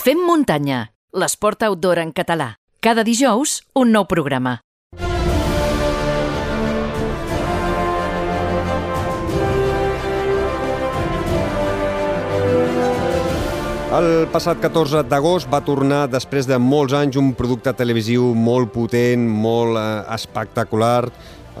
Fem 0.00 0.16
muntanya, 0.24 0.94
l'esport 1.12 1.60
outdoor 1.66 1.98
en 2.00 2.08
català. 2.16 2.54
Cada 2.80 3.02
dijous, 3.04 3.58
un 3.76 3.90
nou 3.92 4.06
programa. 4.08 4.54
El 13.90 14.08
passat 14.32 14.62
14 14.64 15.02
d'agost 15.04 15.52
va 15.52 15.60
tornar, 15.66 16.06
després 16.08 16.48
de 16.48 16.56
molts 16.56 16.96
anys, 16.96 17.20
un 17.20 17.34
producte 17.36 17.76
televisiu 17.76 18.30
molt 18.32 18.72
potent, 18.72 19.28
molt 19.28 19.76
eh, 19.76 19.84
espectacular, 20.16 21.10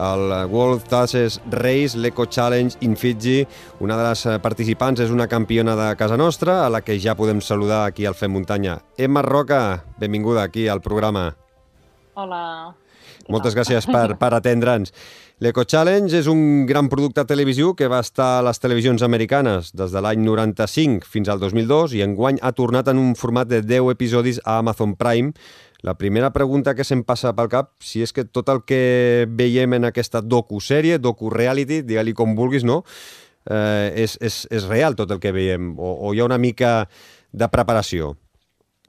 el 0.00 0.32
World 0.50 0.88
Tasses 0.88 1.40
Race, 1.52 1.98
l'Eco 1.98 2.26
Challenge 2.26 2.78
in 2.80 2.96
Fiji. 2.96 3.44
Una 3.84 3.96
de 4.00 4.08
les 4.08 4.24
eh, 4.26 4.38
participants 4.40 5.04
és 5.04 5.12
una 5.12 5.28
campiona 5.28 5.76
de 5.76 5.92
casa 6.00 6.16
nostra, 6.16 6.64
a 6.64 6.70
la 6.72 6.80
que 6.80 6.98
ja 6.98 7.14
podem 7.18 7.44
saludar 7.44 7.84
aquí 7.86 8.08
al 8.08 8.16
Fem 8.16 8.32
Muntanya. 8.32 8.80
Emma 8.96 9.22
Roca, 9.22 9.84
benvinguda 10.00 10.42
aquí 10.42 10.68
al 10.68 10.80
programa. 10.80 11.30
Hola. 12.14 12.74
Moltes 13.30 13.54
gràcies 13.54 13.86
per, 13.86 14.14
per 14.20 14.32
atendre'ns. 14.36 14.94
L'Eco 15.40 15.64
Challenge 15.64 16.12
és 16.18 16.26
un 16.28 16.66
gran 16.68 16.90
producte 16.92 17.22
televisiu 17.24 17.72
que 17.72 17.88
va 17.88 18.02
estar 18.04 18.26
a 18.38 18.42
les 18.44 18.60
televisions 18.60 19.00
americanes 19.00 19.70
des 19.72 19.94
de 19.94 20.02
l'any 20.04 20.20
95 20.26 21.08
fins 21.08 21.30
al 21.32 21.40
2002 21.40 21.94
i 21.96 22.02
enguany 22.04 22.36
ha 22.44 22.52
tornat 22.52 22.90
en 22.92 23.00
un 23.00 23.14
format 23.16 23.48
de 23.48 23.62
10 23.64 23.88
episodis 23.94 24.42
a 24.44 24.58
Amazon 24.60 24.92
Prime. 25.00 25.32
La 25.82 25.96
primera 25.96 26.32
pregunta 26.32 26.74
que 26.76 26.84
se'm 26.84 27.02
passa 27.08 27.32
pel 27.36 27.48
cap, 27.52 27.72
si 27.80 28.02
és 28.04 28.12
que 28.12 28.26
tot 28.28 28.50
el 28.52 28.62
que 28.68 29.26
veiem 29.28 29.78
en 29.78 29.88
aquesta 29.88 30.20
docu-sèrie, 30.20 30.98
docu-reality, 31.00 31.80
digue-li 31.88 32.12
com 32.16 32.36
vulguis, 32.36 32.66
no? 32.68 32.82
Eh, 33.48 34.04
és, 34.04 34.18
és, 34.20 34.42
és 34.52 34.66
real 34.68 34.96
tot 34.98 35.10
el 35.14 35.22
que 35.22 35.32
veiem, 35.32 35.72
o, 35.80 35.94
o 36.04 36.12
hi 36.12 36.20
ha 36.20 36.28
una 36.28 36.38
mica 36.38 36.84
de 37.32 37.48
preparació? 37.48 38.12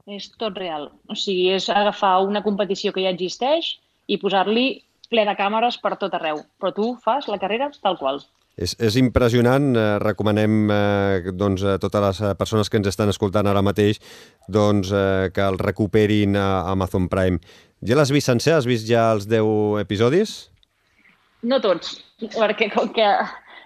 És 0.04 0.28
tot 0.36 0.58
real. 0.58 0.90
O 1.08 1.16
sigui, 1.16 1.48
és 1.54 1.70
agafar 1.72 2.18
una 2.26 2.42
competició 2.44 2.92
que 2.92 3.04
ja 3.06 3.14
existeix 3.14 3.76
i 4.10 4.18
posar-li 4.20 4.82
ple 5.12 5.24
de 5.28 5.34
càmeres 5.38 5.78
per 5.80 5.94
tot 6.00 6.14
arreu. 6.18 6.42
Però 6.60 6.72
tu 6.76 6.92
fas 7.04 7.28
la 7.30 7.38
carrera 7.40 7.70
tal 7.80 7.96
qual. 8.00 8.20
És, 8.52 8.74
és 8.76 8.96
impressionant, 9.00 9.70
eh, 9.72 9.98
recomanem 10.02 10.70
eh, 10.70 11.32
doncs, 11.32 11.64
a 11.64 11.78
totes 11.80 12.02
les 12.04 12.20
eh, 12.20 12.32
persones 12.36 12.68
que 12.68 12.76
ens 12.80 12.90
estan 12.90 13.08
escoltant 13.08 13.48
ara 13.48 13.64
mateix 13.64 14.00
doncs, 14.48 14.92
eh, 14.92 15.30
que 15.32 15.44
el 15.46 15.56
recuperin 15.62 16.36
a 16.36 16.48
Amazon 16.72 17.08
Prime. 17.12 17.40
Ja 17.82 17.96
l'has 17.96 18.12
vist 18.12 18.28
sencer? 18.28 18.58
Has 18.58 18.68
vist 18.68 18.86
ja 18.88 19.08
els 19.14 19.24
10 19.30 19.80
episodis? 19.80 20.34
No 21.42 21.58
tots, 21.64 21.96
perquè 22.20 22.68
com 22.74 22.92
que 22.94 23.08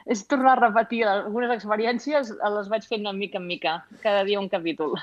és 0.06 0.22
tornar 0.30 0.54
a 0.54 0.60
repetir 0.68 1.02
algunes 1.04 1.50
experiències, 1.50 2.30
les 2.30 2.70
vaig 2.70 2.86
fent 2.86 3.02
una 3.02 3.12
mica 3.12 3.40
en 3.40 3.46
mica, 3.48 3.74
cada 4.04 4.22
dia 4.24 4.38
un 4.38 4.48
capítol. 4.48 4.94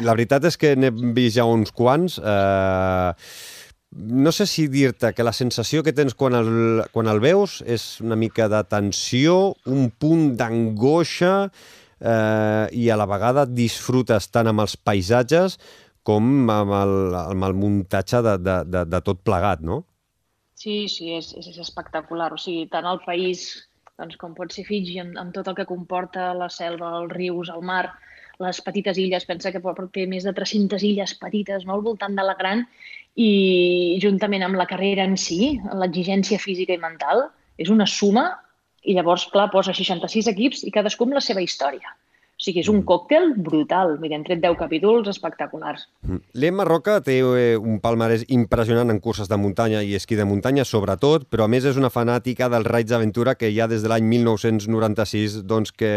La 0.00 0.16
veritat 0.16 0.48
és 0.48 0.56
que 0.56 0.72
n'he 0.80 0.90
vist 1.12 1.36
ja 1.36 1.44
uns 1.44 1.74
quants. 1.76 2.16
Eh, 2.16 3.12
no 3.90 4.32
sé 4.32 4.46
si 4.46 4.66
dir-te 4.68 5.14
que 5.16 5.24
la 5.24 5.32
sensació 5.32 5.82
que 5.82 5.94
tens 5.96 6.14
quan 6.14 6.36
el, 6.36 6.48
quan 6.92 7.08
el 7.08 7.20
veus 7.24 7.62
és 7.64 8.00
una 8.04 8.18
mica 8.20 8.48
de 8.52 8.60
tensió, 8.68 9.54
un 9.66 9.88
punt 9.90 10.34
d'angoixa 10.36 11.34
eh, 11.48 12.66
i 12.76 12.88
a 12.90 12.98
la 13.00 13.08
vegada 13.08 13.46
disfrutes 13.48 14.28
tant 14.28 14.50
amb 14.52 14.64
els 14.66 14.76
paisatges 14.76 15.56
com 16.04 16.50
amb 16.52 16.74
el, 16.76 16.96
amb 17.20 17.48
el 17.48 17.56
muntatge 17.56 18.20
de, 18.24 18.36
de, 18.44 18.58
de, 18.68 18.84
de 18.88 19.00
tot 19.04 19.24
plegat, 19.24 19.64
no? 19.64 19.82
Sí, 20.58 20.88
sí, 20.90 21.12
és, 21.14 21.32
és 21.38 21.58
espectacular. 21.62 22.32
O 22.34 22.38
sigui, 22.40 22.66
tant 22.72 22.86
el 22.88 23.00
país 23.04 23.48
doncs, 23.98 24.16
com 24.20 24.34
pot 24.36 24.52
ser 24.54 24.64
Fiji, 24.66 24.98
amb, 25.02 25.16
amb 25.20 25.34
tot 25.34 25.48
el 25.50 25.56
que 25.58 25.66
comporta 25.68 26.30
la 26.36 26.48
selva, 26.52 26.94
els 27.00 27.12
rius, 27.14 27.50
el 27.54 27.64
mar, 27.66 27.84
les 28.38 28.60
petites 28.62 28.98
illes, 29.02 29.26
pensa 29.26 29.50
que 29.54 29.62
té 29.94 30.06
més 30.06 30.26
de 30.26 30.32
300 30.34 30.84
illes 30.86 31.14
petites 31.18 31.66
no, 31.66 31.74
al 31.74 31.82
voltant 31.82 32.14
de 32.14 32.24
la 32.26 32.36
gran 32.38 32.66
i 33.18 33.98
juntament 34.02 34.44
amb 34.46 34.58
la 34.60 34.68
carrera 34.70 35.06
en 35.08 35.16
si, 35.18 35.56
l'exigència 35.74 36.38
física 36.38 36.76
i 36.76 36.82
mental, 36.82 37.26
és 37.58 37.70
una 37.74 37.86
suma 37.90 38.28
i 38.86 38.94
llavors, 38.94 39.26
clar, 39.32 39.48
posa 39.50 39.74
66 39.74 40.30
equips 40.30 40.62
i 40.68 40.74
cadascú 40.74 41.08
amb 41.08 41.18
la 41.18 41.24
seva 41.24 41.42
història. 41.42 41.96
O 42.38 42.44
sigui, 42.44 42.62
és 42.62 42.68
un 42.70 42.76
mm. 42.78 42.86
còctel 42.86 43.32
brutal. 43.42 43.96
Mira, 43.98 44.14
hem 44.14 44.22
tret 44.22 44.38
10 44.44 44.54
capítols 44.60 45.10
espectaculars. 45.10 45.88
Mm. 46.06 46.20
L'Emma 46.38 46.66
Roca 46.68 47.00
té 47.02 47.16
eh, 47.18 47.56
un 47.58 47.80
palmarès 47.82 48.22
impressionant 48.30 48.94
en 48.94 49.02
curses 49.02 49.26
de 49.26 49.40
muntanya 49.42 49.82
i 49.82 49.96
esquí 49.98 50.14
de 50.14 50.28
muntanya, 50.28 50.62
sobretot, 50.62 51.26
però 51.26 51.48
a 51.48 51.50
més 51.50 51.66
és 51.66 51.80
una 51.80 51.90
fanàtica 51.90 52.46
dels 52.52 52.70
raids 52.70 52.94
d'aventura 52.94 53.34
que 53.34 53.50
ja 53.50 53.66
des 53.66 53.82
de 53.82 53.90
l'any 53.90 54.06
1996 54.14 55.40
doncs, 55.50 55.74
que, 55.74 55.92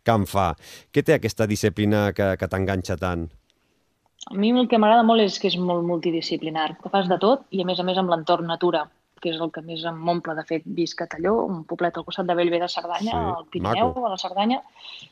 que 0.00 0.16
en 0.16 0.24
fa. 0.24 0.54
Què 0.88 1.04
té 1.04 1.18
aquesta 1.18 1.44
disciplina 1.50 2.06
que, 2.16 2.32
que 2.40 2.48
t'enganxa 2.48 2.96
tant? 2.96 3.28
A 4.30 4.34
mi 4.40 4.50
el 4.50 4.68
que 4.68 4.80
m'agrada 4.80 5.04
molt 5.06 5.24
és 5.24 5.38
que 5.40 5.50
és 5.50 5.56
molt 5.60 5.84
multidisciplinar, 5.88 6.74
que 6.82 6.92
fas 6.92 7.08
de 7.10 7.18
tot 7.20 7.44
i 7.50 7.62
a 7.62 7.68
més 7.68 7.80
a 7.80 7.88
més 7.88 8.00
amb 8.00 8.12
l'entorn 8.12 8.48
natura 8.48 8.86
que 9.24 9.32
és 9.32 9.40
el 9.40 9.50
que 9.54 9.62
més 9.64 9.82
em 9.88 10.00
omple. 10.12 10.34
De 10.36 10.44
fet, 10.48 10.66
visc 10.78 11.00
a 11.00 11.06
Talló, 11.10 11.32
un 11.48 11.62
poblet 11.68 11.96
al 11.96 12.04
costat 12.06 12.28
de 12.28 12.36
Bellver 12.36 12.60
de 12.62 12.68
Cerdanya, 12.68 13.14
sí, 13.14 13.30
al 13.38 13.46
Pirineu, 13.54 13.92
maco. 13.94 14.04
a 14.04 14.12
la 14.12 14.20
Cerdanya, 14.20 14.60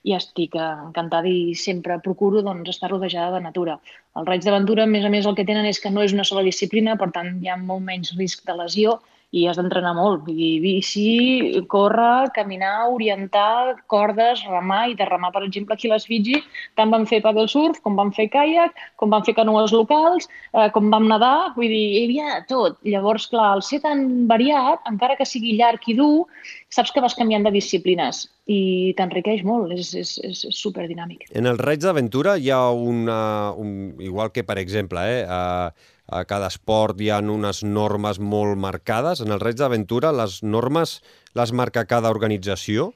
i 0.05 0.17
estic 0.19 0.59
encantada 0.61 1.31
i 1.33 1.57
sempre 1.59 1.97
procuro 2.05 2.45
doncs, 2.45 2.69
estar 2.75 2.93
rodejada 2.93 3.39
de 3.39 3.45
natura. 3.47 3.79
Els 4.19 4.29
raids 4.29 4.49
d'aventura, 4.49 4.85
a 4.85 4.93
més 4.93 5.09
a 5.09 5.13
més, 5.15 5.29
el 5.29 5.39
que 5.39 5.49
tenen 5.49 5.69
és 5.71 5.81
que 5.81 5.95
no 5.95 6.05
és 6.05 6.13
una 6.17 6.29
sola 6.29 6.45
disciplina, 6.49 6.99
per 7.01 7.09
tant, 7.17 7.39
hi 7.41 7.49
ha 7.49 7.57
molt 7.57 7.85
menys 7.89 8.13
risc 8.19 8.45
de 8.49 8.59
lesió 8.61 8.99
i 9.33 9.47
has 9.49 9.57
d'entrenar 9.57 9.95
molt. 9.97 10.27
I 10.29 10.59
bici, 10.61 11.63
córrer, 11.73 12.29
caminar, 12.37 12.91
orientar, 12.93 13.79
cordes, 13.89 14.43
remar, 14.49 14.83
i 14.93 14.97
de 14.99 15.07
remar, 15.09 15.33
per 15.33 15.45
exemple, 15.47 15.77
aquí 15.77 15.89
a 15.89 15.95
les 15.95 16.05
Fiji, 16.09 16.43
tant 16.77 16.93
vam 16.93 17.07
fer 17.09 17.23
paddle 17.25 17.49
surf, 17.49 17.81
com 17.85 17.97
vam 17.97 18.13
fer 18.13 18.29
kayak, 18.33 18.77
com 19.01 19.13
vam 19.13 19.25
fer 19.25 19.35
canoes 19.39 19.73
locals, 19.73 20.29
eh, 20.53 20.69
com 20.75 20.91
vam 20.93 21.09
nedar, 21.09 21.55
vull 21.57 21.73
dir, 21.73 21.87
hi 21.97 22.05
havia 22.05 22.43
tot. 22.51 22.77
Llavors, 22.85 23.31
clar, 23.33 23.55
al 23.57 23.65
ser 23.65 23.81
tan 23.87 24.29
variat, 24.29 24.85
encara 24.91 25.17
que 25.17 25.29
sigui 25.29 25.57
llarg 25.57 25.89
i 25.89 25.97
dur, 25.97 26.29
saps 26.73 26.93
que 26.93 27.01
vas 27.05 27.17
canviant 27.17 27.49
de 27.49 27.55
disciplines 27.57 28.27
i 28.51 28.93
t'enriqueix 28.99 29.45
molt, 29.47 29.73
és, 29.73 29.95
és, 29.97 30.13
és 30.27 30.45
superdinàmic. 30.59 31.29
En 31.39 31.49
els 31.49 31.61
raids 31.63 31.87
d'aventura 31.87 32.37
hi 32.37 32.51
ha 32.51 32.61
una, 32.75 33.17
un, 33.57 33.95
igual 34.03 34.33
que 34.35 34.45
per 34.45 34.59
exemple, 34.61 35.01
eh, 35.01 35.25
uh, 35.25 35.92
a 36.13 36.25
cada 36.29 36.51
esport 36.53 37.01
hi 37.01 37.11
ha 37.11 37.21
unes 37.21 37.63
normes 37.65 38.21
molt 38.21 38.59
marcades. 38.61 39.23
En 39.25 39.33
el 39.33 39.41
Reig 39.41 39.57
d'Aventura 39.61 40.13
les 40.13 40.43
normes 40.43 40.99
les 41.39 41.53
marca 41.53 41.87
cada 41.89 42.13
organització? 42.13 42.93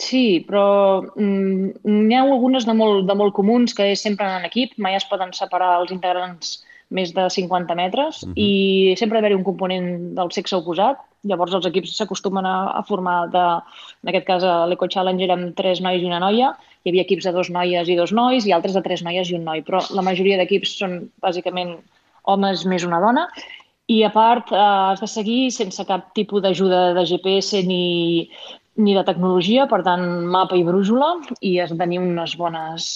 Sí, 0.00 0.42
però 0.48 0.66
mm, 1.02 1.84
n'hi 1.84 2.16
ha 2.16 2.24
algunes 2.24 2.66
de 2.66 2.74
molt, 2.74 3.06
de 3.06 3.16
molt 3.18 3.34
comuns 3.36 3.74
que 3.76 3.92
és 3.92 4.02
sempre 4.02 4.26
en 4.26 4.46
equip, 4.48 4.74
mai 4.78 4.96
es 4.98 5.06
poden 5.08 5.34
separar 5.36 5.76
els 5.80 5.92
integrants 5.94 6.60
més 6.92 7.12
de 7.16 7.28
50 7.30 7.74
metres 7.74 8.22
uh 8.22 8.28
-huh. 8.28 8.34
i 8.36 8.94
sempre 8.96 9.18
ha 9.18 9.20
d'haver-hi 9.20 9.38
un 9.38 9.44
component 9.44 10.14
del 10.18 10.32
sexe 10.32 10.56
oposat. 10.56 10.98
Llavors 11.24 11.54
els 11.54 11.66
equips 11.66 11.96
s'acostumen 11.96 12.44
a, 12.46 12.72
a 12.78 12.82
formar, 12.82 13.30
de, 13.30 13.44
en 14.02 14.08
aquest 14.08 14.26
cas 14.26 14.42
a 14.42 14.66
l'Eco 14.66 14.88
Challenge 14.88 15.24
érem 15.24 15.52
tres 15.54 15.80
nois 15.80 16.02
i 16.02 16.06
una 16.06 16.18
noia, 16.18 16.56
hi 16.82 16.90
havia 16.90 17.02
equips 17.06 17.24
de 17.24 17.32
dos 17.32 17.48
noies 17.50 17.88
i 17.88 17.96
dos 17.96 18.12
nois 18.12 18.46
i 18.46 18.52
altres 18.52 18.74
de 18.74 18.82
tres 18.82 19.02
noies 19.02 19.30
i 19.30 19.34
un 19.34 19.44
noi, 19.44 19.62
però 19.62 19.80
la 19.94 20.02
majoria 20.02 20.36
d'equips 20.36 20.78
són 20.78 21.10
bàsicament 21.22 21.78
homes 22.30 22.66
més 22.68 22.84
una 22.86 23.00
dona, 23.02 23.26
i 23.90 24.02
a 24.06 24.10
part 24.14 24.52
eh, 24.52 24.58
has 24.58 25.02
de 25.02 25.10
seguir 25.10 25.40
sense 25.54 25.84
cap 25.88 26.12
tipus 26.16 26.42
d'ajuda 26.44 26.92
de 26.96 27.06
GPS 27.08 27.62
ni, 27.66 28.28
ni 28.76 28.94
de 28.96 29.04
tecnologia, 29.04 29.66
per 29.70 29.82
tant, 29.86 30.04
mapa 30.30 30.56
i 30.56 30.64
brújula, 30.66 31.16
i 31.40 31.58
has 31.60 31.74
de 31.74 31.80
tenir 31.80 32.00
unes 32.00 32.36
bones 32.38 32.86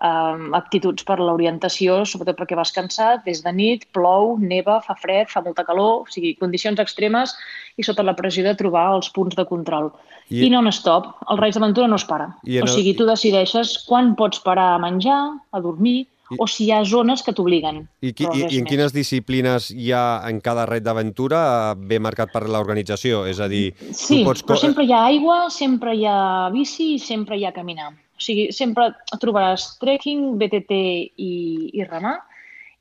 eh, 0.00 0.36
aptituds 0.56 1.04
per 1.08 1.18
l'orientació, 1.20 2.00
sobretot 2.06 2.38
perquè 2.38 2.58
vas 2.58 2.72
cansat, 2.76 3.24
des 3.26 3.42
de 3.44 3.52
nit, 3.56 3.88
plou, 3.96 4.36
neva, 4.38 4.78
fa 4.86 4.96
fred, 4.98 5.28
fa 5.32 5.42
molta 5.44 5.66
calor, 5.66 6.06
o 6.06 6.14
sigui, 6.14 6.36
condicions 6.40 6.80
extremes 6.80 7.34
i 7.76 7.86
sota 7.86 8.06
la 8.06 8.16
pressió 8.16 8.46
de 8.46 8.54
trobar 8.56 8.86
els 8.94 9.10
punts 9.12 9.36
de 9.36 9.46
control. 9.48 9.90
I, 10.30 10.46
I 10.46 10.52
non-stop, 10.54 11.10
el 11.32 11.42
Reis 11.42 11.58
d'Aventura 11.58 11.90
no 11.90 11.98
es 11.98 12.06
para. 12.06 12.30
I 12.46 12.62
o 12.62 12.70
sigui, 12.70 12.94
tu 12.94 13.08
decideixes 13.08 13.80
quan 13.88 14.14
pots 14.16 14.40
parar 14.46 14.76
a 14.76 14.80
menjar, 14.82 15.20
a 15.50 15.62
dormir, 15.64 16.06
i... 16.30 16.38
o 16.38 16.46
si 16.50 16.66
hi 16.66 16.70
ha 16.74 16.80
zones 16.86 17.24
que 17.26 17.34
t'obliguen. 17.36 17.82
I, 18.00 18.12
qui, 18.16 18.26
i, 18.26 18.46
i 18.54 18.60
en 18.60 18.68
quines 18.68 18.94
disciplines 18.94 19.70
hi 19.74 19.90
ha 19.96 20.04
en 20.28 20.40
cada 20.44 20.66
red 20.70 20.86
d'aventura 20.86 21.40
ben 21.76 22.04
marcat 22.06 22.32
per 22.34 22.46
l'organització? 22.48 23.24
És 23.30 23.42
a 23.42 23.48
dir, 23.50 23.70
sí, 23.90 24.20
tu 24.20 24.30
pots... 24.30 24.44
però 24.46 24.58
sempre 24.60 24.86
hi 24.86 24.94
ha 24.94 25.02
aigua, 25.10 25.42
sempre 25.54 25.96
hi 25.96 26.06
ha 26.08 26.48
bici 26.54 26.94
i 26.94 27.02
sempre 27.02 27.38
hi 27.38 27.46
ha 27.46 27.54
caminar. 27.56 27.92
O 27.92 28.22
sigui, 28.22 28.50
sempre 28.52 28.90
trobaràs 29.20 29.78
trekking, 29.80 30.34
BTT 30.40 30.80
i, 31.16 31.32
i 31.72 31.86
remar, 31.88 32.18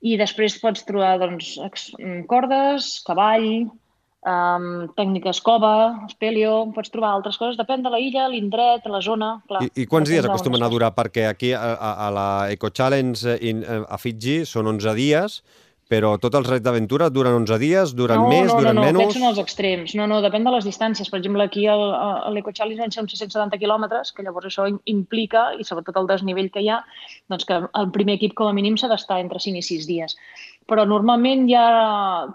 i 0.03 0.15
després 0.19 0.57
pots 0.59 0.85
trobar 0.87 1.17
doncs, 1.21 1.55
cordes, 2.31 2.91
cavall, 3.07 3.69
um, 4.27 4.89
tècniques 4.97 5.39
cova, 5.45 5.73
espelio, 6.07 6.65
pots 6.75 6.91
trobar 6.93 7.13
altres 7.15 7.39
coses, 7.39 7.57
depèn 7.59 7.85
de 7.85 7.93
la 7.93 8.01
illa, 8.03 8.27
l'indret, 8.31 8.85
la 8.91 9.01
zona... 9.05 9.37
Clar, 9.47 9.63
I, 9.67 9.71
I 9.83 9.87
quants 9.89 10.11
dies 10.11 10.25
acostumen 10.25 10.63
a 10.63 10.71
durar? 10.71 10.91
Perquè 10.97 11.29
aquí 11.29 11.53
a, 11.55 11.63
a, 11.75 11.95
a 12.07 12.11
la 12.15 12.27
Eco 12.53 12.73
Challenge 12.73 13.39
in, 13.39 13.63
a 13.63 13.99
Fiji 14.01 14.41
són 14.49 14.71
11 14.75 14.95
dies, 14.99 15.41
però 15.89 16.11
tots 16.21 16.37
els 16.37 16.45
raids 16.45 16.61
d'aventura 16.61 17.07
duren 17.09 17.33
11 17.39 17.57
dies, 17.57 17.95
duren 17.97 18.21
no, 18.21 18.27
més, 18.29 18.51
no, 18.51 18.59
duren 18.59 18.77
no, 18.77 18.83
no, 18.83 18.85
menys... 18.85 18.99
aquests 18.99 19.17
són 19.17 19.29
els 19.31 19.39
extrems. 19.41 19.95
No, 19.97 20.05
no, 20.11 20.19
depèn 20.21 20.45
de 20.45 20.53
les 20.53 20.67
distàncies. 20.67 21.09
Per 21.09 21.17
exemple, 21.17 21.47
aquí 21.49 21.65
a 21.65 21.77
l'Eco 22.29 22.53
Challenge 22.53 22.83
van 22.83 22.93
ser 22.93 23.01
uns 23.01 23.15
670 23.15 23.57
quilòmetres, 23.57 24.13
que 24.13 24.25
llavors 24.25 24.51
això 24.51 24.67
implica, 24.91 25.47
i 25.57 25.65
sobretot 25.65 25.97
el 25.97 26.11
desnivell 26.11 26.51
que 26.53 26.61
hi 26.61 26.69
ha, 26.69 26.83
doncs 27.33 27.49
que 27.49 27.57
el 27.65 27.89
primer 27.95 28.19
equip 28.19 28.37
com 28.37 28.51
a 28.51 28.53
mínim 28.53 28.77
s'ha 28.77 28.91
d'estar 28.91 29.17
entre 29.23 29.41
5 29.41 29.63
i 29.63 29.65
6 29.65 29.89
dies. 29.89 30.19
Però 30.69 30.85
normalment 30.85 31.47
hi 31.49 31.55
ha 31.57 31.69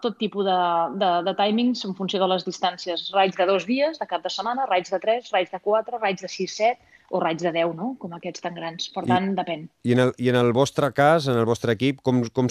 tot 0.02 0.16
tipus 0.18 0.46
de, 0.48 0.58
de, 1.00 1.10
de 1.28 1.34
timings 1.38 1.84
en 1.86 1.94
funció 1.94 2.18
de 2.22 2.28
les 2.32 2.46
distàncies. 2.46 3.06
Raids 3.14 3.38
de 3.38 3.46
dos 3.46 3.66
dies, 3.68 4.00
de 4.00 4.08
cap 4.10 4.24
de 4.24 4.32
setmana, 4.32 4.66
raids 4.70 4.90
de 4.90 4.98
3, 5.02 5.30
raids 5.34 5.54
de 5.54 5.62
4, 5.62 6.00
raids 6.02 6.26
de 6.26 6.32
6, 6.32 6.56
7, 6.58 6.98
o 7.14 7.20
raids 7.22 7.46
de 7.46 7.52
10, 7.54 7.76
no? 7.78 7.92
com 8.02 8.16
aquests 8.16 8.42
tan 8.42 8.58
grans. 8.58 8.90
Per 8.94 9.04
tant, 9.06 9.30
I, 9.30 9.38
depèn. 9.38 9.68
I 9.86 9.94
en, 9.94 10.04
el, 10.08 10.12
I 10.18 10.32
en 10.34 10.40
el 10.40 10.52
vostre 10.56 10.90
cas, 10.96 11.28
en 11.30 11.38
el 11.38 11.46
vostre 11.46 11.76
equip, 11.78 12.02
com, 12.02 12.24
com 12.34 12.50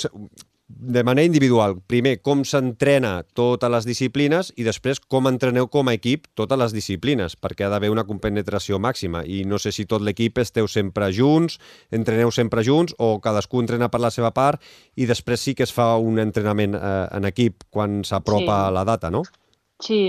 de 0.68 1.04
manera 1.04 1.26
individual, 1.26 1.76
primer, 1.88 2.22
com 2.24 2.42
s'entrena 2.48 3.26
totes 3.36 3.72
les 3.72 3.86
disciplines 3.86 4.52
i 4.58 4.66
després 4.66 5.00
com 5.00 5.28
entreneu 5.30 5.68
com 5.68 5.90
a 5.90 5.96
equip 5.98 6.26
totes 6.40 6.60
les 6.60 6.74
disciplines, 6.76 7.36
perquè 7.36 7.68
ha 7.68 7.72
d'haver 7.74 7.92
una 7.92 8.06
compenetració 8.08 8.80
màxima. 8.80 9.24
I 9.28 9.44
no 9.46 9.60
sé 9.60 9.74
si 9.76 9.86
tot 9.86 10.02
l'equip 10.02 10.40
esteu 10.42 10.68
sempre 10.72 11.12
junts, 11.14 11.60
entreneu 11.92 12.32
sempre 12.32 12.64
junts 12.64 12.96
o 12.98 13.20
cadascú 13.22 13.62
entrena 13.62 13.92
per 13.92 14.02
la 14.02 14.12
seva 14.12 14.34
part 14.34 14.64
i 14.96 15.08
després 15.10 15.44
sí 15.44 15.54
que 15.54 15.68
es 15.68 15.76
fa 15.76 15.94
un 16.00 16.20
entrenament 16.24 16.80
eh, 16.80 17.08
en 17.12 17.30
equip 17.30 17.68
quan 17.70 18.02
s'apropa 18.08 18.68
sí. 18.68 18.76
la 18.80 18.88
data, 18.88 19.12
no? 19.12 19.24
Sí, 19.28 19.43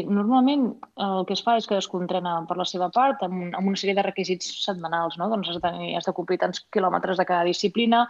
normalment 0.07 0.67
el 1.03 1.25
que 1.27 1.33
es 1.35 1.43
fa 1.43 1.57
és 1.59 1.67
que 1.67 1.77
es 1.79 1.89
entrena 1.97 2.35
per 2.47 2.57
la 2.57 2.67
seva 2.69 2.91
part 2.95 3.23
amb, 3.25 3.55
amb 3.57 3.67
una 3.67 3.77
sèrie 3.77 3.95
de 3.97 4.03
requisits 4.05 4.47
setmanals, 4.63 5.17
no? 5.19 5.29
Doncs 5.29 5.49
has 5.49 5.57
de, 5.57 5.63
tenir, 5.65 5.97
has 5.97 6.05
de 6.05 6.13
complir 6.13 6.39
tants 6.39 6.61
quilòmetres 6.71 7.19
de 7.19 7.25
cada 7.25 7.45
disciplina 7.45 8.05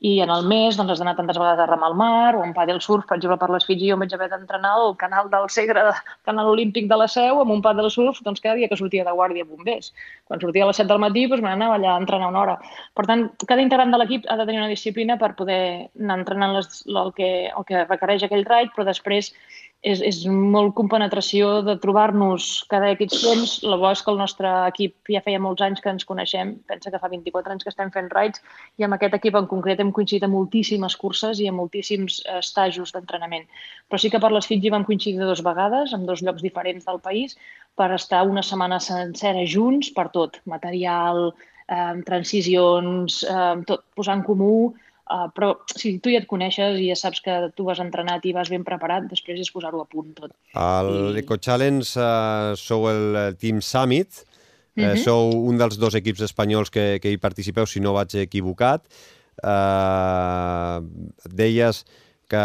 i 0.00 0.20
en 0.24 0.30
el 0.30 0.46
mes 0.46 0.76
doncs, 0.76 0.92
has 0.92 1.02
d'anar 1.02 1.16
tantes 1.18 1.38
vegades 1.38 1.60
a 1.60 1.66
remar 1.68 1.90
al 1.90 1.96
mar 1.98 2.36
o 2.36 2.44
en 2.44 2.54
padel 2.54 2.80
surf, 2.80 3.04
per 3.08 3.18
exemple, 3.18 3.36
per 3.38 3.50
les 3.50 3.66
Fiji 3.66 3.90
jo 3.90 3.98
vaig 3.98 4.14
haver 4.14 4.30
d'entrenar 4.30 4.72
al 4.78 4.96
canal 4.96 5.28
del 5.30 5.48
Segre, 5.50 5.84
canal 6.24 6.48
olímpic 6.54 6.88
de 6.88 6.96
la 6.96 7.08
Seu, 7.08 7.42
amb 7.42 7.52
un 7.52 7.62
padel 7.62 7.90
surf 7.90 8.22
doncs, 8.22 8.40
cada 8.40 8.56
dia 8.56 8.70
que 8.70 8.78
sortia 8.80 9.04
de 9.04 9.12
guàrdia 9.12 9.44
bombers. 9.44 9.92
Quan 10.24 10.40
sortia 10.40 10.64
a 10.64 10.70
les 10.70 10.80
7 10.80 10.88
del 10.88 11.02
matí 11.02 11.26
doncs, 11.26 11.42
m'anava 11.44 11.76
allà 11.76 11.96
a 11.96 12.00
entrenar 12.00 12.30
una 12.32 12.40
hora. 12.40 12.56
Per 12.96 13.06
tant, 13.10 13.26
cada 13.44 13.60
integrant 13.60 13.92
de 13.92 14.00
l'equip 14.00 14.30
ha 14.30 14.38
de 14.40 14.46
tenir 14.48 14.62
una 14.62 14.72
disciplina 14.72 15.18
per 15.18 15.34
poder 15.36 15.90
anar 16.00 16.22
entrenant 16.22 16.56
les, 16.56 16.84
el, 16.88 17.12
que, 17.18 17.32
el 17.50 17.68
que 17.68 17.84
requereix 17.84 18.24
aquell 18.24 18.46
raid, 18.48 18.72
però 18.72 18.88
després 18.88 19.34
és, 19.82 19.98
és 20.06 20.18
molt 20.30 20.76
compenetració 20.78 21.56
de 21.66 21.74
trobar-nos 21.82 22.46
cada 22.70 22.92
X 22.94 23.18
temps. 23.24 23.54
La 23.66 23.78
bo 23.80 23.90
és 23.90 24.02
que 24.02 24.12
el 24.12 24.20
nostre 24.20 24.50
equip 24.70 25.10
ja 25.10 25.22
feia 25.24 25.40
molts 25.42 25.64
anys 25.66 25.82
que 25.82 25.90
ens 25.90 26.06
coneixem, 26.06 26.54
pensa 26.70 26.92
que 26.92 27.00
fa 27.02 27.10
24 27.10 27.54
anys 27.54 27.66
que 27.66 27.72
estem 27.72 27.90
fent 27.94 28.10
raids, 28.14 28.42
i 28.78 28.86
amb 28.86 28.94
aquest 28.94 29.16
equip 29.18 29.38
en 29.38 29.48
concret 29.50 29.82
hem 29.82 29.90
coincidit 29.94 30.28
amb 30.28 30.38
moltíssimes 30.38 30.96
curses 31.00 31.42
i 31.42 31.48
amb 31.50 31.58
moltíssims 31.64 32.20
eh, 32.22 32.38
estajos 32.38 32.94
d'entrenament. 32.94 33.48
Però 33.90 33.98
sí 33.98 34.12
que 34.12 34.22
per 34.22 34.30
les 34.34 34.46
Fiji 34.46 34.70
vam 34.70 34.86
coincidir 34.86 35.18
dues 35.18 35.42
vegades, 35.42 35.96
en 35.96 36.06
dos 36.06 36.22
llocs 36.22 36.46
diferents 36.46 36.86
del 36.86 37.02
país, 37.02 37.34
per 37.74 37.90
estar 37.96 38.22
una 38.28 38.46
setmana 38.46 38.78
sencera 38.80 39.42
junts 39.48 39.90
per 39.96 40.12
tot, 40.14 40.38
material, 40.46 41.32
eh, 41.66 41.98
transicions, 42.06 43.22
eh, 43.26 43.54
tot, 43.66 43.82
posar 43.98 44.20
en 44.20 44.26
comú, 44.30 44.54
Uh, 45.12 45.26
però 45.36 45.50
si 45.68 45.98
tu 46.00 46.08
ja 46.08 46.22
et 46.22 46.28
coneixes 46.28 46.78
i 46.80 46.86
ja 46.88 46.96
saps 46.96 47.20
que 47.20 47.34
tu 47.56 47.66
vas 47.66 47.80
entrenat 47.84 48.24
i 48.24 48.32
vas 48.32 48.48
ben 48.48 48.62
preparat, 48.64 49.10
després 49.10 49.42
és 49.42 49.50
posar-ho 49.52 49.82
a 49.82 49.88
punt 49.90 50.14
tot. 50.16 50.32
Al 50.56 50.92
I... 51.12 51.18
Eco 51.20 51.36
Challenge 51.36 51.84
uh, 52.00 52.52
sou 52.56 52.88
el 52.88 53.18
Team 53.36 53.60
Summit, 53.60 54.22
uh 54.22 54.84
-huh. 54.84 54.92
uh, 54.94 55.02
sou 55.04 55.34
un 55.50 55.58
dels 55.60 55.76
dos 55.76 55.94
equips 55.94 56.22
espanyols 56.24 56.70
que, 56.70 56.98
que 57.02 57.12
hi 57.12 57.18
participeu, 57.18 57.66
si 57.66 57.80
no 57.80 57.92
vaig 57.92 58.14
equivocat. 58.24 58.88
Uh, 59.42 60.80
deies 61.28 61.84
que, 62.32 62.42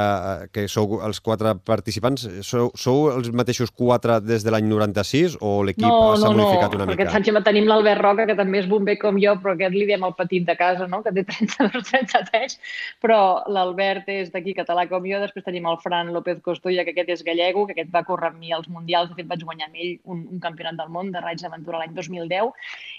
que 0.53 0.65
sou 0.71 0.99
els 1.07 1.21
quatre 1.23 1.53
participants, 1.67 2.25
sou, 2.45 2.71
sou 2.77 3.07
els 3.13 3.29
mateixos 3.35 3.71
quatre 3.71 4.19
des 4.23 4.43
de 4.45 4.53
l'any 4.53 4.67
96 4.69 5.37
o 5.41 5.53
l'equip 5.67 5.85
no, 5.85 6.15
s'ha 6.15 6.31
no, 6.31 6.35
modificat 6.41 6.73
no, 6.73 6.79
una 6.79 6.89
mica? 6.89 7.07
No, 7.07 7.13
perquè 7.15 7.43
tenim 7.47 7.69
l'Albert 7.69 8.03
Roca, 8.03 8.27
que 8.29 8.35
també 8.37 8.61
és 8.61 8.69
bomber 8.69 8.97
com 9.01 9.19
jo, 9.21 9.37
però 9.43 9.55
aquest 9.55 9.75
li 9.75 9.85
diem 9.89 10.03
el 10.07 10.15
petit 10.17 10.47
de 10.47 10.57
casa, 10.59 10.89
no? 10.91 11.01
que 11.05 11.13
té 11.15 11.23
32-33 11.29 12.33
anys, 12.41 12.57
però 13.03 13.19
l'Albert 13.53 14.09
és 14.11 14.33
d'aquí 14.33 14.55
català 14.57 14.87
com 14.91 15.07
jo, 15.07 15.21
després 15.23 15.45
tenim 15.47 15.69
el 15.69 15.79
Fran 15.83 16.11
López 16.15 16.43
Costoya, 16.45 16.83
que 16.83 16.95
aquest 16.95 17.13
és 17.17 17.25
gallego, 17.27 17.65
que 17.67 17.77
aquest 17.77 17.93
va 17.93 18.03
córrer 18.07 18.31
amb 18.33 18.41
mi 18.43 18.53
als 18.55 18.67
Mundials, 18.71 19.11
de 19.11 19.21
fet 19.21 19.31
vaig 19.31 19.45
guanyar 19.47 19.69
amb 19.69 19.79
ell 19.79 19.95
un, 20.03 20.25
un 20.35 20.43
campionat 20.43 20.79
del 20.79 20.91
món 20.93 21.13
de 21.15 21.23
raids 21.23 21.45
d'aventura 21.45 21.81
l'any 21.81 21.95
2010, 21.95 22.51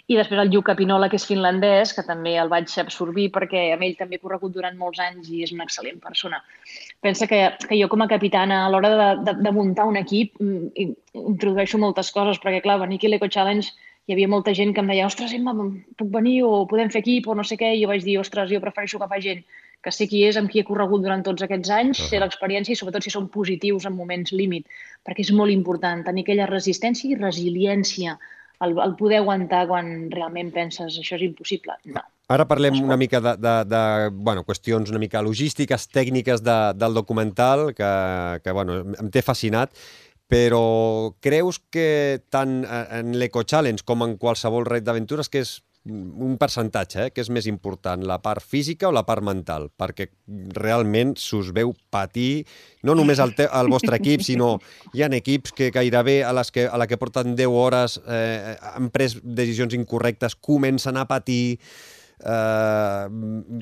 i 0.08 0.16
després 0.16 0.40
el 0.40 0.52
Lluc 0.52 0.72
Pinola, 0.78 1.10
que 1.12 1.18
és 1.20 1.26
finlandès, 1.28 1.92
que 1.96 2.04
també 2.06 2.36
el 2.40 2.48
vaig 2.52 2.72
absorbir 2.80 3.28
perquè 3.34 3.68
amb 3.74 3.84
ell 3.84 3.96
també 3.98 4.16
he 4.16 4.22
corregut 4.22 4.54
durant 4.54 4.76
molts 4.80 5.02
anys 5.04 5.28
i 5.28 5.42
és 5.44 5.52
una 5.52 5.66
excel·lent 5.68 6.00
persona. 6.04 6.40
Pensa 7.00 7.26
que 7.30 7.40
que 7.68 7.80
jo 7.80 7.88
com 7.88 8.02
a 8.02 8.08
capitana 8.08 8.64
a 8.64 8.70
l'hora 8.70 8.90
de, 8.94 9.10
de, 9.26 9.36
de 9.44 9.52
muntar 9.52 9.86
un 9.86 9.96
equip 9.96 10.34
mm, 10.40 10.88
introdueixo 11.34 11.78
moltes 11.78 12.10
coses, 12.10 12.40
perquè 12.42 12.62
clar, 12.64 12.80
venir 12.80 12.98
aquí 12.98 13.06
a 13.06 13.10
l'Eco 13.14 13.28
Challenge 13.28 13.70
hi 14.08 14.14
havia 14.14 14.28
molta 14.32 14.54
gent 14.56 14.72
que 14.72 14.80
em 14.80 14.88
deia, 14.88 15.06
ostres, 15.06 15.34
Emma, 15.36 15.52
puc 16.00 16.08
venir 16.12 16.38
o 16.48 16.64
podem 16.68 16.88
fer 16.90 17.02
equip 17.04 17.26
o 17.28 17.34
no 17.36 17.44
sé 17.44 17.58
què, 17.60 17.74
i 17.76 17.82
jo 17.82 17.90
vaig 17.90 18.06
dir, 18.06 18.16
ostres, 18.20 18.48
jo 18.48 18.60
prefereixo 18.62 18.96
agafar 18.96 19.20
gent 19.20 19.42
que 19.84 19.92
sé 19.94 20.08
qui 20.10 20.22
és, 20.26 20.38
amb 20.40 20.50
qui 20.50 20.62
he 20.62 20.66
corregut 20.66 21.04
durant 21.04 21.22
tots 21.26 21.44
aquests 21.44 21.70
anys, 21.70 21.98
uh 22.00 22.04
-huh. 22.04 22.08
sé 22.10 22.20
l'experiència 22.20 22.72
i 22.72 22.78
sobretot 22.80 23.04
si 23.04 23.10
són 23.10 23.28
positius 23.28 23.84
en 23.86 23.94
moments 23.94 24.32
límit, 24.32 24.66
perquè 25.04 25.20
és 25.26 25.30
molt 25.30 25.52
important 25.52 26.04
tenir 26.04 26.22
aquella 26.24 26.46
resistència 26.46 27.10
i 27.10 27.20
resiliència, 27.20 28.18
el, 28.64 28.78
el 28.86 28.94
poder 28.96 29.18
aguantar 29.18 29.66
quan 29.68 30.10
realment 30.10 30.50
penses 30.52 30.98
això 30.98 31.14
és 31.16 31.22
impossible. 31.22 31.76
No, 31.84 32.02
Ara 32.28 32.44
parlem 32.44 32.82
una 32.84 32.98
mica 33.00 33.22
de, 33.24 33.36
de, 33.40 33.52
de 33.64 33.82
bueno, 34.12 34.42
qüestions 34.44 34.90
una 34.92 35.00
mica 35.00 35.22
logístiques, 35.24 35.86
tècniques 35.88 36.42
de, 36.44 36.56
del 36.76 36.92
documental, 36.92 37.72
que, 37.74 37.92
que 38.44 38.52
bueno, 38.52 38.82
em 39.00 39.08
té 39.08 39.22
fascinat, 39.24 39.72
però 40.28 41.14
creus 41.24 41.56
que 41.72 42.20
tant 42.28 42.60
en 42.68 43.16
l'Eco 43.16 43.46
Challenge 43.48 43.80
com 43.88 44.04
en 44.04 44.18
qualsevol 44.20 44.68
ret 44.68 44.84
d'aventures 44.84 45.32
que 45.32 45.40
és 45.40 45.54
un 45.88 46.36
percentatge, 46.36 47.06
eh, 47.06 47.10
que 47.14 47.22
és 47.24 47.30
més 47.32 47.46
important, 47.48 48.02
la 48.04 48.18
part 48.20 48.44
física 48.44 48.88
o 48.88 48.92
la 48.92 49.06
part 49.08 49.24
mental? 49.24 49.70
Perquè 49.72 50.10
realment 50.58 51.14
s'us 51.16 51.48
veu 51.56 51.72
patir, 51.88 52.44
no 52.84 52.92
només 52.98 53.20
al, 53.24 53.32
al 53.48 53.70
vostre 53.72 53.96
equip, 53.96 54.20
sinó 54.26 54.56
hi 54.92 55.02
ha 55.02 55.08
equips 55.16 55.54
que 55.56 55.70
gairebé 55.72 56.20
a, 56.24 56.34
les 56.36 56.52
que, 56.52 56.66
a 56.68 56.76
la 56.76 56.86
que 56.86 57.00
porten 57.00 57.36
10 57.38 57.48
hores 57.48 58.00
eh, 58.04 58.56
han 58.74 58.90
pres 58.92 59.16
decisions 59.22 59.72
incorrectes, 59.78 60.36
comencen 60.36 61.00
a 61.00 61.06
patir, 61.08 61.58
Uh, 62.18 63.06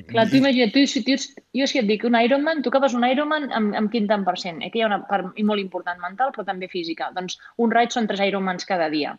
Clar, 0.09 0.25
tu 0.31 0.39
imagina't, 0.39 0.71
tu, 0.73 0.81
si, 0.89 1.03
tu, 1.05 1.13
jo 1.53 1.67
si 1.69 1.77
et 1.77 1.85
dic 1.85 2.07
un 2.09 2.17
Ironman, 2.17 2.63
tu 2.65 2.71
acabes 2.73 2.95
un 2.97 3.05
Ironman 3.05 3.51
amb, 3.53 3.75
amb 3.77 3.91
quin 3.93 4.07
tant 4.09 4.25
per 4.25 4.33
cent? 4.41 4.63
Aquí 4.65 4.81
hi 4.81 4.85
ha 4.85 4.89
una 4.89 5.03
part 5.05 5.37
molt 5.45 5.61
important 5.61 6.01
mental, 6.01 6.33
però 6.33 6.45
també 6.47 6.69
física. 6.71 7.11
Doncs 7.13 7.37
un 7.61 7.73
raid 7.73 7.93
són 7.93 8.09
tres 8.09 8.23
Ironmans 8.25 8.65
cada 8.65 8.89
dia. 8.93 9.13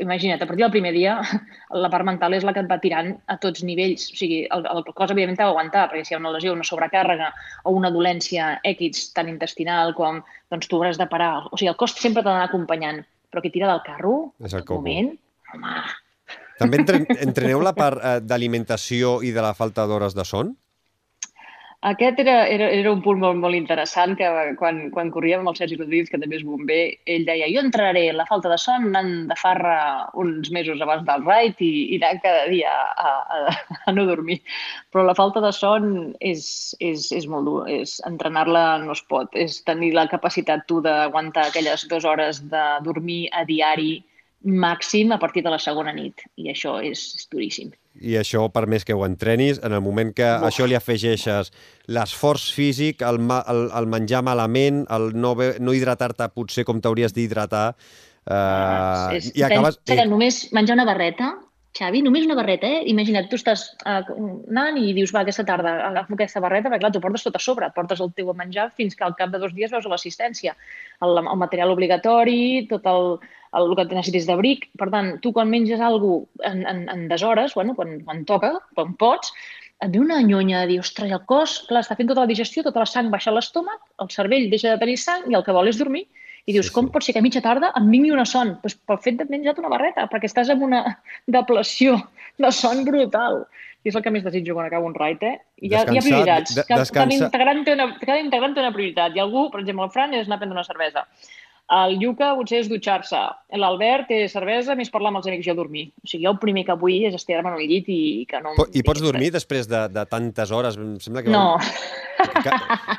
Imagina't, 0.00 0.40
a 0.40 0.48
partir 0.48 0.64
del 0.64 0.72
primer 0.72 0.94
dia, 0.96 1.18
la 1.84 1.90
part 1.92 2.08
mental 2.08 2.32
és 2.32 2.46
la 2.48 2.54
que 2.56 2.62
et 2.64 2.70
va 2.70 2.80
tirant 2.80 3.12
a 3.28 3.36
tots 3.42 3.60
nivells. 3.68 4.08
O 4.14 4.16
sigui, 4.16 4.40
el, 4.56 4.64
el 4.64 4.86
cos, 4.88 5.12
evidentment, 5.12 5.36
t'ha 5.42 5.50
d'aguantar, 5.50 5.90
perquè 5.90 6.06
si 6.08 6.14
hi 6.14 6.16
ha 6.16 6.22
una 6.22 6.32
lesió, 6.32 6.54
una 6.56 6.64
sobrecàrrega 6.64 7.28
o 7.68 7.74
una 7.76 7.92
dolència 7.92 8.54
X, 8.72 9.10
tant 9.16 9.28
intestinal 9.28 9.92
com... 9.98 10.22
Doncs 10.52 10.68
tu 10.68 10.80
hauràs 10.80 11.00
de 11.00 11.08
parar. 11.12 11.48
O 11.50 11.58
sigui, 11.58 11.70
el 11.72 11.76
cos 11.80 11.92
sempre 11.98 12.24
t'ha 12.24 12.32
d'anar 12.32 12.48
acompanyant. 12.48 13.04
Però 13.32 13.44
qui 13.44 13.52
tira 13.52 13.68
del 13.68 13.84
carro, 13.84 14.16
és 14.44 14.56
el 14.56 14.64
moment, 14.68 15.12
home, 15.52 15.76
també 16.62 16.82
entreneu 17.26 17.62
la 17.64 17.74
part 17.76 18.00
eh, 18.00 18.18
d'alimentació 18.24 19.20
i 19.26 19.34
de 19.34 19.44
la 19.44 19.54
falta 19.58 19.86
d'hores 19.90 20.16
de 20.18 20.26
son? 20.28 20.56
Aquest 21.82 22.20
era, 22.22 22.46
era, 22.46 22.68
era 22.70 22.90
un 22.94 23.00
punt 23.02 23.18
molt, 23.18 23.40
molt 23.42 23.58
interessant 23.58 24.12
que 24.14 24.26
quan, 24.58 24.76
quan 24.94 25.08
corríem 25.10 25.40
amb 25.42 25.50
el 25.50 25.56
Sergi 25.58 25.74
Rodríguez, 25.80 26.12
que 26.12 26.20
també 26.22 26.36
és 26.38 26.44
bomber, 26.46 26.82
ell 27.10 27.24
deia 27.26 27.48
jo 27.50 27.58
entraré 27.58 28.04
la 28.14 28.26
falta 28.28 28.52
de 28.52 28.58
son 28.62 28.86
anant 28.92 29.10
de 29.32 29.36
farra 29.40 29.78
uns 30.14 30.52
mesos 30.54 30.78
abans 30.84 31.02
del 31.08 31.26
raid 31.26 31.58
i, 31.58 31.72
i 31.96 31.98
anar 31.98 32.20
cada 32.22 32.44
dia 32.52 32.70
a, 32.70 33.10
a, 33.34 33.56
a 33.90 33.96
no 33.96 34.06
dormir. 34.06 34.38
Però 34.94 35.02
la 35.08 35.16
falta 35.18 35.42
de 35.42 35.50
son 35.56 35.90
és, 36.20 36.46
és, 36.78 37.08
és 37.18 37.26
molt 37.26 37.50
dur, 37.50 37.58
és 37.80 37.96
entrenar-la 38.06 38.64
no 38.84 38.94
es 38.94 39.02
pot, 39.10 39.34
és 39.34 39.58
tenir 39.66 39.90
la 39.98 40.06
capacitat 40.14 40.62
tu 40.70 40.78
d'aguantar 40.86 41.48
aquelles 41.48 41.88
dues 41.90 42.06
hores 42.06 42.44
de 42.54 42.64
dormir 42.86 43.24
a 43.34 43.42
diari 43.50 43.96
màxim 44.44 45.12
a 45.12 45.18
partir 45.18 45.42
de 45.44 45.50
la 45.52 45.58
segona 45.62 45.92
nit, 45.94 46.24
i 46.36 46.50
això 46.52 46.78
és, 46.82 47.02
és 47.18 47.28
duríssim. 47.30 47.72
I 48.00 48.16
això, 48.20 48.46
per 48.52 48.64
més 48.70 48.86
que 48.88 48.96
ho 48.96 49.04
entrenis, 49.06 49.60
en 49.62 49.74
el 49.76 49.82
moment 49.84 50.12
que 50.16 50.26
Uf. 50.26 50.48
això 50.48 50.66
li 50.66 50.76
afegeixes 50.78 51.52
l'esforç 51.92 52.48
físic, 52.56 53.04
el, 53.06 53.20
el, 53.28 53.62
el 53.78 53.88
menjar 53.92 54.22
malament, 54.24 54.84
el 54.90 55.12
no, 55.14 55.34
no 55.36 55.76
hidratar-te 55.76 56.28
potser 56.34 56.66
com 56.68 56.80
t'hauries 56.80 57.14
d'hidratar, 57.14 57.68
eh, 58.26 58.34
ah, 58.34 59.08
és, 59.14 59.32
i 59.36 59.46
acabes... 59.46 59.80
Pensa 59.82 60.02
que 60.02 60.10
només 60.10 60.44
menjar 60.56 60.78
una 60.80 60.88
barreta 60.88 61.34
Xavi, 61.72 62.02
només 62.04 62.26
una 62.26 62.36
barreta, 62.36 62.68
eh? 62.68 62.80
Imagina't, 62.92 63.30
tu 63.32 63.38
estàs 63.38 63.62
uh, 63.88 64.02
anant 64.52 64.76
i 64.76 64.90
dius, 64.92 65.12
va, 65.14 65.22
aquesta 65.22 65.44
tarda 65.48 65.72
agafo 65.86 66.18
aquesta 66.18 66.42
barreta, 66.44 66.68
perquè 66.68 66.82
clar, 66.82 66.90
tu 66.92 67.00
portes 67.00 67.24
tot 67.24 67.38
a 67.38 67.40
sobre, 67.40 67.70
portes 67.72 68.02
el 68.04 68.10
teu 68.18 68.28
a 68.28 68.34
menjar 68.36 68.66
fins 68.76 68.98
que 68.98 69.06
al 69.06 69.16
cap 69.16 69.32
de 69.32 69.40
dos 69.40 69.54
dies 69.56 69.72
veus 69.72 69.88
l'assistència, 69.88 70.52
el, 71.06 71.16
el 71.22 71.40
material 71.40 71.72
obligatori, 71.72 72.66
tot 72.68 72.84
el, 72.92 73.08
el, 73.58 73.68
el 73.72 73.76
que 73.88 73.94
necessitis 73.94 74.26
d'abric. 74.28 74.68
Per 74.78 74.88
tant, 74.90 75.18
tu 75.24 75.32
quan 75.32 75.50
menges 75.50 75.80
alguna 75.80 76.26
en, 76.50 76.62
en, 76.66 76.84
en 76.88 77.08
deshores, 77.08 77.54
bueno, 77.54 77.74
quan, 77.74 77.98
quan 78.06 78.24
toca, 78.24 78.54
quan 78.74 78.94
pots, 79.00 79.32
et 79.82 79.90
ve 79.90 79.98
una 79.98 80.20
nyonya 80.22 80.60
de 80.62 80.66
dir, 80.72 80.80
ostres, 80.80 81.10
el 81.10 81.24
cos, 81.26 81.60
clar, 81.68 81.82
està 81.82 81.96
fent 81.98 82.08
tota 82.08 82.22
la 82.22 82.30
digestió, 82.30 82.62
tota 82.62 82.78
la 82.84 82.86
sang 82.86 83.08
baixa 83.10 83.32
a 83.32 83.34
l'estómac, 83.34 83.80
el 84.00 84.10
cervell 84.14 84.48
deixa 84.50 84.70
de 84.76 84.78
tenir 84.78 84.96
sang 84.98 85.24
i 85.30 85.34
el 85.34 85.42
que 85.42 85.52
vol 85.56 85.68
és 85.68 85.78
dormir. 85.80 86.04
I 86.46 86.52
dius, 86.56 86.66
Sí, 86.66 86.70
sí, 86.70 86.74
com 86.74 86.88
pot 86.90 87.02
ser 87.06 87.12
que 87.14 87.20
a 87.20 87.22
mitja 87.22 87.40
tarda 87.42 87.68
em 87.78 87.84
vingui 87.90 88.10
una 88.10 88.24
son? 88.26 88.56
Pues 88.62 88.74
pel 88.74 88.98
fet 88.98 89.18
de 89.20 89.26
menjar 89.30 89.54
una 89.62 89.68
barreta, 89.70 90.08
perquè 90.10 90.26
estàs 90.26 90.48
amb 90.50 90.62
una 90.66 90.80
depleció 91.26 91.98
de 92.38 92.50
son 92.52 92.84
brutal. 92.84 93.44
I 93.84 93.90
és 93.90 93.96
el 93.98 94.02
que 94.02 94.10
més 94.14 94.22
desitjo 94.22 94.54
quan 94.54 94.66
acabo 94.68 94.86
un 94.86 94.94
raid, 94.94 95.22
eh? 95.26 95.36
I 95.58 95.66
hi 95.66 95.74
ha, 95.74 95.80
hi 95.94 95.98
ha 95.98 96.02
prioritats. 96.06 96.54
de- 96.54 96.64
Cada, 96.70 96.84
integrant 97.26 97.64
té 97.66 97.72
una, 97.74 97.86
cada 97.98 98.18
integrant 98.22 98.54
té 98.54 98.60
una 98.62 98.72
prioritat. 98.74 99.16
I 99.16 99.22
algú, 99.22 99.48
per 99.50 99.60
exemple, 99.62 99.86
el 99.88 99.90
Fran 99.94 100.14
és 100.14 100.26
anar 100.26 100.36
a 100.38 100.42
prendre 100.42 100.54
una 100.58 100.64
cervesa. 100.66 101.02
El 101.72 101.94
Lluca 102.00 102.34
potser 102.36 102.58
és 102.60 102.68
dutxar-se. 102.68 103.16
L'Albert 103.56 104.08
té 104.10 104.28
cervesa, 104.28 104.74
més 104.76 104.90
parlar 104.92 105.08
amb 105.08 105.22
els 105.22 105.26
amics 105.30 105.46
i 105.46 105.50
jo 105.50 105.54
dormir. 105.56 105.86
O 106.02 106.08
sigui, 106.10 106.24
jo 106.26 106.32
el 106.34 106.38
primer 106.42 106.66
que 106.68 106.74
vull 106.76 107.06
és 107.08 107.14
estirar-me 107.16 107.48
en 107.54 107.60
el 107.62 107.68
llit 107.70 107.86
i 107.88 108.26
que 108.28 108.40
no... 108.44 108.52
I 108.76 108.82
pots 108.84 109.00
dormir 109.00 109.30
després 109.32 109.68
de, 109.70 109.86
de 109.88 110.04
tantes 110.10 110.50
hores? 110.52 110.76
Em 110.76 110.98
sembla 111.00 111.22
que... 111.24 111.30
No. 111.32 111.56
Que, 112.22 112.50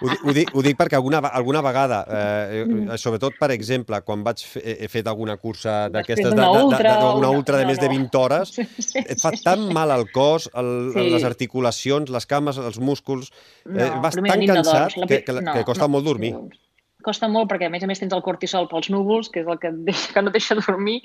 ho, 0.01 0.09
ho, 0.27 0.33
dic, 0.35 0.49
ho 0.57 0.61
dic 0.65 0.75
perquè 0.75 0.97
alguna, 0.97 1.19
alguna 1.29 1.61
vegada, 1.63 2.01
eh, 2.11 2.63
eh, 2.65 2.97
sobretot 2.99 3.37
per 3.39 3.51
exemple, 3.53 4.01
quan 4.03 4.23
vaig 4.25 4.41
fer, 4.43 4.63
he 4.83 4.89
fet 4.91 5.07
alguna 5.07 5.37
cursa 5.39 5.85
d'aquestes, 5.93 6.25
de- 6.27 6.33
d'una 6.33 6.49
de- 6.49 6.57
de- 6.57 6.63
ultra, 6.65 6.81
de- 6.81 6.97
d'una 7.05 7.15
una- 7.21 7.29
ultra 7.37 7.57
de 7.61 7.63
no, 7.63 7.69
més 7.71 7.79
de 7.79 7.87
no. 7.87 7.93
20 7.93 8.17
hores, 8.19 8.51
Sí, 8.57 8.65
sí, 8.83 8.99
et 9.05 9.21
fa 9.21 9.31
sí, 9.31 9.43
tan 9.45 9.69
mal 9.71 9.91
al 9.95 10.09
cos, 10.11 10.49
el, 10.59 10.73
Sí. 10.97 11.05
les 11.13 11.23
articulacions, 11.29 12.09
les 12.11 12.25
cames, 12.27 12.57
els 12.57 12.79
músculs, 12.83 13.31
eh, 13.69 13.77
No, 13.77 14.01
vas 14.03 14.17
tan 14.17 14.23
nit 14.27 14.49
no 14.49 14.57
cansat 14.59 14.97
dorms. 14.97 15.07
Que, 15.13 15.23
que, 15.23 15.37
no, 15.39 15.53
que 15.55 15.63
costa 15.71 15.85
no. 15.87 15.93
molt 15.95 16.05
dormir. 16.09 16.33
Costa 17.03 17.27
molt 17.31 17.49
perquè, 17.51 17.67
a 17.67 17.73
més 17.73 17.83
a 17.83 17.89
més, 17.89 17.99
tens 18.01 18.13
el 18.15 18.23
cortisol 18.25 18.67
pels 18.71 18.89
núvols, 18.93 19.29
que 19.33 19.43
és 19.43 19.49
el 19.49 19.59
que, 19.61 19.71
et 19.73 19.81
deixa, 19.89 20.09
que 20.15 20.23
no 20.23 20.31
et 20.31 20.37
deixa 20.37 20.57
dormir, 20.59 20.99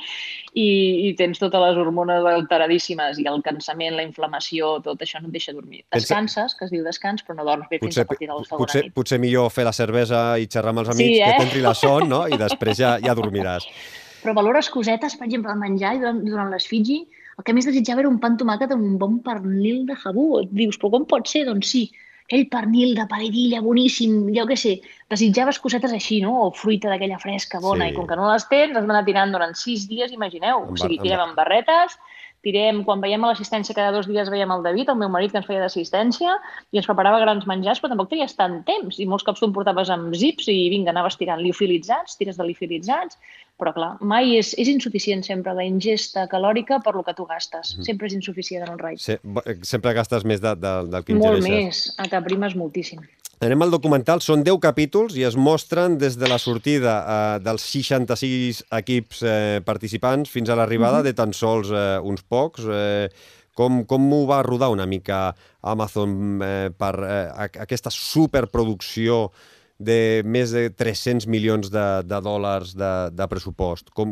i, 0.54 0.68
i 1.08 1.12
tens 1.18 1.42
totes 1.42 1.64
les 1.64 1.80
hormones 1.82 2.26
alteradíssimes, 2.32 3.20
i 3.22 3.28
el 3.30 3.42
cansament, 3.46 3.96
la 3.98 4.06
inflamació, 4.06 4.76
tot 4.84 5.04
això 5.04 5.22
no 5.22 5.30
et 5.30 5.36
deixa 5.36 5.54
dormir. 5.56 5.84
Descanses, 5.94 6.56
que 6.58 6.68
es 6.68 6.74
diu 6.74 6.84
descans, 6.86 7.24
però 7.26 7.38
no 7.38 7.46
dorms 7.48 7.68
bé 7.68 7.82
fins 7.82 7.92
Potser, 7.94 8.06
a 8.06 8.12
partir 8.12 8.30
de 8.30 8.34
la 8.34 8.48
segona 8.48 8.64
potser, 8.66 8.84
nit. 8.86 8.96
potser 8.96 9.20
millor 9.22 9.52
fer 9.54 9.68
la 9.68 9.76
cervesa 9.76 10.24
i 10.38 10.48
xerrar 10.50 10.74
amb 10.74 10.84
els 10.84 10.92
Sí, 10.94 10.98
amics, 11.02 11.20
eh? 11.20 11.30
que 11.30 11.44
t'entri 11.44 11.64
la 11.64 11.74
son, 11.78 12.08
no? 12.08 12.24
I 12.28 12.38
després 12.40 12.78
ja, 12.80 12.96
ja 13.02 13.16
dormiràs. 13.18 13.68
Però 14.22 14.34
valores 14.34 14.68
cosetes, 14.74 15.14
per 15.14 15.28
exemple, 15.28 15.52
al 15.52 15.60
menjar 15.60 15.94
i 15.94 16.00
durant, 16.02 16.18
durant 16.26 16.50
les 16.50 16.66
Fiji, 16.66 17.04
el 17.38 17.46
que 17.46 17.54
més 17.54 17.68
desitjava 17.68 18.02
era 18.02 18.10
un 18.10 18.18
pa 18.18 18.32
amb 18.32 18.40
tomàquet 18.40 18.72
amb 18.74 18.82
un 18.82 18.96
bon 18.98 19.20
pernil 19.22 19.84
de 19.86 19.94
jabú. 20.02 20.40
Et 20.40 20.50
dius, 20.58 20.78
però 20.80 20.90
com 20.96 21.04
pot 21.06 21.30
ser? 21.30 21.44
Doncs 21.46 21.70
sí, 21.70 21.84
aquell 22.28 22.44
pernil 22.52 22.94
de 22.94 23.06
paridilla 23.08 23.62
boníssim, 23.64 24.28
jo 24.36 24.44
què 24.46 24.56
sé, 24.60 24.74
desitjaves 25.08 25.58
cosetes 25.64 25.94
així, 25.96 26.20
no? 26.20 26.34
O 26.44 26.50
fruita 26.52 26.90
d'aquella 26.92 27.18
fresca, 27.18 27.58
bona, 27.58 27.86
Sí. 27.86 27.92
i 27.92 27.96
com 27.96 28.06
que 28.06 28.16
no 28.16 28.28
les 28.30 28.44
tens, 28.48 28.76
has 28.76 28.84
d'anar 28.84 29.04
tirant 29.06 29.32
durant 29.32 29.54
sis 29.56 29.88
dies, 29.88 30.12
imagineu. 30.12 30.66
O 30.68 30.76
sigui, 30.76 30.98
tirem 31.00 31.20
amb 31.24 31.34
barretes, 31.34 31.96
tirem, 32.42 32.84
quan 32.86 33.00
veiem 33.02 33.24
a 33.24 33.32
l'assistència 33.32 33.74
cada 33.74 33.90
dos 33.96 34.06
dies 34.06 34.30
veiem 34.30 34.50
el 34.54 34.62
David, 34.62 34.88
el 34.92 34.98
meu 35.00 35.08
marit 35.10 35.32
que 35.32 35.38
ens 35.40 35.46
feia 35.48 35.60
d'assistència, 35.64 36.36
i 36.72 36.78
ens 36.78 36.86
preparava 36.86 37.18
grans 37.20 37.46
menjars, 37.50 37.80
però 37.82 37.90
tampoc 37.92 38.10
tenies 38.12 38.36
tant 38.38 38.60
temps, 38.68 38.98
i 39.02 39.06
molts 39.10 39.24
cops 39.26 39.40
tu 39.42 39.48
em 39.48 39.52
portaves 39.56 39.90
amb 39.90 40.14
zips 40.14 40.46
i 40.48 40.68
vinga, 40.70 40.90
anaves 40.94 41.16
tirant 41.18 41.42
liofilitzats, 41.42 42.16
tires 42.16 42.38
de 42.38 42.46
liofilitzats, 42.46 43.18
però 43.58 43.72
clar, 43.74 43.96
mai 44.00 44.36
és, 44.38 44.52
és 44.54 44.68
insuficient 44.70 45.24
sempre 45.26 45.52
la 45.52 45.64
ingesta 45.66 46.28
calòrica 46.30 46.78
per 46.84 46.94
lo 46.94 47.02
que 47.02 47.14
tu 47.18 47.26
gastes. 47.26 47.74
Mhm. 47.76 47.84
Sempre 47.88 48.06
és 48.06 48.14
insuficient 48.14 48.68
en. 48.68 48.96
Se, 49.02 49.18
bo- 49.24 49.42
eh, 49.44 49.56
sempre 49.66 49.92
gastes 49.92 50.22
més 50.24 50.40
de, 50.40 50.54
de, 50.54 50.74
del 50.92 51.02
que 51.04 51.14
Molt 51.18 51.40
ingereixes. 51.42 51.48
més, 51.50 51.94
a 51.98 52.06
t'aprimes 52.08 52.54
moltíssim. 52.54 53.00
Anem 53.38 53.62
al 53.62 53.70
documental, 53.70 54.18
són 54.18 54.40
10 54.42 54.58
capítols 54.64 55.14
i 55.14 55.22
es 55.22 55.36
mostren 55.38 55.94
des 56.00 56.16
de 56.18 56.26
la 56.26 56.40
sortida 56.42 56.94
eh, 56.98 57.38
dels 57.44 57.62
66 57.70 58.64
equips 58.80 59.20
eh, 59.22 59.60
participants 59.64 60.30
fins 60.32 60.50
a 60.50 60.56
l'arribada 60.58 60.98
Mhm. 60.98 61.04
de 61.06 61.12
tan 61.14 61.32
sols 61.32 61.70
eh, 61.70 62.00
uns 62.02 62.22
pocs. 62.26 62.64
Eh, 62.66 63.08
com, 63.54 63.84
com 63.86 64.12
ho 64.12 64.24
va 64.26 64.42
rodar 64.42 64.70
una 64.70 64.86
mica 64.86 65.34
Amazon 65.62 66.42
eh, 66.42 66.70
per 66.70 66.94
eh, 67.02 67.48
aquesta 67.62 67.90
superproducció 67.90 69.30
de 69.78 70.22
més 70.26 70.50
de 70.50 70.64
300 70.74 71.28
milions 71.30 71.68
de, 71.70 71.84
de 72.02 72.18
dòlars 72.24 72.72
de, 72.74 72.90
de 73.14 73.26
pressupost? 73.30 73.92
Com, 73.94 74.10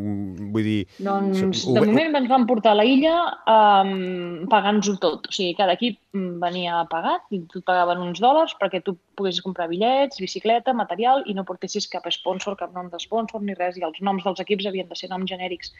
vull 0.55 0.63
dir... 0.63 0.77
Doncs, 1.03 1.65
de 1.67 1.81
ho- 1.81 1.87
moment 1.91 2.15
ens 2.21 2.29
van 2.31 2.47
portar 2.47 2.77
a 2.77 2.79
la 2.79 2.85
illa 2.87 3.17
um, 3.51 4.47
pagant-nos-ho 4.51 4.95
tot. 5.03 5.27
O 5.27 5.35
sigui, 5.35 5.57
cada 5.59 5.75
equip 5.75 5.99
mm, 6.15 6.37
venia 6.43 6.85
pagat 6.91 7.27
i 7.35 7.41
tu 7.51 7.63
pagaven 7.67 8.05
uns 8.05 8.23
dòlars 8.23 8.55
perquè 8.61 8.83
tu 8.87 8.95
poguessis 9.19 9.43
comprar 9.43 9.67
bitllets, 9.71 10.21
bicicleta, 10.23 10.75
material 10.77 11.25
i 11.27 11.35
no 11.35 11.45
portessis 11.49 11.89
cap 11.91 12.07
sponsor, 12.15 12.55
cap 12.61 12.75
nom 12.77 12.91
de 12.93 13.01
sponsor 13.03 13.43
ni 13.43 13.57
res. 13.59 13.79
I 13.81 13.87
els 13.89 13.99
noms 14.07 14.23
dels 14.27 14.43
equips 14.45 14.69
havien 14.71 14.87
de 14.91 14.99
ser 14.99 15.11
noms 15.11 15.27
genèrics. 15.31 15.73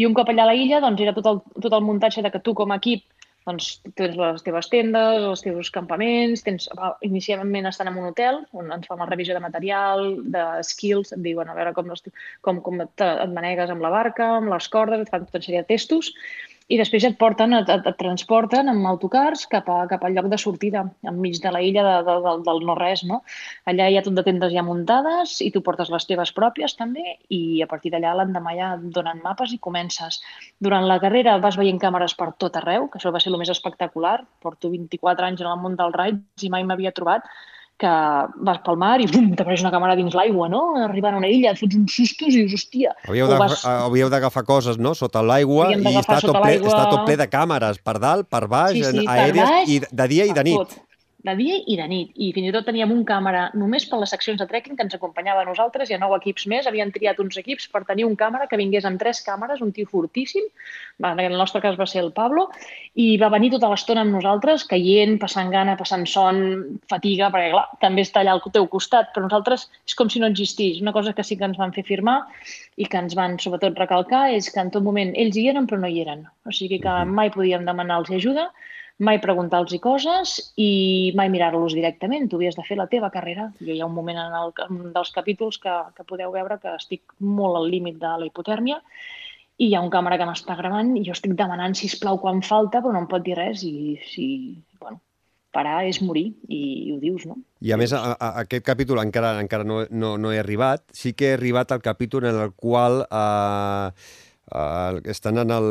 I 0.00 0.08
un 0.08 0.16
cop 0.18 0.28
allà 0.32 0.48
a 0.48 0.50
la 0.50 0.58
illa, 0.58 0.82
doncs 0.82 1.04
era 1.04 1.14
tot 1.14 1.30
el, 1.30 1.42
tot 1.62 1.78
el 1.78 1.86
muntatge 1.86 2.24
de 2.26 2.32
que 2.34 2.42
tu 2.42 2.56
com 2.58 2.74
a 2.74 2.80
equip 2.82 3.06
doncs 3.48 3.68
tens 3.98 4.16
les 4.18 4.44
teves 4.44 4.68
tendes, 4.72 5.24
els 5.30 5.44
teus 5.44 5.70
campaments, 5.74 6.44
tens, 6.46 6.68
inicialment 7.06 7.70
estan 7.70 7.90
en 7.90 8.00
un 8.00 8.10
hotel 8.10 8.42
on 8.58 8.70
ens 8.74 8.88
fan 8.90 9.00
la 9.00 9.08
revisió 9.08 9.36
de 9.36 9.44
material, 9.44 10.04
de 10.34 10.44
skills, 10.66 11.14
et 11.16 11.24
diuen 11.24 11.48
a 11.48 11.56
veure 11.56 11.72
com, 11.76 11.88
les, 11.88 12.04
com, 12.44 12.60
com 12.64 12.84
et, 12.84 13.06
et 13.08 13.34
manegues 13.34 13.72
amb 13.72 13.84
la 13.84 13.92
barca, 13.94 14.34
amb 14.38 14.52
les 14.52 14.68
cordes, 14.72 15.02
et 15.02 15.12
fan 15.12 15.24
tota 15.26 15.40
una 15.40 15.48
sèrie 15.48 15.64
de 15.64 15.70
testos, 15.72 16.12
i 16.68 16.76
després 16.76 17.04
et 17.08 17.16
porten, 17.20 17.54
et, 17.56 17.70
et, 17.72 17.86
et 17.90 17.96
transporten 17.96 18.68
amb 18.68 18.88
autocars 18.90 19.46
cap, 19.48 19.68
a, 19.72 19.86
cap 19.88 20.04
al 20.04 20.14
lloc 20.16 20.28
de 20.28 20.38
sortida, 20.40 20.84
enmig 21.08 21.40
de 21.40 21.52
la 21.54 21.62
illa 21.64 21.84
de, 21.86 21.94
de, 22.08 22.16
del, 22.26 22.42
del 22.44 22.60
no-res, 22.68 23.04
no? 23.08 23.22
Allà 23.72 23.88
hi 23.88 23.96
ha 23.96 24.04
tot 24.04 24.16
de 24.18 24.24
tendes 24.26 24.52
ja 24.52 24.64
muntades 24.66 25.38
i 25.44 25.50
tu 25.54 25.62
portes 25.64 25.88
les 25.94 26.08
teves 26.10 26.34
pròpies 26.36 26.76
també 26.76 27.16
i 27.32 27.62
a 27.64 27.68
partir 27.70 27.94
d'allà 27.94 28.14
l'endemà 28.20 28.54
ja 28.58 28.72
et 28.76 28.88
donen 28.94 29.24
mapes 29.24 29.54
i 29.56 29.60
comences. 29.68 30.20
Durant 30.60 30.84
la 30.90 31.00
carrera 31.00 31.38
vas 31.44 31.56
veient 31.60 31.80
càmeres 31.80 32.16
per 32.18 32.34
tot 32.36 32.60
arreu, 32.60 32.90
que 32.92 33.00
això 33.00 33.14
va 33.14 33.22
ser 33.24 33.32
el 33.32 33.40
més 33.40 33.52
espectacular. 33.54 34.18
Porto 34.44 34.68
24 34.72 35.30
anys 35.30 35.44
en 35.44 35.52
el 35.54 35.62
món 35.62 35.78
del 35.80 35.96
raids 35.96 36.44
i 36.44 36.52
mai 36.52 36.68
m'havia 36.68 36.92
trobat 36.92 37.24
que 37.78 37.90
vas 38.42 38.58
pel 38.66 38.76
mar 38.80 38.96
i 39.00 39.06
bum, 39.06 39.28
t'apareix 39.38 39.60
una 39.62 39.70
càmera 39.70 39.94
dins 39.98 40.14
l'aigua, 40.18 40.48
no? 40.50 40.62
Arribant 40.82 41.14
a 41.14 41.20
una 41.22 41.28
illa, 41.30 41.52
et 41.54 41.60
fots 41.60 41.76
uns 41.78 41.94
sustos 41.94 42.34
i 42.34 42.40
dius, 42.42 42.56
hòstia... 42.58 42.94
Havíeu 43.06 43.28
de- 43.30 43.38
vas- 43.38 43.62
d'agafar 44.10 44.42
coses, 44.48 44.80
no?, 44.82 44.96
sota 44.98 45.22
l'aigua 45.22 45.70
i 45.72 45.78
d'agafar 45.84 46.18
està 46.18 46.32
tot, 46.32 46.40
ple, 46.42 46.56
està 46.58 46.84
tot 46.90 47.04
ple 47.06 47.16
de 47.20 47.28
càmeres, 47.30 47.78
per 47.86 47.98
dalt, 48.02 48.26
per 48.28 48.48
baix, 48.50 48.74
Sí, 48.80 48.82
sí, 48.82 49.06
aèries, 49.06 49.44
baix, 49.46 49.68
i 49.70 49.78
de 50.02 50.08
dia 50.10 50.26
i 50.26 50.34
de 50.34 50.44
nit. 50.50 50.58
tot. 50.58 50.87
De 51.26 51.32
dia 51.34 51.56
i 51.66 51.74
de 51.74 51.84
nit. 51.90 52.10
I 52.14 52.28
fins 52.30 52.46
i 52.46 52.50
tot 52.54 52.62
teníem 52.68 52.92
un 52.94 53.00
càmera 53.06 53.48
només 53.58 53.82
per 53.90 53.98
les 53.98 54.12
seccions 54.14 54.38
de 54.38 54.46
trekking 54.46 54.76
que 54.78 54.84
ens 54.86 54.94
acompanyava 54.94 55.40
a 55.42 55.46
nosaltres 55.48 55.90
i 55.90 55.96
a 55.96 55.98
nou 55.98 56.12
equips 56.14 56.44
més. 56.52 56.68
Havien 56.70 56.92
triat 56.94 57.18
uns 57.18 57.34
equips 57.40 57.66
per 57.72 57.80
tenir 57.88 58.04
un 58.06 58.14
càmera 58.20 58.46
que 58.46 58.58
vingués 58.60 58.86
amb 58.86 59.00
tres 59.02 59.18
càmeres, 59.26 59.58
un 59.64 59.72
tio 59.74 59.88
fortíssim, 59.90 60.46
en 61.02 61.22
el 61.24 61.34
nostre 61.34 61.60
cas 61.64 61.74
va 61.80 61.88
ser 61.90 62.04
el 62.04 62.12
Pablo, 62.14 62.46
i 62.94 63.08
va 63.18 63.32
venir 63.34 63.50
tota 63.56 63.72
l'estona 63.72 64.06
amb 64.06 64.14
nosaltres, 64.14 64.68
caient, 64.70 65.16
passant 65.18 65.50
gana, 65.50 65.74
passant 65.82 66.06
son, 66.06 66.40
fatiga, 66.94 67.32
perquè 67.34 67.50
clar, 67.56 67.66
també 67.82 68.06
està 68.06 68.22
allà 68.22 68.38
al 68.38 68.44
teu 68.54 68.70
costat, 68.70 69.10
però 69.10 69.26
nosaltres 69.26 69.66
és 69.90 69.98
com 69.98 70.06
si 70.06 70.22
no 70.22 70.30
existís. 70.30 70.78
Una 70.86 70.94
cosa 70.94 71.16
que 71.18 71.26
sí 71.26 71.34
que 71.34 71.50
ens 71.50 71.58
van 71.58 71.74
fer 71.74 71.82
firmar 71.90 72.20
i 72.78 72.86
que 72.86 73.02
ens 73.02 73.18
van 73.18 73.40
sobretot 73.42 73.74
recalcar 73.74 74.28
és 74.38 74.54
que 74.54 74.62
en 74.62 74.70
tot 74.70 74.86
moment 74.86 75.10
ells 75.18 75.34
hi 75.34 75.48
eren 75.50 75.66
però 75.66 75.82
no 75.82 75.90
hi 75.90 75.98
eren. 76.06 76.28
O 76.46 76.54
sigui 76.54 76.78
que 76.78 76.98
mai 77.10 77.34
podíem 77.34 77.66
demanar-los 77.66 78.14
ajuda, 78.22 78.52
mai 78.98 79.20
preguntar-los 79.22 79.76
coses 79.82 80.34
i 80.58 81.12
mai 81.18 81.30
mirar-los 81.30 81.76
directament. 81.76 82.26
Tu 82.28 82.38
havies 82.38 82.58
de 82.58 82.64
fer 82.66 82.78
la 82.78 82.88
teva 82.90 83.12
carrera. 83.14 83.52
Jo 83.60 83.72
hi 83.74 83.80
ha 83.80 83.86
un 83.86 83.94
moment 83.94 84.18
en 84.18 84.34
el, 84.40 84.52
un 84.68 84.92
dels 84.94 85.12
capítols 85.14 85.60
que, 85.62 85.74
que 85.94 86.06
podeu 86.08 86.34
veure 86.34 86.58
que 86.62 86.74
estic 86.74 87.14
molt 87.18 87.60
al 87.60 87.70
límit 87.70 88.00
de 88.02 88.14
la 88.18 88.26
hipotèrmia 88.26 88.80
i 89.58 89.68
hi 89.68 89.74
ha 89.74 89.82
un 89.82 89.90
càmera 89.90 90.18
que 90.18 90.26
m'està 90.26 90.54
gravant 90.58 90.94
i 90.98 91.02
jo 91.06 91.14
estic 91.14 91.34
demanant, 91.38 91.74
si 91.74 91.90
plau 91.98 92.20
quan 92.22 92.44
falta, 92.46 92.78
però 92.82 92.94
no 92.94 93.02
em 93.02 93.08
pot 93.10 93.24
dir 93.26 93.34
res 93.38 93.64
i 93.66 93.96
si, 94.06 94.26
bueno, 94.78 95.00
parar 95.54 95.80
és 95.88 95.98
morir 96.04 96.28
i, 96.46 96.60
i 96.60 96.92
ho 96.94 96.98
dius, 97.02 97.26
no? 97.26 97.40
I 97.66 97.74
a 97.74 97.78
més, 97.80 97.94
a, 97.96 98.14
a, 98.14 98.28
aquest 98.44 98.62
capítol 98.66 99.02
encara 99.02 99.34
encara 99.42 99.66
no, 99.66 99.82
no, 99.90 100.14
no 100.20 100.30
he 100.30 100.38
arribat. 100.38 100.84
Sí 100.94 101.14
que 101.18 101.32
he 101.32 101.36
arribat 101.38 101.74
al 101.74 101.82
capítol 101.82 102.28
en 102.30 102.38
el 102.38 102.54
qual 102.54 103.02
eh, 103.08 103.90
eh, 104.48 105.00
estan 105.10 105.38
en 105.38 105.54
el... 105.54 105.68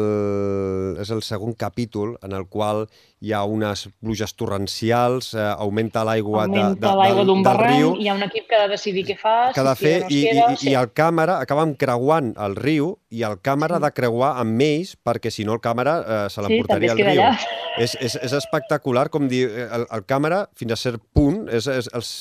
És 1.01 1.11
el 1.13 1.21
segon 1.25 1.53
capítol 1.53 2.15
en 2.23 2.33
el 2.33 2.47
qual 2.47 2.85
hi 3.19 3.33
ha 3.33 3.41
unes 3.49 3.87
pluges 3.97 4.35
torrencials, 4.37 5.31
eh, 5.33 5.41
augmenta 5.41 6.03
l'aigua 6.05 6.45
de, 6.51 6.61
de, 6.77 6.91
l'aigua 6.99 7.23
del, 7.23 7.31
d'un 7.31 7.41
del 7.41 7.47
barranc, 7.47 7.73
riu, 7.73 7.93
hi 7.97 8.09
ha 8.11 8.15
un 8.17 8.25
equip 8.27 8.45
que 8.49 8.57
ha 8.57 8.65
de 8.67 8.75
decidir 8.75 9.07
què 9.07 9.17
fa, 9.17 9.35
que 9.55 9.63
ha 9.63 9.65
de 9.65 9.75
fer, 9.79 9.95
no 10.03 10.11
i, 10.13 10.21
queda, 10.27 10.51
i, 10.53 10.61
sí. 10.61 10.69
i 10.69 10.75
el 10.77 10.91
càmera 10.93 11.39
acabem 11.41 11.73
creuant 11.81 12.33
el 12.45 12.57
riu 12.59 12.93
i 13.09 13.23
el 13.25 13.39
càmera 13.41 13.79
ha 13.79 13.83
de 13.83 13.89
creuar 13.95 14.35
amb 14.41 14.61
ells 14.61 14.93
perquè 15.01 15.31
si 15.33 15.47
no 15.47 15.55
el 15.57 15.63
càmera 15.63 15.97
eh, 16.03 16.19
se 16.29 16.37
Sí, 16.37 16.45
l'emportaria 16.45 16.93
es 16.93 16.97
al 16.97 17.01
riu. 17.01 17.21
allà. 17.23 17.63
És, 17.77 17.93
és, 18.01 18.15
és 18.25 18.33
espectacular, 18.33 19.07
com 19.13 19.27
dir, 19.29 19.43
el, 19.53 19.83
el 19.93 20.05
càmera 20.09 20.43
fins 20.57 20.73
a 20.73 20.77
cert 20.81 21.01
punt, 21.13 21.43
és, 21.53 21.67
és, 21.69 21.89
és, 21.93 22.11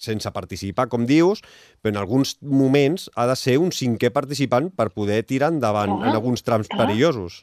sense 0.00 0.30
participar, 0.32 0.86
com 0.92 1.04
dius, 1.08 1.42
però 1.82 1.92
en 1.92 2.00
alguns 2.00 2.38
moments 2.40 3.10
ha 3.16 3.26
de 3.28 3.36
ser 3.36 3.58
un 3.60 3.72
cinquè 3.72 4.08
participant 4.14 4.70
per 4.72 4.88
poder 4.96 5.20
tirar 5.28 5.52
endavant 5.52 5.93
en 6.02 6.14
alguns 6.14 6.42
trams 6.46 6.70
clar. 6.70 6.86
perillosos. 6.86 7.42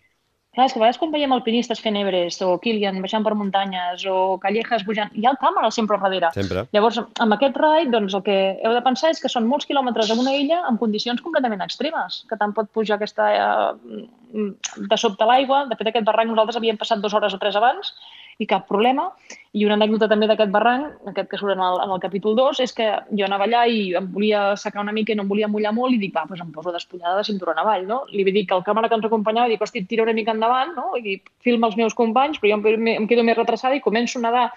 Clar, 0.51 0.65
és 0.67 0.74
que 0.74 0.79
a 0.79 0.81
vegades 0.81 0.98
quan 1.00 1.13
veiem 1.13 1.31
alpinistes 1.31 1.79
fent 1.79 1.96
Everest 1.96 2.41
o 2.43 2.58
Kilian 2.60 2.98
baixant 3.00 3.24
per 3.24 3.31
muntanyes 3.39 4.01
o 4.12 4.36
Callejas 4.43 4.84
pujant, 4.84 5.13
hi 5.15 5.24
ha 5.24 5.31
el 5.31 5.39
càmera 5.39 5.70
sempre 5.72 5.96
al 5.96 6.01
darrere. 6.03 6.31
Sempre. 6.36 6.65
Llavors, 6.75 6.98
amb 7.24 7.36
aquest 7.38 7.55
raid, 7.62 7.88
doncs, 7.93 8.17
el 8.20 8.25
que 8.25 8.36
heu 8.60 8.75
de 8.75 8.81
pensar 8.84 9.13
és 9.15 9.24
que 9.24 9.31
són 9.31 9.48
molts 9.48 9.70
quilòmetres 9.70 10.12
en 10.12 10.20
una 10.20 10.34
illa 10.36 10.60
amb 10.67 10.81
condicions 10.81 11.24
completament 11.24 11.63
extremes, 11.63 12.25
que 12.27 12.39
tant 12.41 12.51
pot 12.58 12.67
pujar 12.75 12.98
aquesta, 12.98 13.29
eh, 13.31 14.50
de 14.91 15.00
sobte 15.00 15.29
l'aigua. 15.29 15.63
De 15.72 15.79
fet, 15.79 15.88
aquest 15.88 16.10
barranc 16.12 16.36
nosaltres 16.36 16.60
havíem 16.60 16.81
passat 16.84 17.00
dues 17.00 17.15
hores 17.15 17.38
o 17.38 17.39
tres 17.39 17.55
abans 17.55 17.96
i 18.42 18.48
cap 18.50 18.68
problema. 18.70 19.12
I 19.54 19.66
una 19.68 19.76
anècdota 19.76 20.08
també 20.08 20.30
d'aquest 20.30 20.52
barranc, 20.54 20.94
aquest 21.12 21.28
que 21.30 21.38
surt 21.40 21.54
en 21.54 21.62
el, 21.62 21.80
en 21.84 21.92
el 21.94 22.00
capítol 22.04 22.38
2, 22.40 22.62
és 22.66 22.74
que 22.74 22.88
jo 23.12 23.26
anava 23.28 23.46
allà 23.48 23.66
i 23.68 23.82
em 24.00 24.08
volia 24.14 24.44
secar 24.58 24.82
una 24.82 24.96
mica 24.96 25.12
i 25.12 25.18
no 25.20 25.26
em 25.26 25.32
volia 25.32 25.50
mullar 25.52 25.74
molt 25.76 25.94
i 25.94 26.00
dic, 26.02 26.14
va, 26.16 26.24
doncs 26.30 26.44
em 26.46 26.54
poso 26.56 26.72
despullada 26.72 27.20
de 27.20 27.28
cinturó 27.28 27.54
avall, 27.54 27.84
no? 27.90 28.02
Li 28.16 28.24
vaig 28.28 28.40
dir 28.40 28.46
que 28.48 28.56
el 28.58 28.64
càmera 28.68 28.90
que 28.90 28.98
ens 28.98 29.08
acompanyava, 29.10 29.52
dic, 29.52 29.62
hosti, 29.62 29.84
tira 29.90 30.08
una 30.08 30.16
mica 30.18 30.34
endavant, 30.34 30.72
no? 30.78 30.96
I 30.96 31.20
filma 31.44 31.68
els 31.68 31.78
meus 31.78 31.98
companys, 31.98 32.40
però 32.40 32.56
jo 32.56 32.62
em, 32.72 32.88
em 32.96 33.10
quedo 33.12 33.28
més 33.28 33.38
retrasada 33.38 33.76
i 33.76 33.84
començo 33.84 34.22
a 34.22 34.26
nedar 34.30 34.48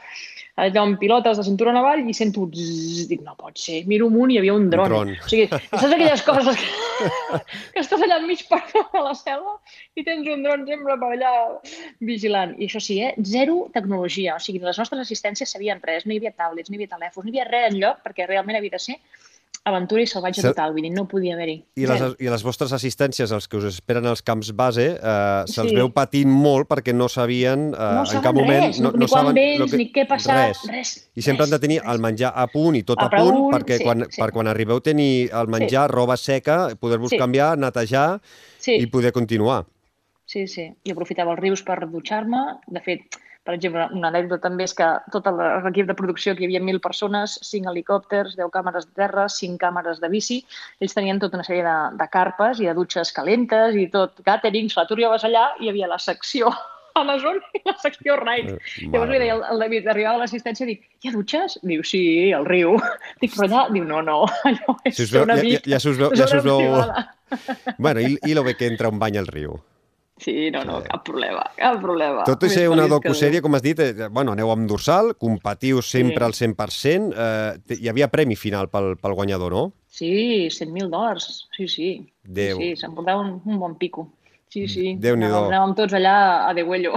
allò 0.54 0.84
amb 0.87 0.99
pilotes 1.00 1.38
de 1.38 1.44
cinturó 1.46 1.73
avall 1.75 2.04
i 2.06 2.14
sento 2.14 2.44
zzz, 2.46 3.08
dic, 3.11 3.23
no 3.26 3.34
pot 3.34 3.58
ser, 3.58 3.80
miro 3.90 4.06
amunt 4.06 4.30
i 4.30 4.37
hi 4.37 4.38
havia 4.38 4.54
un 4.54 4.68
dron. 4.70 4.87
Un 4.87 4.94
dron. 4.94 5.11
O 5.18 5.28
sigui, 5.30 5.49
saps 5.50 5.88
aquelles 5.88 6.23
coses 6.23 6.61
que, 6.61 7.08
que 7.75 7.82
estàs 7.82 8.04
allà 8.06 8.20
enmig 8.23 8.44
per 8.50 8.61
a 8.62 9.02
la 9.08 9.16
selva 9.18 9.56
i 9.99 10.06
tens 10.06 10.30
un 10.30 10.46
dron 10.46 10.62
sempre 10.68 10.99
per 11.00 11.11
allà 11.16 11.34
vigilant. 11.99 12.54
I 12.61 12.70
això 12.70 12.82
sí, 12.82 13.00
eh? 13.02 13.14
zero 13.34 13.64
tecnologia. 13.75 14.38
O 14.38 14.44
sigui, 14.46 14.62
les 14.62 14.78
nostres 14.78 15.02
assistències 15.02 15.50
sabien 15.56 15.82
res, 15.82 16.06
no 16.06 16.14
hi 16.14 16.23
havia 16.23 16.34
tablets, 16.37 16.70
no 16.70 16.78
hi 16.78 16.82
havia 16.82 16.94
telèfons, 16.94 17.26
no 17.26 17.32
hi 17.32 17.34
havia 17.34 17.50
res 17.50 17.70
enlloc 17.73 18.04
perquè 18.06 18.30
realment 18.30 18.61
havia 18.61 18.78
de 18.78 18.82
ser 18.87 19.00
aventura 19.64 20.02
i 20.02 20.06
salvatge 20.06 20.42
Se- 20.42 20.49
total, 20.52 20.73
vull 20.76 20.83
dir, 20.85 20.90
no 20.92 21.06
podia 21.09 21.35
haver-hi. 21.35 21.54
I 21.80 21.87
les. 21.88 22.02
I 22.21 22.28
les 22.28 22.42
vostres 22.44 22.73
assistències, 22.76 23.30
els 23.33 23.49
que 23.49 23.56
us 23.56 23.64
esperen 23.64 24.04
als 24.06 24.21
camps 24.23 24.52
base, 24.54 24.85
eh, 25.00 25.44
se'ls 25.47 25.71
Sí. 25.71 25.76
veu 25.76 25.88
patint 25.92 26.28
molt 26.30 26.68
perquè 26.68 26.92
no 26.94 27.09
sabien 27.09 27.73
eh, 27.73 27.78
No 27.78 28.04
en 28.04 28.21
cap 28.23 28.35
moment... 28.35 28.66
res, 28.66 28.80
ni 28.80 28.90
quan 28.92 29.09
saben 29.09 29.35
vens, 29.35 29.71
que- 29.71 29.76
ni 29.78 29.87
què 29.92 30.06
passar, 30.06 30.49
res. 30.49 30.59
res, 30.68 31.11
I 31.14 31.23
sempre 31.23 31.44
res, 31.44 31.52
han 31.52 31.59
de 31.59 31.62
tenir 31.66 31.80
res. 31.80 31.90
el 31.94 31.99
menjar 32.00 32.33
a 32.37 32.47
punt 32.47 32.76
i 32.76 32.83
tot 32.83 32.99
a, 33.00 33.06
A 33.06 33.11
punt, 33.11 33.33
punt, 33.38 33.54
perquè 33.56 33.78
sí, 33.78 33.85
quan, 33.85 34.06
sí. 34.11 34.21
per 34.21 34.30
quan 34.33 34.47
arribeu 34.49 34.80
tenir 34.80 35.30
el 35.33 35.49
menjar, 35.49 35.90
roba 35.90 36.16
seca, 36.16 36.76
poder-vos 36.78 37.11
Sí. 37.11 37.16
canviar, 37.18 37.56
netejar 37.59 38.21
Sí. 38.59 38.76
i 38.80 38.87
poder 38.87 39.12
continuar. 39.12 39.64
Sí, 40.26 40.47
sí. 40.47 40.71
I 40.85 40.90
aprofitava 40.92 41.33
els 41.33 41.40
rius 41.40 41.62
per 41.62 41.87
dutxar-me. 41.90 42.61
De 42.66 42.80
fet, 42.80 43.00
per 43.44 43.54
exemple, 43.58 43.84
una 43.92 44.08
anècdota 44.08 44.48
també 44.48 44.64
és 44.64 44.72
que 44.76 44.86
tot 45.12 45.26
l'equip 45.28 45.88
de 45.88 45.96
producció, 45.98 46.32
que 46.34 46.44
hi 46.44 46.48
havia 46.48 46.62
mil 46.64 46.80
persones, 46.84 47.36
cinc 47.44 47.68
helicòpters, 47.68 48.38
10 48.40 48.52
càmeres 48.54 48.86
de 48.88 48.94
terra, 48.96 49.26
cinc 49.28 49.60
càmeres 49.60 50.00
de 50.00 50.08
bici, 50.08 50.38
ells 50.80 50.96
tenien 50.96 51.20
tota 51.20 51.36
una 51.36 51.44
sèrie 51.46 51.64
de, 51.66 51.74
de 52.00 52.06
carpes 52.12 52.62
i 52.62 52.70
de 52.70 52.76
dutxes 52.78 53.12
calentes 53.12 53.76
i 53.76 53.90
tot, 53.92 54.22
caterings, 54.24 54.76
clar, 54.76 54.86
tu 54.88 54.96
arribaves 54.96 55.26
allà 55.28 55.50
i 55.60 55.66
hi 55.66 55.74
havia 55.74 55.90
la 55.90 56.00
secció 56.00 56.54
Amazon 57.02 57.42
i 57.58 57.60
la 57.66 57.76
secció 57.82 58.16
Ride. 58.22 58.56
Eh, 58.56 58.88
Llavors 58.88 59.12
li 59.12 59.20
deia 59.20 59.36
el 59.52 59.60
David, 59.66 59.92
arribava 59.92 60.22
a 60.22 60.24
l'assistència 60.24 60.64
i 60.64 60.72
dic, 60.72 60.88
hi 61.02 61.12
ha 61.12 61.14
dutxes? 61.18 61.58
Diu, 61.68 61.84
sí, 61.84 62.02
al 62.32 62.48
riu. 62.48 62.78
Dic, 63.20 63.36
però 63.36 63.50
allà? 63.50 63.66
Diu, 63.76 63.84
no, 63.84 64.00
no, 64.08 64.22
allò 64.48 64.78
és 64.88 64.96
Si 65.02 65.10
veu, 65.12 65.28
una 65.28 65.36
ja, 65.42 65.44
ja, 65.58 65.62
ja 65.76 65.84
us 65.84 66.00
veu, 66.00 66.16
ja 66.16 66.30
us 66.30 66.48
veu... 66.48 66.80
Bueno, 67.76 68.00
i, 68.00 68.16
i 68.24 68.34
lo 68.36 68.46
bé 68.46 68.56
que 68.56 68.72
entra 68.72 68.88
un 68.88 69.02
bany 69.02 69.20
al 69.20 69.28
riu. 69.28 69.58
Sí, 70.16 70.49
no, 70.54 70.62
no, 70.64 70.76
cap 70.87 71.02
problema, 71.04 71.42
cap 71.56 71.80
problema. 71.83 72.23
Tot 72.25 72.44
i 72.47 72.50
ser 72.52 72.68
una 72.71 72.85
docusèrie, 72.87 73.40
com 73.42 73.56
has 73.59 73.62
dit, 73.64 73.80
eh, 73.83 74.06
bueno, 74.14 74.33
aneu 74.37 74.52
amb 74.52 74.68
dorsal, 74.71 75.16
competiu 75.18 75.83
sempre 75.83 76.21
Sí. 76.21 76.25
al 76.25 76.35
100%, 76.35 77.12
eh, 77.16 77.76
hi 77.80 77.88
havia 77.90 78.06
premi 78.12 78.37
final 78.37 78.68
pel, 78.71 78.94
pel 78.97 79.14
guanyador, 79.18 79.50
no? 79.52 79.73
Sí, 79.88 80.47
100.000 80.50 80.88
dòlars, 80.90 81.49
sí, 81.56 81.66
sí. 81.66 81.88
Déu. 82.23 82.59
Sí, 82.59 82.71
sí 82.75 82.80
s'emportava 82.85 83.23
un, 83.26 83.40
un 83.44 83.59
bon 83.59 83.75
pico. 83.76 84.09
Sí, 84.54 84.68
sí. 84.70 84.82
Déu-n'hi-do. 85.02 85.34
Anàvem, 85.34 85.50
anàvem 85.50 85.73
tots 85.75 85.94
allà 85.99 86.14
a 86.46 86.52
degüello. 86.54 86.92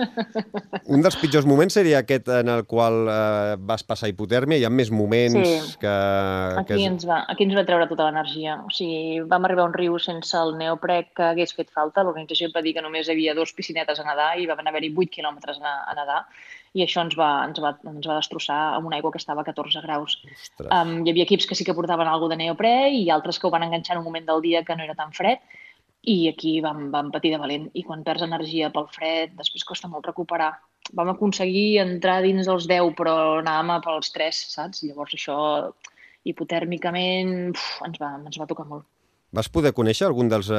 Un 0.94 1.02
dels 1.04 1.16
pitjors 1.20 1.44
moments 1.44 1.74
seria 1.76 1.98
aquest 2.00 2.30
en 2.32 2.48
el 2.48 2.62
qual 2.70 3.02
eh, 3.04 3.56
vas 3.68 3.84
passar 3.84 4.08
hipotèrmia. 4.08 4.56
Hi 4.56 4.64
ha 4.64 4.70
més 4.72 4.88
moments 4.88 5.36
Sí. 5.36 5.76
que... 5.82 5.92
que 5.92 6.62
Aquí 6.62 6.86
ens, 6.88 7.04
va, 7.10 7.18
aquí 7.28 7.44
ens 7.44 7.58
va 7.58 7.66
treure 7.68 7.88
tota 7.90 8.06
l'energia. 8.08 8.56
O 8.64 8.72
sigui, 8.72 9.20
vam 9.28 9.44
arribar 9.44 9.66
a 9.66 9.68
un 9.68 9.76
riu 9.76 9.98
sense 10.00 10.32
el 10.40 10.54
neoprè 10.56 10.96
que 11.12 11.28
hagués 11.34 11.52
fet 11.58 11.68
falta. 11.76 12.06
L'organització 12.06 12.48
va 12.56 12.64
dir 12.64 12.72
que 12.78 12.86
només 12.86 13.10
hi 13.10 13.14
havia 13.14 13.36
dos 13.36 13.52
piscinetes 13.52 14.00
a 14.00 14.08
nedar 14.08 14.32
i 14.40 14.48
van 14.48 14.64
haver-hi 14.72 14.94
8 14.96 15.12
quilòmetres 15.20 15.60
a, 15.60 15.76
a 15.84 16.00
nedar. 16.00 16.24
I 16.72 16.86
això 16.86 17.04
ens 17.04 17.12
va, 17.18 17.30
ens, 17.44 17.60
va, 17.60 17.76
ens 17.92 18.08
va 18.08 18.20
destrossar 18.22 18.60
amb 18.80 18.88
una 18.88 18.96
aigua 18.96 19.12
que 19.12 19.20
estava 19.20 19.44
a 19.44 19.52
14 19.52 19.84
graus. 19.84 20.16
Ostres. 20.32 20.72
Um, 20.72 21.02
hi 21.04 21.12
havia 21.12 21.28
equips 21.28 21.50
que 21.50 21.58
sí 21.58 21.68
que 21.68 21.76
portaven 21.76 22.08
alguna 22.08 22.38
de 22.38 22.46
neoprè 22.46 22.76
i 22.96 23.10
altres 23.12 23.36
que 23.36 23.50
ho 23.50 23.52
van 23.52 23.68
enganxar 23.68 23.98
en 23.98 24.06
un 24.06 24.08
moment 24.08 24.32
del 24.32 24.40
dia 24.48 24.64
que 24.64 24.78
no 24.78 24.86
era 24.86 24.96
tan 24.96 25.12
fred 25.12 25.44
i 26.02 26.28
aquí 26.30 26.58
vam, 26.64 26.88
vam 26.92 27.10
patir 27.12 27.34
de 27.34 27.40
valent. 27.40 27.68
I 27.76 27.84
quan 27.84 28.04
perds 28.06 28.24
energia 28.24 28.70
pel 28.72 28.88
fred, 28.92 29.34
després 29.38 29.66
costa 29.68 29.90
molt 29.90 30.06
recuperar. 30.08 30.52
Vam 30.96 31.12
aconseguir 31.12 31.80
entrar 31.82 32.20
dins 32.24 32.48
els 32.48 32.66
10, 32.70 32.94
però 32.98 33.16
anàvem 33.40 33.74
a 33.76 33.80
pels 33.84 34.12
3, 34.14 34.44
saps? 34.54 34.84
Llavors 34.86 35.14
això, 35.14 35.36
hipotèrmicament, 36.24 37.52
uf, 37.52 37.68
ens, 37.86 38.00
va, 38.00 38.14
ens 38.24 38.40
va 38.40 38.48
tocar 38.48 38.66
molt. 38.68 38.88
Vas 39.30 39.46
poder 39.46 39.70
conèixer 39.70 40.08
algun 40.08 40.30
dels 40.30 40.48
eh, 40.50 40.58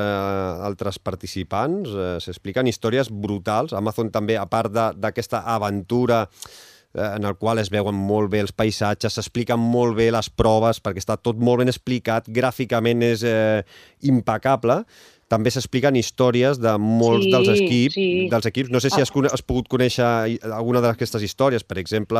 altres 0.64 1.02
participants? 1.04 1.92
Eh, 1.92 2.18
S'expliquen 2.24 2.70
històries 2.72 3.10
brutals. 3.12 3.74
Amazon 3.76 4.14
també, 4.14 4.38
a 4.40 4.46
part 4.48 4.72
d'aquesta 4.72 5.42
aventura 5.52 6.22
eh, 6.30 7.10
en 7.18 7.28
el 7.28 7.36
qual 7.36 7.60
es 7.60 7.72
veuen 7.74 7.98
molt 7.98 8.32
bé 8.32 8.40
els 8.46 8.56
paisatges, 8.56 9.18
s'expliquen 9.18 9.60
molt 9.60 9.98
bé 9.98 10.08
les 10.16 10.30
proves, 10.32 10.80
perquè 10.80 11.04
està 11.04 11.18
tot 11.20 11.42
molt 11.42 11.66
ben 11.66 11.74
explicat, 11.74 12.30
gràficament 12.32 13.04
és 13.10 13.26
eh, 13.28 13.66
impecable. 14.08 14.86
També 15.32 15.52
s'expliquen 15.54 15.96
històries 15.96 16.60
de 16.60 16.74
molts 16.82 17.24
Sí, 17.26 17.32
dels, 17.32 17.50
equips, 17.56 17.94
sí. 17.96 18.08
dels 18.32 18.48
equips. 18.50 18.70
No 18.74 18.82
sé 18.84 18.90
si 18.92 19.00
Ah. 19.00 19.06
has, 19.06 19.12
has 19.32 19.42
pogut 19.48 19.70
conèixer 19.72 20.04
alguna 20.52 20.82
d'aquestes 20.84 21.24
històries, 21.24 21.64
per 21.64 21.78
exemple, 21.80 22.20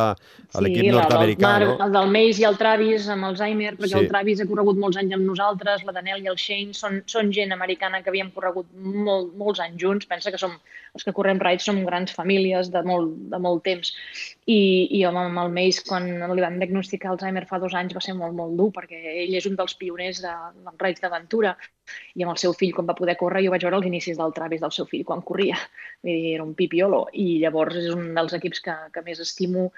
l'equip 0.64 0.86
la 0.88 1.02
nord-americà, 1.02 1.50
no? 1.60 1.76
El 1.84 1.92
del 1.92 2.08
Mace 2.14 2.40
i 2.40 2.44
el 2.48 2.56
Travis 2.56 3.08
amb 3.12 3.24
Alzheimer, 3.28 3.76
perquè 3.76 3.92
Sí. 3.92 3.98
el 3.98 4.08
Travis 4.08 4.40
ha 4.40 4.46
corregut 4.46 4.78
molts 4.78 4.96
anys 4.96 5.12
amb 5.14 5.26
nosaltres, 5.28 5.84
la 5.84 5.92
Danel 5.92 6.22
i 6.24 6.28
el 6.32 6.36
Shane 6.36 6.72
són, 6.72 7.02
són 7.06 7.30
gent 7.32 7.52
americana 7.52 8.02
que 8.02 8.08
havíem 8.10 8.30
corregut 8.32 8.66
molt, 8.74 9.34
molts 9.36 9.60
anys 9.60 9.76
junts. 9.80 10.06
Pensa 10.06 10.30
que 10.30 10.38
som, 10.38 10.52
els 10.94 11.04
que 11.04 11.12
correm 11.12 11.38
rides 11.38 11.64
som 11.64 11.84
grans 11.84 12.12
famílies 12.12 12.70
de 12.72 12.82
molt, 12.82 13.12
de 13.30 13.38
molt 13.38 13.62
temps. 13.62 13.92
I, 14.46 14.88
i 14.90 15.04
amb, 15.04 15.18
amb 15.18 15.38
el 15.38 15.50
Mace, 15.52 15.84
quan 15.86 16.08
li 16.08 16.40
van 16.40 16.58
diagnosticar 16.58 17.10
Alzheimer 17.12 17.46
fa 17.46 17.58
dos 17.58 17.74
anys, 17.74 17.94
va 17.94 18.00
ser 18.00 18.14
molt, 18.14 18.34
molt 18.34 18.56
dur, 18.56 18.70
perquè 18.72 18.98
ell 19.26 19.34
és 19.34 19.46
un 19.46 19.54
dels 19.56 19.74
pioners 19.74 20.22
de, 20.24 20.32
dels 20.64 20.78
rides 20.80 21.00
d'aventura. 21.04 21.56
I 22.14 22.24
amb 22.24 22.32
el 22.34 22.40
seu 22.40 22.54
fill, 22.56 22.72
quan 22.76 22.86
va 22.88 22.94
poder 22.98 23.16
córrer, 23.20 23.42
jo 23.44 23.50
vaig 23.54 23.64
veure 23.66 23.80
els 23.80 23.88
inicis 23.88 24.18
del 24.18 24.34
Travis 24.36 24.60
del 24.62 24.72
seu 24.74 24.86
fill 24.90 25.04
quan 25.08 25.22
corria. 25.26 25.58
Vull 26.02 26.12
dir, 26.14 26.34
era 26.36 26.44
un 26.46 26.54
pipiolo. 26.58 27.06
I 27.12 27.40
llavors 27.42 27.76
és 27.80 27.90
un 27.94 28.12
dels 28.16 28.34
equips 28.38 28.60
que, 28.64 28.76
que 28.94 29.02
més 29.06 29.20
estimo 29.24 29.70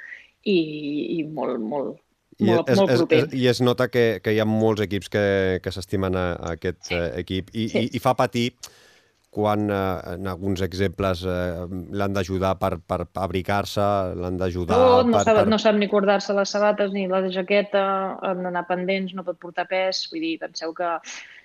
i, 0.44 0.58
i 1.18 1.22
molt, 1.24 1.60
molt, 1.60 1.98
I 2.38 2.48
molt, 2.50 2.68
es, 2.68 2.78
molt 2.78 2.90
es, 2.92 3.02
proper. 3.04 3.18
es, 3.28 3.34
I 3.38 3.46
es 3.48 3.60
nota 3.64 3.88
que, 3.88 4.20
que 4.24 4.32
hi 4.34 4.40
ha 4.42 4.48
molts 4.48 4.82
equips 4.84 5.08
que, 5.08 5.26
que 5.64 5.72
s'estimen 5.72 6.16
a, 6.18 6.24
a 6.34 6.56
aquest 6.58 6.90
Sí. 6.90 6.94
eh, 6.98 7.12
equip 7.24 7.52
i, 7.54 7.68
Sí. 7.68 7.84
i, 7.86 7.94
i 7.96 8.02
fa 8.02 8.12
patir 8.18 8.50
quan 9.34 9.64
eh, 9.66 10.14
en 10.14 10.28
alguns 10.30 10.60
exemples 10.62 11.24
eh, 11.26 11.64
l'han 11.98 12.12
d'ajudar 12.14 12.52
per, 12.60 12.76
per 12.86 13.00
abricar-se, 13.18 13.86
l'han 14.20 14.36
d'ajudar 14.38 14.76
Tot, 14.78 15.08
no, 15.08 15.16
per, 15.16 15.24
sap, 15.26 15.38
per... 15.40 15.46
no 15.50 15.58
sap 15.58 15.78
ni 15.80 15.88
cordar-se 15.90 16.36
les 16.36 16.52
sabates 16.54 16.92
ni 16.94 17.08
la 17.10 17.22
jaqueta, 17.34 17.82
han 18.22 18.44
d'anar 18.46 18.62
pendents, 18.68 19.14
no 19.18 19.24
pot 19.26 19.40
portar 19.42 19.66
pes. 19.70 20.04
Vull 20.12 20.22
dir, 20.22 20.36
penseu 20.44 20.70
que 20.76 20.92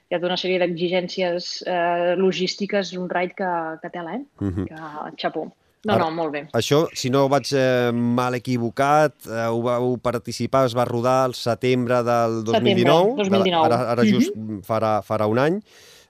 hi 0.09 0.15
ha 0.15 0.19
tota 0.19 0.31
una 0.31 0.37
sèrie 0.41 0.57
d'exigències 0.61 1.49
eh, 1.69 2.15
logístiques, 2.17 2.93
un 2.97 3.09
ride 3.09 3.35
que, 3.37 3.49
que 3.83 3.89
tela, 3.93 4.15
eh? 4.17 4.23
Mhm. 4.41 4.65
Que 4.65 4.75
xapó. 5.21 5.47
No, 5.85 5.93
Ara- 5.93 6.03
no, 6.03 6.11
molt 6.11 6.33
bé. 6.33 6.41
Això, 6.57 6.81
si 6.97 7.07
no 7.13 7.27
vaig 7.31 7.53
eh, 7.55 7.91
mal 7.93 8.33
equivocat, 8.35 9.13
eh, 9.29 9.45
ho 9.47 9.61
vau 9.63 9.93
participar, 10.03 10.65
es 10.67 10.73
va 10.75 10.83
rodar 10.89 11.21
al 11.29 11.35
setembre 11.37 12.01
del 12.03 12.41
2019. 12.43 13.13
Setembre, 13.23 13.29
2019. 13.29 13.45
De 13.45 13.69
la- 13.69 13.77
Ara, 13.77 13.91
ara 13.93 14.03
just 14.03 14.35
Mhm. 14.35 14.59
farà, 14.67 14.97
farà 15.01 15.27
un 15.29 15.39
any. 15.39 15.61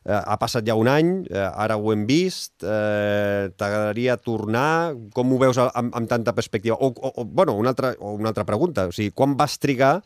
Eh, 0.06 0.16
ha 0.16 0.38
passat 0.40 0.66
ja 0.66 0.74
un 0.80 0.88
any, 0.88 1.26
eh, 1.30 1.38
ara 1.38 1.76
ho 1.78 1.92
hem 1.94 2.08
vist. 2.08 2.64
Eh, 2.64 3.50
T'agradaria 3.58 4.16
tornar? 4.18 4.96
Com 5.14 5.34
ho 5.34 5.38
veus 5.38 5.58
amb, 5.60 5.94
amb 5.94 6.08
tanta 6.10 6.34
perspectiva? 6.34 6.76
O, 6.80 6.88
o, 6.96 7.12
o, 7.22 7.26
bueno, 7.26 7.54
una 7.54 7.70
altra, 7.70 7.94
o 8.00 8.14
una 8.14 8.30
altra 8.30 8.46
pregunta. 8.46 8.88
O 8.88 8.92
sigui, 8.92 9.12
quan 9.12 9.36
vas 9.38 9.60
trigar 9.60 10.02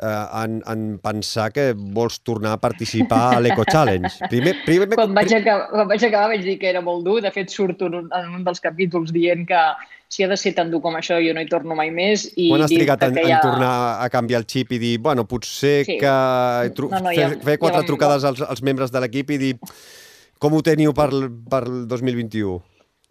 eh, 0.00 0.26
en, 0.42 0.60
en 0.66 0.98
pensar 0.98 1.50
que 1.52 1.72
vols 1.76 2.20
tornar 2.26 2.52
a 2.56 2.60
participar 2.60 3.36
a 3.36 3.40
l'Eco 3.40 3.64
Challenge? 3.70 4.10
Primer, 4.32 4.54
primer, 4.66 4.88
Quan 4.94 5.14
vaig, 5.14 5.32
acabar, 5.38 5.68
quan 5.70 5.88
vaig 5.90 6.04
acabar 6.08 6.28
vaig 6.34 6.42
dir 6.46 6.58
que 6.58 6.70
era 6.70 6.80
molt 6.84 7.04
dur. 7.06 7.20
De 7.24 7.30
fet, 7.34 7.50
surto 7.50 7.86
en 7.90 7.94
un, 8.02 8.08
en 8.12 8.34
un 8.40 8.44
dels 8.46 8.60
capítols 8.64 9.12
dient 9.14 9.46
que 9.48 9.60
si 10.14 10.22
ha 10.22 10.28
de 10.30 10.36
ser 10.38 10.52
tan 10.54 10.68
dur 10.70 10.78
com 10.84 10.94
això 10.94 11.16
jo 11.18 11.32
no 11.34 11.42
hi 11.42 11.48
torno 11.50 11.74
mai 11.74 11.90
més. 11.90 12.28
I 12.38 12.50
Quan 12.52 12.62
has 12.62 12.70
trigat 12.70 13.02
en, 13.08 13.14
que 13.16 13.24
en 13.26 13.40
tornar 13.42 13.72
a 14.04 14.08
canviar 14.12 14.42
el 14.44 14.46
xip 14.46 14.70
i 14.76 14.78
dir, 14.78 14.98
bueno, 15.02 15.24
potser 15.26 15.80
Sí. 15.88 15.96
que 15.98 16.14
tru 16.76 16.90
No, 16.92 17.00
no, 17.00 17.10
fer, 17.10 17.16
ja- 17.32 17.40
fer 17.42 17.58
quatre 17.58 17.80
ja 17.82 17.86
trucades 17.88 18.24
als, 18.24 18.40
als 18.44 18.62
membres 18.62 18.92
de 18.94 19.00
l'equip 19.02 19.30
i 19.34 19.38
dir 19.38 19.54
com 20.38 20.52
ho 20.54 20.60
teniu 20.62 20.92
per, 20.94 21.08
per 21.50 21.64
el 21.66 21.86
2021? 21.88 22.60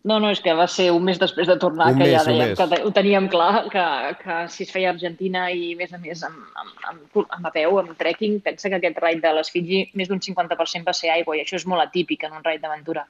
No, 0.03 0.17
no, 0.19 0.29
és 0.35 0.41
que 0.43 0.51
va 0.51 0.65
ser 0.67 0.89
un 0.91 1.05
mes 1.07 1.19
després 1.19 1.47
de 1.47 1.55
tornar 1.59 1.93
Un 1.93 2.01
que 2.01 2.09
ja 2.11 2.23
mes, 2.27 2.27
un 2.27 2.41
dèiem 2.41 2.57
que 2.59 2.79
ho 2.83 2.89
teníem 2.95 3.27
clar, 3.31 3.51
que, 3.71 3.83
que 4.19 4.39
si 4.51 4.65
es 4.65 4.73
feia 4.73 4.89
a 4.91 4.93
Argentina 4.97 5.45
i, 5.47 5.69
a 5.71 5.79
més 5.79 5.93
a 5.95 5.99
més, 6.01 6.25
amb, 6.27 6.41
amb, 6.59 6.73
amb, 6.89 7.21
amb 7.37 7.47
a 7.47 7.51
peu, 7.55 7.77
amb 7.79 7.93
trekking, 8.01 8.41
pensa 8.43 8.67
que 8.67 8.81
aquest 8.81 8.99
raid 8.99 9.23
de 9.23 9.31
les 9.37 9.51
Fiji 9.53 9.85
més 9.95 10.11
d'un 10.11 10.19
50% 10.19 10.89
va 10.89 10.97
ser 10.97 11.13
aigua 11.13 11.37
i 11.37 11.45
això 11.45 11.55
és 11.55 11.67
molt 11.71 11.85
atípic 11.85 12.27
en 12.27 12.35
un 12.35 12.43
raid 12.43 12.59
d'aventura. 12.65 13.05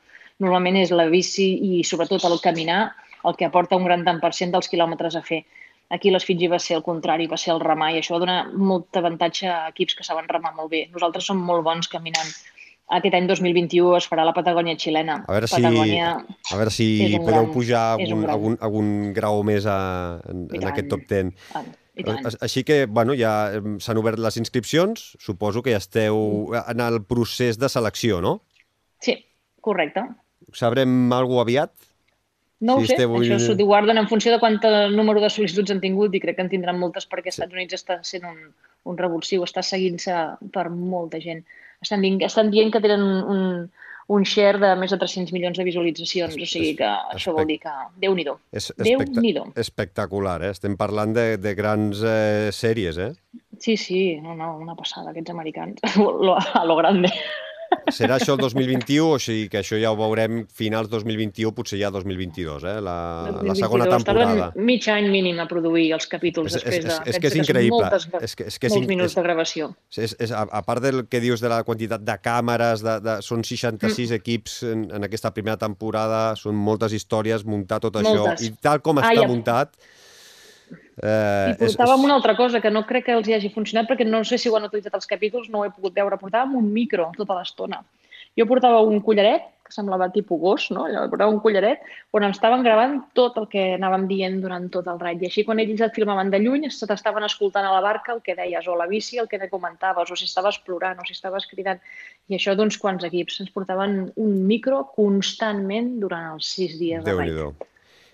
Normalment 0.45 0.77
és 0.84 0.93
la 0.93 1.10
bici 1.10 1.49
i 1.65 1.82
sobretot 1.88 2.29
el 2.29 2.38
caminar 2.45 2.84
el 3.25 3.38
que 3.39 3.49
aporta 3.49 3.79
un 3.79 3.89
gran 3.89 4.06
tant 4.06 4.21
per 4.21 4.34
cent 4.38 4.53
dels 4.53 4.69
quilòmetres 4.69 5.17
a 5.17 5.25
fer. 5.25 5.41
Aquí 5.93 6.13
les 6.13 6.25
Fiji 6.29 6.45
va 6.51 6.62
ser 6.62 6.77
el 6.77 6.86
contrari, 6.86 7.25
va 7.32 7.41
ser 7.41 7.56
el 7.56 7.62
remar 7.63 7.89
i 7.93 8.03
això 8.03 8.21
dona 8.21 8.43
molt 8.53 9.01
avantatge 9.01 9.49
a 9.49 9.60
equips 9.73 9.97
que 9.97 10.06
saben 10.06 10.29
remar 10.29 10.53
molt 10.53 10.69
bé. 10.69 10.86
Nosaltres 10.93 11.25
som 11.25 11.41
molt 11.41 11.65
bons 11.65 11.89
caminant 11.89 12.29
aquest 12.89 13.15
any 13.15 13.28
2021 13.28 13.96
es 13.98 14.08
farà 14.10 14.26
la 14.26 14.34
Patagònia 14.34 14.76
xilena. 14.78 15.24
A 15.28 15.32
veure 15.34 15.48
si, 15.48 15.56
Patagònia 15.62 16.10
a 16.52 16.58
veure 16.60 16.69
si 16.72 16.88
podeu 17.19 17.43
gran- 17.46 17.52
pujar 17.54 17.84
algun, 17.93 18.22
gran- 18.22 18.34
algun, 18.36 18.58
algun 18.62 19.13
grau 19.13 19.43
més 19.43 19.65
a, 19.65 20.19
en, 20.30 20.48
en 20.54 20.67
aquest 20.67 20.89
top 20.89 21.08
10. 21.10 21.32
Ah, 21.56 21.63
i 21.96 22.04
tant. 22.04 22.26
A- 22.26 22.38
Així 22.41 22.63
que, 22.63 22.86
bueno, 22.86 23.13
ja 23.15 23.52
s'han 23.80 23.98
obert 23.98 24.19
les 24.19 24.38
inscripcions. 24.38 25.15
Suposo 25.19 25.63
que 25.63 25.72
ja 25.72 25.78
esteu 25.78 26.52
en 26.67 26.80
el 26.82 27.04
procés 27.06 27.58
de 27.58 27.69
selecció, 27.69 28.22
no? 28.22 28.41
Sí, 29.00 29.17
correcte. 29.62 30.04
Sabrem 30.54 31.12
alguna 31.13 31.41
aviat? 31.41 31.72
No 32.63 32.78
Sí, 32.78 32.84
ho 32.84 32.88
sé, 32.88 32.93
esteu- 32.96 33.15
això 33.19 33.39
s'ho 33.39 33.56
guarden 33.65 33.98
en 33.98 34.08
funció 34.08 34.32
de 34.32 34.39
quant 34.39 34.60
número 34.96 35.19
de 35.19 35.28
sol·licituds 35.28 35.72
han 35.72 35.82
tingut 35.82 36.13
i 36.15 36.19
crec 36.24 36.38
que 36.38 36.41
en 36.46 36.50
tindran 36.50 36.78
moltes 36.80 37.08
perquè 37.10 37.28
als 37.28 37.36
Estats 37.39 37.54
Units 37.54 37.74
està 37.76 37.98
sent 38.04 38.24
un, 38.24 38.38
un 38.86 38.98
revulsiu, 38.98 39.43
està 39.43 39.62
seguint-se 39.63 40.13
per 40.54 40.69
molta 40.69 41.19
gent. 41.19 41.43
Estan 41.84 42.04
dient, 42.04 42.19
estan 42.26 42.52
dient 42.54 42.72
que 42.74 42.82
tenen 42.84 43.04
un, 43.04 43.43
un, 44.08 44.26
share 44.28 44.60
de 44.62 44.74
més 44.80 44.93
de 44.93 45.00
300 45.02 45.34
milions 45.36 45.60
de 45.60 45.67
visualitzacions, 45.67 46.36
o 46.36 46.50
sigui 46.50 46.74
que 46.80 46.89
això 47.13 47.36
vol 47.36 47.48
dir 47.50 47.60
que 47.63 47.74
Déu-n'hi-do. 48.02 48.38
És 48.56 48.72
Déu-n'hi-do. 48.80 49.50
espectacular, 49.60 50.39
eh? 50.43 50.54
Estem 50.56 50.78
parlant 50.80 51.15
de, 51.15 51.28
de 51.41 51.56
grans 51.60 52.04
eh, 52.08 52.50
sèries, 52.56 53.00
eh? 53.00 53.13
Sí, 53.60 53.78
sí, 53.78 54.04
no, 54.19 54.36
no, 54.36 54.56
una 54.60 54.76
passada, 54.76 55.12
aquests 55.12 55.32
americans, 55.32 55.84
lo, 56.28 56.36
a 56.39 56.65
lo 56.67 56.80
grande. 56.80 57.12
Serà 57.93 58.15
això 58.17 58.33
el 58.33 58.39
2021, 58.41 59.05
o 59.15 59.19
sigui 59.21 59.47
que 59.51 59.59
això 59.59 59.77
ja 59.79 59.91
ho 59.91 59.97
veurem 59.99 60.43
finals 60.55 60.89
2021, 60.89 61.51
potser 61.53 61.77
ja 61.81 61.89
2022, 61.93 62.63
eh? 62.63 62.75
La, 62.81 62.95
la 63.43 63.55
segona 63.55 63.86
2022. 63.86 63.89
temporada. 64.03 64.47
Tarden 64.51 64.65
mig 64.65 64.88
any 64.89 65.09
mínim 65.13 65.39
a 65.43 65.47
produir 65.47 65.91
els 65.93 66.07
capítols 66.09 66.47
És- 66.53 66.55
és- 66.55 66.63
després 66.63 66.83
de... 66.86 66.89
és- 66.89 66.99
és 67.15 67.19
que 67.19 67.27
és 67.27 67.33
pensa 67.33 67.36
són 67.36 67.43
increïble. 67.43 67.81
Moltes, 67.83 68.07
És 68.21 68.36
que- 68.36 68.47
és 68.47 68.59
que 68.59 68.67
és 68.67 68.73
molts 68.73 68.88
minuts 68.88 69.12
és- 69.12 69.15
de 69.15 69.23
gravació. 69.23 69.71
És, 69.97 70.15
és, 70.19 70.31
a, 70.31 70.43
a 70.49 70.62
part 70.65 70.81
del 70.81 71.05
que 71.07 71.19
dius 71.19 71.39
de 71.43 71.49
la 71.49 71.63
quantitat 71.63 72.01
de 72.01 72.17
càmeres, 72.23 72.81
de, 72.81 72.99
de, 72.99 73.17
són 73.21 73.43
66 73.43 74.09
Mm. 74.12 74.15
equips 74.21 74.63
en, 74.63 74.88
en 74.91 75.03
aquesta 75.03 75.33
primera 75.33 75.57
temporada, 75.57 76.36
són 76.36 76.55
moltes 76.55 76.93
històries, 76.93 77.43
muntar 77.45 77.79
tot 77.79 77.93
Moltes. 78.01 78.39
això. 78.41 78.45
I 78.47 78.55
tal 78.62 78.81
com 78.81 78.97
està 78.97 79.13
ja. 79.21 79.27
muntat... 79.27 79.75
Eh, 81.01 81.53
I 81.53 81.57
portàvem 81.59 82.05
una 82.07 82.17
altra 82.19 82.36
cosa 82.39 82.62
que 82.62 82.71
no 82.73 82.86
crec 82.89 83.07
que 83.07 83.17
els 83.17 83.27
hi 83.29 83.38
hagi 83.38 83.53
funcionat 83.53 83.89
perquè 83.89 84.07
no 84.07 84.23
sé 84.27 84.38
si 84.38 84.49
ho 84.49 84.57
han 84.57 84.69
utilitzat 84.69 84.95
els 84.99 85.09
capítols, 85.09 85.49
no 85.49 85.62
ho 85.62 85.67
he 85.67 85.73
pogut 85.73 85.95
veure. 85.97 86.19
Portàvem 86.21 86.55
un 86.59 86.71
micro 86.73 87.12
tota 87.17 87.39
l'estona. 87.39 87.83
Jo 88.38 88.47
portava 88.49 88.81
un 88.81 89.01
collaret, 89.05 89.45
que 89.63 89.71
semblava 89.71 90.09
tipus 90.12 90.39
gos, 90.41 90.63
no? 90.73 90.88
Allò, 90.89 91.05
portava 91.12 91.31
un 91.31 91.39
collaret 91.43 91.83
on 92.17 92.25
estaven 92.27 92.63
gravant 92.65 92.97
tot 93.17 93.38
el 93.39 93.45
que 93.51 93.65
anàvem 93.77 94.07
dient 94.09 94.39
durant 94.43 94.65
tot 94.73 94.89
el 94.91 94.99
raid. 94.99 95.21
I 95.23 95.29
així 95.29 95.45
quan 95.47 95.62
ells 95.63 95.83
et 95.86 95.95
filmaven 95.95 96.31
de 96.33 96.41
lluny, 96.43 96.67
se 96.73 96.89
t'estaven 96.89 97.23
escoltant 97.27 97.67
a 97.69 97.75
la 97.75 97.83
barca 97.86 98.15
el 98.15 98.23
que 98.25 98.36
deies, 98.36 98.67
o 98.67 98.75
la 98.79 98.89
bici 98.89 99.21
el 99.21 99.29
que 99.31 99.39
te 99.39 99.49
comentaves, 99.53 100.12
o 100.12 100.17
si 100.19 100.27
estaves 100.27 100.59
plorant, 100.65 100.99
o 100.99 101.07
si 101.07 101.15
estaves 101.15 101.47
cridant. 101.51 101.79
I 102.27 102.39
això 102.39 102.57
d'uns 102.57 102.79
quants 102.81 103.05
equips. 103.07 103.39
Ens 103.45 103.53
portaven 103.53 104.01
un 104.15 104.33
micro 104.49 104.83
constantment 104.97 105.95
durant 106.03 106.33
els 106.33 106.49
sis 106.57 106.75
dies 106.81 107.05
de 107.05 107.15
raid. 107.15 107.69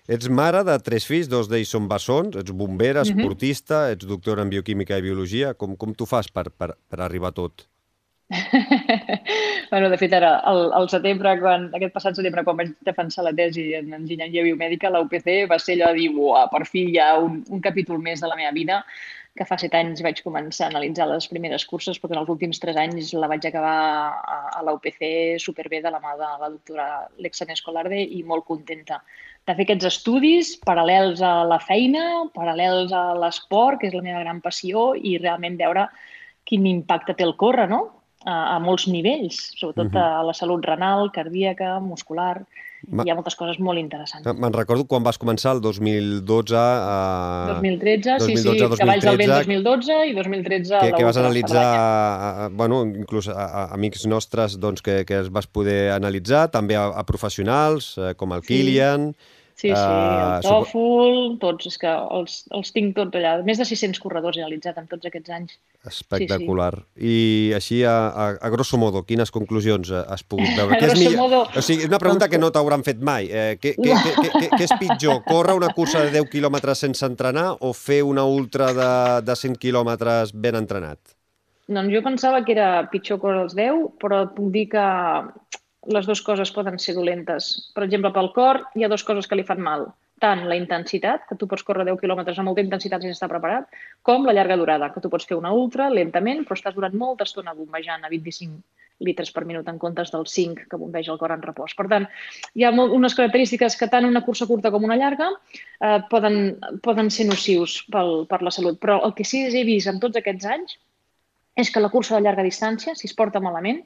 Ets 0.08 0.28
mare 0.28 0.62
de 0.64 0.78
tres 0.82 1.06
fills, 1.06 1.28
dos 1.28 1.48
d'ells 1.48 1.68
són 1.70 1.88
bessons, 1.88 2.36
ets 2.36 2.52
bombera, 2.52 3.02
Mhm. 3.04 3.18
esportista, 3.18 3.90
ets 3.92 4.06
doctora 4.06 4.42
en 4.42 4.50
bioquímica 4.50 4.98
i 4.98 5.02
biologia. 5.02 5.54
Com, 5.54 5.76
com 5.76 5.94
t'ho 5.94 6.06
fas 6.06 6.28
per, 6.30 6.50
per, 6.50 6.76
per 6.88 7.00
arribar 7.00 7.28
a 7.28 7.32
tot? 7.32 7.66
bueno, 9.70 9.88
de 9.90 9.98
fet, 9.98 10.12
ara, 10.14 10.36
al, 10.46 10.72
al 10.72 10.88
setembre, 10.88 11.32
quan, 11.40 11.68
aquest 11.74 11.92
passat 11.94 12.18
setembre, 12.18 12.44
quan 12.46 12.56
vaig 12.60 12.74
defensar 12.86 13.24
la 13.26 13.32
tesi 13.34 13.72
en 13.74 13.92
enginyeria 13.92 14.44
biomèdica, 14.46 14.90
la 14.90 15.00
UPC 15.02 15.48
va 15.50 15.58
ser 15.58 15.76
allò 15.78 15.92
de 15.92 15.98
dir, 15.98 16.10
uah, 16.14 16.44
per 16.52 16.64
fi 16.66 16.84
hi 16.92 16.98
ha 17.02 17.16
un, 17.18 17.40
un 17.50 17.60
capítol 17.60 17.98
més 17.98 18.20
de 18.22 18.30
la 18.30 18.36
meva 18.38 18.52
vida, 18.52 18.84
que 19.36 19.46
fa 19.46 19.56
set 19.58 19.74
anys 19.78 20.02
vaig 20.02 20.22
començar 20.26 20.66
a 20.66 20.70
analitzar 20.72 21.06
les 21.08 21.26
primeres 21.30 21.64
curses, 21.66 21.98
perquè 22.02 22.16
en 22.16 22.22
els 22.22 22.30
últims 22.32 22.58
tres 22.62 22.76
anys 22.76 23.12
la 23.14 23.28
vaig 23.30 23.46
acabar 23.46 23.74
a, 24.18 24.38
a 24.58 24.62
la 24.66 24.74
UPC 24.74 25.38
superbé 25.38 25.80
de 25.82 25.90
la 25.90 26.00
mà 26.02 26.16
de 26.18 26.30
la 26.42 26.48
doctora 26.50 26.86
Lexan 27.18 27.50
Escolarde 27.54 27.98
i 28.02 28.22
molt 28.26 28.44
contenta 28.44 29.02
de 29.50 29.56
fer 29.58 29.66
aquests 29.68 29.88
estudis 29.90 30.54
paral·lels 30.66 31.20
a 31.26 31.42
la 31.48 31.58
feina, 31.60 32.04
paral·lels 32.34 32.94
a 32.96 33.04
l'esport, 33.18 33.80
que 33.82 33.90
és 33.90 33.94
la 33.98 34.02
meva 34.06 34.22
gran 34.24 34.40
passió, 34.40 34.92
i 34.94 35.18
realment 35.18 35.58
veure 35.60 35.88
quin 36.48 36.64
impacte 36.66 37.14
té 37.18 37.26
el 37.26 37.36
córrer, 37.36 37.68
no? 37.70 37.82
A, 38.24 38.56
a 38.56 38.58
molts 38.60 38.84
nivells, 38.88 39.36
sobretot 39.56 39.92
Mhm. 39.94 39.96
a 40.00 40.22
la 40.28 40.34
salut 40.36 40.64
renal, 40.68 41.10
cardíaca, 41.12 41.78
muscular. 41.80 42.42
Ma- 42.88 43.04
Hi 43.04 43.10
ha 43.10 43.14
moltes 43.14 43.34
coses 43.36 43.58
molt 43.60 43.78
interessants. 43.78 44.24
Me'n 44.40 44.52
recordo 44.56 44.86
quan 44.88 45.02
vas 45.04 45.18
començar 45.20 45.52
el 45.52 45.60
2012 45.60 46.56
a... 46.56 47.44
2013, 47.60 48.18
sí, 48.20 48.36
sí, 48.36 48.42
2012, 48.48 48.78
Cavalls 48.80 49.04
del 49.04 49.16
Vent 49.20 49.30
2013, 49.30 49.48
2012 49.60 49.98
i 50.08 50.14
2013 50.16 50.78
que, 50.80 50.92
que 50.96 51.04
vas 51.04 51.16
analitzar, 51.20 51.64
a, 51.64 52.46
a, 52.46 52.48
bueno, 52.48 52.82
inclús 52.84 53.28
a, 53.28 53.36
a 53.36 53.64
amics 53.76 54.06
nostres 54.06 54.56
doncs, 54.60 54.80
que, 54.82 55.04
que 55.04 55.18
els 55.20 55.28
vas 55.32 55.46
poder 55.46 55.90
analitzar, 55.92 56.48
també 56.50 56.76
a, 56.76 56.86
a 56.88 57.04
professionals 57.04 57.96
eh, 57.98 58.14
com 58.16 58.32
el 58.32 58.42
Sí. 58.42 58.54
Kilian. 58.54 59.10
Sí, 59.60 59.68
sí, 59.68 59.74
Ah, 59.76 60.38
el 60.38 60.44
supo- 60.46 60.62
TOEFL, 60.72 61.38
tots, 61.42 61.66
és 61.68 61.74
que 61.82 61.90
els, 62.16 62.36
els 62.56 62.70
tinc 62.72 62.94
tots 62.96 63.18
allà. 63.18 63.34
Més 63.44 63.58
de 63.60 63.66
600 63.68 64.00
corredors 64.00 64.38
he 64.38 64.40
analitzat 64.40 64.78
en 64.80 64.86
tots 64.88 65.04
aquests 65.10 65.34
anys. 65.36 65.58
Espectacular. 65.90 66.70
I 66.96 67.52
així, 67.58 67.82
a, 67.84 67.92
a, 68.08 68.28
a 68.40 68.50
grosso 68.54 68.78
modo, 68.80 69.02
quines 69.04 69.28
conclusions 69.34 69.90
eh, 69.92 70.00
has 70.08 70.24
pogut 70.24 70.48
veure? 70.56 70.76
Què 70.80 70.88
és 70.94 70.98
millor? 70.98 71.18
modo, 71.20 71.42
O 71.60 71.64
sigui, 71.66 71.84
una 71.90 72.00
pregunta 72.00 72.30
que 72.32 72.40
no 72.40 72.48
t'hauran 72.54 72.84
fet 72.86 73.02
mai. 73.04 73.28
Eh, 73.28 73.58
què, 73.60 73.74
què, 73.76 73.92
què, 73.92 74.14
què, 74.16 74.30
què, 74.38 74.48
què 74.56 74.64
és 74.70 74.74
pitjor? 74.80 75.20
Córrer 75.30 75.58
una 75.60 75.68
cursa 75.76 76.06
de 76.06 76.14
10 76.16 76.30
quilòmetres 76.32 76.80
sense 76.86 77.04
entrenar 77.06 77.50
o 77.60 77.74
fer 77.76 78.00
una 78.06 78.24
ultra 78.24 78.72
de, 78.76 78.90
de 79.28 79.36
100 79.44 79.60
quilòmetres 79.60 80.32
ben 80.32 80.56
entrenat? 80.62 80.98
Doncs 81.70 81.92
jo 81.94 82.00
pensava 82.02 82.40
que 82.42 82.56
era 82.56 82.70
pitjor 82.90 83.20
córrer 83.22 83.44
els 83.44 83.52
10, 83.54 83.84
però 84.02 84.24
et 84.24 84.32
puc 84.34 84.48
dir 84.56 84.64
que 84.72 84.86
les 85.88 86.06
dues 86.06 86.20
coses 86.20 86.52
poden 86.52 86.78
ser 86.78 86.94
dolentes. 86.94 87.70
Per 87.74 87.84
exemple, 87.86 88.12
pel 88.12 88.32
cor 88.36 88.64
hi 88.76 88.84
ha 88.84 88.90
dues 88.92 89.04
coses 89.06 89.28
que 89.28 89.38
li 89.38 89.46
fan 89.48 89.62
mal. 89.64 89.88
Tant 90.20 90.42
la 90.48 90.56
intensitat, 90.58 91.22
que 91.28 91.36
tu 91.40 91.46
pots 91.48 91.64
córrer 91.64 91.86
10 91.88 91.96
quilòmetres 92.02 92.38
amb 92.38 92.50
molta 92.50 92.60
intensitat 92.60 93.00
sense 93.00 93.16
estar 93.16 93.30
preparat, 93.30 93.70
com 94.04 94.26
la 94.28 94.34
llarga 94.36 94.58
durada, 94.60 94.90
que 94.92 95.00
tu 95.00 95.08
pots 95.08 95.24
fer 95.24 95.38
una 95.38 95.54
ultra 95.56 95.88
lentament, 95.88 96.44
però 96.44 96.58
estàs 96.58 96.76
durant 96.76 96.92
molta 96.92 97.24
estona 97.24 97.56
bombejant 97.56 98.04
a 98.04 98.10
25 98.12 98.60
litres 99.00 99.30
per 99.32 99.46
minut 99.48 99.68
en 99.72 99.78
comptes 99.80 100.12
dels 100.12 100.34
5 100.36 100.66
que 100.68 100.76
bombeja 100.76 101.14
el 101.14 101.18
cor 101.22 101.32
en 101.32 101.40
repòs. 101.40 101.72
Per 101.78 101.86
tant, 101.88 102.04
hi 102.52 102.66
ha 102.66 102.72
molt, 102.76 102.92
unes 102.92 103.16
característiques 103.16 103.78
que 103.80 103.88
tant 103.88 104.04
una 104.04 104.20
cursa 104.26 104.44
curta 104.50 104.72
com 104.74 104.84
una 104.84 104.98
llarga 105.00 105.30
eh, 105.32 106.00
poden, 106.10 106.58
poden 106.84 107.08
ser 107.08 107.30
nocius 107.30 107.78
pel, 107.88 108.26
per 108.28 108.42
la 108.44 108.52
salut. 108.52 108.76
Però 108.82 109.00
el 109.06 109.16
que 109.16 109.24
sí 109.24 109.46
que 109.46 109.62
he 109.62 109.64
vist 109.64 109.88
en 109.88 110.02
tots 110.04 110.20
aquests 110.20 110.50
anys 110.52 110.76
és 111.56 111.72
que 111.72 111.80
la 111.80 111.88
cursa 111.92 112.18
de 112.18 112.26
llarga 112.26 112.44
distància, 112.44 112.92
si 112.94 113.08
es 113.08 113.16
porta 113.16 113.40
malament, 113.40 113.80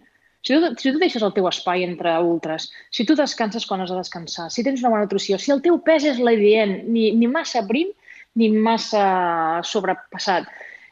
si 0.44 0.52
tu, 0.52 0.70
si 0.76 0.92
tu 0.92 1.00
deixes 1.00 1.24
el 1.24 1.32
teu 1.32 1.48
espai 1.48 1.86
entre 1.86 2.12
ultres, 2.20 2.68
si 2.92 3.06
tu 3.08 3.16
descanses 3.16 3.64
quan 3.66 3.80
has 3.80 3.90
de 3.90 3.96
descansar, 3.96 4.50
si 4.52 4.64
tens 4.64 4.82
una 4.84 4.92
bona 4.92 5.06
nutrició, 5.06 5.38
si 5.40 5.54
el 5.54 5.62
teu 5.64 5.80
pes 5.82 6.04
és 6.12 6.20
l'adient, 6.20 6.82
ni, 6.86 7.10
ni 7.16 7.30
massa 7.30 7.64
prim 7.66 7.90
ni 8.34 8.50
massa 8.50 9.62
sobrepassat, 9.62 10.48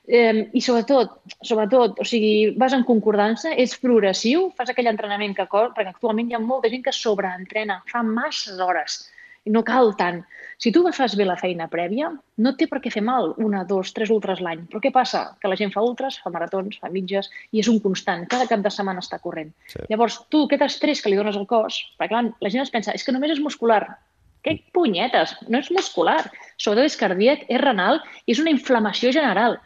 eh, 0.07 0.49
i 0.55 0.61
sobretot, 0.63 1.19
sobretot, 1.43 1.99
o 1.99 2.07
sigui, 2.07 2.53
vas 2.59 2.75
en 2.77 2.85
concordança, 2.87 3.53
és 3.59 3.75
progressiu, 3.83 4.49
fas 4.57 4.71
aquell 4.71 4.91
entrenament 4.91 5.35
que 5.37 5.49
cor, 5.51 5.73
perquè 5.77 5.93
actualment 5.93 6.31
hi 6.31 6.39
ha 6.39 6.43
molta 6.43 6.71
gent 6.73 6.85
que 6.87 6.95
sobreentrena, 6.95 7.81
fa 7.91 8.05
masses 8.07 8.63
hores, 8.63 9.03
no 9.47 9.63
cal 9.67 9.95
tant. 9.99 10.23
Si 10.63 10.71
tu 10.71 10.85
fas 10.95 11.17
bé 11.19 11.25
la 11.27 11.37
feina 11.37 11.67
prèvia, 11.71 12.13
no 12.39 12.53
té 12.55 12.69
per 12.71 12.79
què 12.83 12.93
fer 12.95 13.03
mal 13.03 13.33
una, 13.43 13.65
dos, 13.67 13.91
tres 13.97 14.13
ultres 14.15 14.41
l'any. 14.45 14.63
Però 14.71 14.79
què 14.85 14.93
passa? 14.95 15.25
Que 15.43 15.51
la 15.51 15.57
gent 15.59 15.73
fa 15.75 15.83
ultres, 15.83 16.21
fa 16.23 16.31
maratons, 16.31 16.79
fa 16.79 16.91
mitges, 16.93 17.31
i 17.51 17.59
és 17.59 17.71
un 17.73 17.81
constant. 17.83 18.23
Cada 18.31 18.47
cap 18.51 18.63
de 18.63 18.71
setmana 18.71 19.03
està 19.03 19.19
corrent. 19.19 19.51
Sí. 19.73 19.83
Llavors, 19.91 20.21
tu 20.31 20.45
aquest 20.47 20.63
estrès 20.69 21.03
que 21.03 21.11
li 21.11 21.19
dones 21.19 21.39
al 21.39 21.49
cos, 21.51 21.81
perquè 21.99 22.15
clar, 22.15 22.29
la 22.39 22.53
gent 22.55 22.63
es 22.63 22.71
pensa, 22.71 22.95
és 22.95 23.03
que 23.03 23.15
només 23.15 23.35
és 23.35 23.43
muscular. 23.43 23.83
Què 24.47 24.57
punyetes? 24.75 25.35
No 25.51 25.59
és 25.59 25.71
muscular. 25.75 26.21
Sobretot 26.59 26.91
és 26.91 26.99
cardíac, 26.99 27.43
és 27.49 27.63
renal 27.63 27.99
i 28.27 28.37
és 28.37 28.43
una 28.43 28.55
inflamació 28.55 29.11
general. 29.15 29.59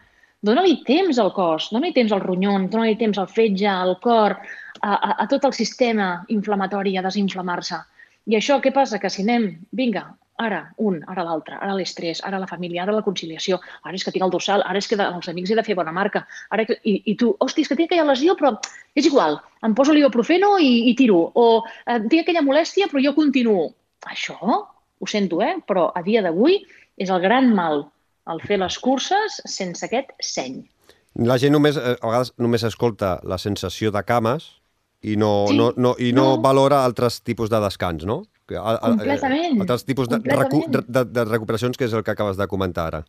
Dóna-li 0.45 0.79
temps 0.87 1.19
al 1.21 1.33
cos, 1.37 1.69
dóna-li 1.73 1.93
temps 1.97 2.13
al 2.13 2.23
ronyons, 2.25 2.71
dóna-li 2.73 2.97
temps 3.01 3.19
al 3.19 3.29
fetge, 3.29 3.69
al 3.69 3.97
cor, 4.05 4.37
a, 4.81 4.91
a, 4.95 5.13
a 5.25 5.29
tot 5.29 5.45
el 5.49 5.55
sistema 5.57 6.11
inflamatori 6.33 6.97
a 6.97 7.05
desinflamar-se. 7.05 7.81
I 8.27 8.37
això 8.39 8.61
què 8.63 8.73
passa? 8.75 8.99
Que 9.03 9.11
si 9.13 9.23
anem, 9.23 9.53
vinga, 9.77 10.07
ara 10.43 10.61
un, 10.83 10.99
ara 11.09 11.25
l'altre, 11.25 11.57
ara 11.63 11.75
l'estrès, 11.77 12.21
ara 12.27 12.41
la 12.41 12.49
família, 12.51 12.83
ara 12.83 12.95
la 12.97 13.05
conciliació, 13.07 13.59
ara 13.85 13.97
és 13.97 14.05
que 14.05 14.13
tinc 14.13 14.27
el 14.27 14.33
dorsal, 14.33 14.65
ara 14.67 14.81
és 14.83 14.89
que 14.91 14.99
els 15.01 15.29
amics 15.33 15.53
he 15.53 15.57
de 15.57 15.65
fer 15.65 15.77
bona 15.79 15.95
marca, 15.97 16.27
ara 16.53 16.67
que, 16.69 16.77
i, 16.85 16.99
i 17.13 17.17
tu, 17.17 17.33
hòstia, 17.41 17.65
és 17.65 17.71
que 17.73 17.79
tinc 17.79 17.91
aquella 17.91 18.11
lesió, 18.11 18.37
però 18.37 18.53
és 18.99 19.09
igual, 19.09 19.39
em 19.65 19.75
poso 19.79 19.97
l'ibuprofeno 19.97 20.57
i, 20.61 20.91
i 20.91 20.95
tiro, 20.99 21.23
o 21.33 21.47
eh, 21.65 22.01
tinc 22.11 22.25
aquella 22.25 22.45
molèstia, 22.45 22.91
però 22.93 23.03
jo 23.05 23.15
continuo. 23.17 23.71
Això, 24.07 24.37
ho 24.37 25.09
sento, 25.11 25.41
eh? 25.43 25.57
però 25.67 25.89
a 25.97 26.03
dia 26.05 26.23
d'avui 26.25 26.61
és 27.01 27.11
el 27.13 27.23
gran 27.25 27.53
mal, 27.57 27.87
el 28.31 28.43
fer 28.45 28.61
les 28.61 28.77
curses 28.83 29.41
sense 29.49 29.85
aquest 29.87 30.13
seny. 30.23 30.61
La 31.27 31.39
gent 31.41 31.55
només, 31.57 31.79
eh, 31.81 31.97
a 31.97 32.11
vegades 32.11 32.35
només 32.37 32.67
escolta 32.67 33.17
la 33.25 33.41
sensació 33.41 33.91
de 33.95 34.03
cames 34.05 34.51
i 35.07 35.17
no, 35.21 35.33
Sí, 35.51 35.57
no, 35.59 35.71
no, 35.77 35.95
i 35.99 36.13
no, 36.13 36.33
no. 36.35 36.41
valora 36.43 36.83
altres 36.85 37.21
tipus 37.23 37.53
de 37.53 37.61
descans, 37.63 38.07
no? 38.09 38.23
A, 38.47 38.77
Completament, 38.79 39.61
Altres 39.65 39.85
tipus 39.87 40.11
de, 40.11 40.21
recu 40.23 40.65
de, 40.71 41.05
de, 41.05 41.25
recuperacions, 41.27 41.79
que 41.79 41.89
és 41.89 41.95
el 41.95 42.05
que 42.07 42.13
acabes 42.15 42.39
de 42.39 42.47
comentar 42.47 42.87
ara. 42.93 43.01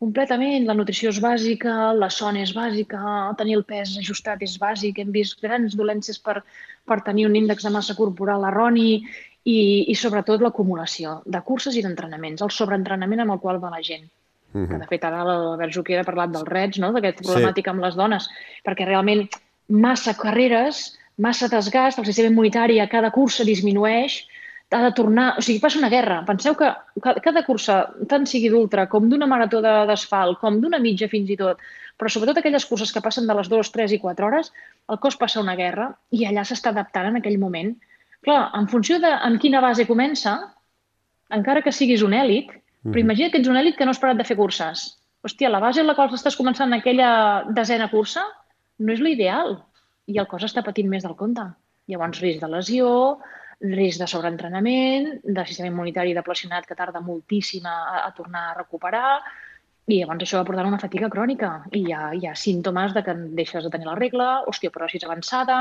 Completament. 0.00 0.64
La 0.68 0.76
nutrició 0.78 1.10
és 1.10 1.18
bàsica, 1.20 1.90
la 1.92 2.08
son 2.14 2.38
és 2.40 2.54
bàsica, 2.56 3.00
tenir 3.40 3.58
el 3.58 3.64
pes 3.68 3.96
ajustat 4.00 4.44
és 4.46 4.54
bàsic. 4.62 5.02
Hem 5.02 5.10
vist 5.12 5.42
grans 5.42 5.74
dolències 5.76 6.22
per, 6.22 6.38
per 6.86 7.00
tenir 7.08 7.26
un 7.26 7.34
índex 7.36 7.66
de 7.66 7.74
massa 7.74 7.98
corporal 7.98 8.46
erroni 8.48 8.88
i, 8.94 9.58
i 9.90 9.98
sobretot 9.98 10.40
l'acumulació 10.46 11.18
de 11.26 11.42
curses 11.42 11.76
i 11.76 11.82
d'entrenaments, 11.84 12.46
el 12.46 12.54
sobreentrenament 12.54 13.26
amb 13.26 13.36
el 13.36 13.42
qual 13.42 13.60
va 13.60 13.74
la 13.74 13.82
gent. 13.82 14.08
-huh. 14.54 14.68
que 14.68 14.78
de 14.78 14.88
fet 14.90 15.04
ara 15.06 15.22
l'Albert 15.26 15.74
Juquera 15.74 16.04
ha 16.04 16.08
parlat 16.08 16.32
dels 16.34 16.48
rets, 16.48 16.80
no? 16.82 16.92
d'aquesta 16.94 17.26
problemàtica 17.26 17.70
sí. 17.70 17.74
amb 17.74 17.84
les 17.86 17.98
dones, 17.98 18.28
perquè 18.66 18.86
realment 18.88 19.26
massa 19.70 20.16
carreres, 20.18 20.82
massa 21.20 21.48
desgast, 21.52 21.98
el 22.00 22.08
sistema 22.08 22.30
immunitari 22.32 22.80
a 22.80 22.88
cada 22.88 23.10
cursa 23.14 23.44
disminueix, 23.44 24.22
ha 24.70 24.82
de 24.84 24.92
tornar... 24.94 25.34
O 25.38 25.42
sigui, 25.42 25.58
passa 25.62 25.78
una 25.80 25.90
guerra. 25.90 26.20
Penseu 26.26 26.54
que 26.58 26.70
cada 27.24 27.42
cursa, 27.46 27.80
tant 28.10 28.26
sigui 28.30 28.50
d'ultra 28.52 28.86
com 28.90 29.08
d'una 29.10 29.28
marató 29.30 29.60
d'asfalt, 29.64 30.38
com 30.42 30.60
d'una 30.62 30.78
mitja 30.82 31.10
fins 31.10 31.30
i 31.30 31.36
tot, 31.40 31.60
però 31.98 32.10
sobretot 32.12 32.38
aquelles 32.40 32.66
curses 32.68 32.92
que 32.94 33.02
passen 33.04 33.26
de 33.28 33.36
les 33.36 33.50
2, 33.50 33.72
3 33.74 33.96
i 33.96 34.00
4 34.02 34.26
hores, 34.28 34.52
el 34.88 35.00
cos 35.02 35.18
passa 35.20 35.42
una 35.42 35.56
guerra 35.58 35.90
i 36.14 36.24
allà 36.28 36.46
s'està 36.46 36.72
adaptant 36.72 37.10
en 37.10 37.20
aquell 37.20 37.38
moment. 37.42 37.74
Clar, 38.24 38.40
en 38.56 38.68
funció 38.70 39.00
de 39.02 39.10
en 39.26 39.38
quina 39.42 39.60
base 39.64 39.88
comença, 39.88 40.38
encara 41.34 41.64
que 41.66 41.74
siguis 41.74 42.04
un 42.06 42.14
èlit, 42.16 42.52
però 42.86 42.96
mhm. 42.96 43.04
imagina't 43.04 43.34
que 43.34 43.42
ets 43.42 43.50
un 43.50 43.58
èlit 43.60 43.76
que 43.76 43.88
no 43.88 43.92
has 43.92 44.00
parat 44.02 44.20
de 44.20 44.28
fer 44.28 44.38
curses. 44.38 44.86
Hòstia, 45.26 45.50
la 45.52 45.60
base 45.60 45.82
en 45.82 45.90
la 45.90 45.96
qual 45.98 46.14
estàs 46.16 46.38
començant 46.38 46.72
aquella 46.72 47.10
desena 47.52 47.90
cursa 47.92 48.22
no 48.80 48.94
és 48.94 49.02
l'ideal 49.04 49.58
i 50.10 50.18
el 50.18 50.28
cos 50.30 50.46
està 50.48 50.64
patint 50.66 50.88
més 50.90 51.06
del 51.06 51.16
compte. 51.18 51.44
Llavors, 51.90 52.20
risc 52.22 52.42
de 52.42 52.50
lesió, 52.50 52.90
risc 53.60 54.00
de 54.00 54.08
sobreentrenament, 54.10 55.10
de 55.22 55.44
sistema 55.46 55.70
immunitari 55.70 56.14
deplecionat 56.16 56.66
que 56.66 56.78
tarda 56.78 57.02
moltíssim 57.04 57.66
a, 57.68 58.02
a 58.06 58.10
tornar 58.16 58.50
a 58.50 58.58
recuperar, 58.58 59.20
i 59.90 59.98
llavors 59.98 60.22
això 60.22 60.40
va 60.40 60.46
portar 60.46 60.68
una 60.68 60.78
fatiga 60.80 61.10
crònica. 61.12 61.50
I 61.74 61.82
hi 61.82 61.94
ha, 61.94 62.02
hi 62.14 62.28
ha 62.28 62.36
símptomes 62.38 62.94
de 62.94 63.02
que 63.06 63.16
deixes 63.38 63.66
de 63.66 63.72
tenir 63.72 63.88
la 63.88 63.98
regla, 63.98 64.30
osteoporosi 64.50 65.02
avançada, 65.04 65.60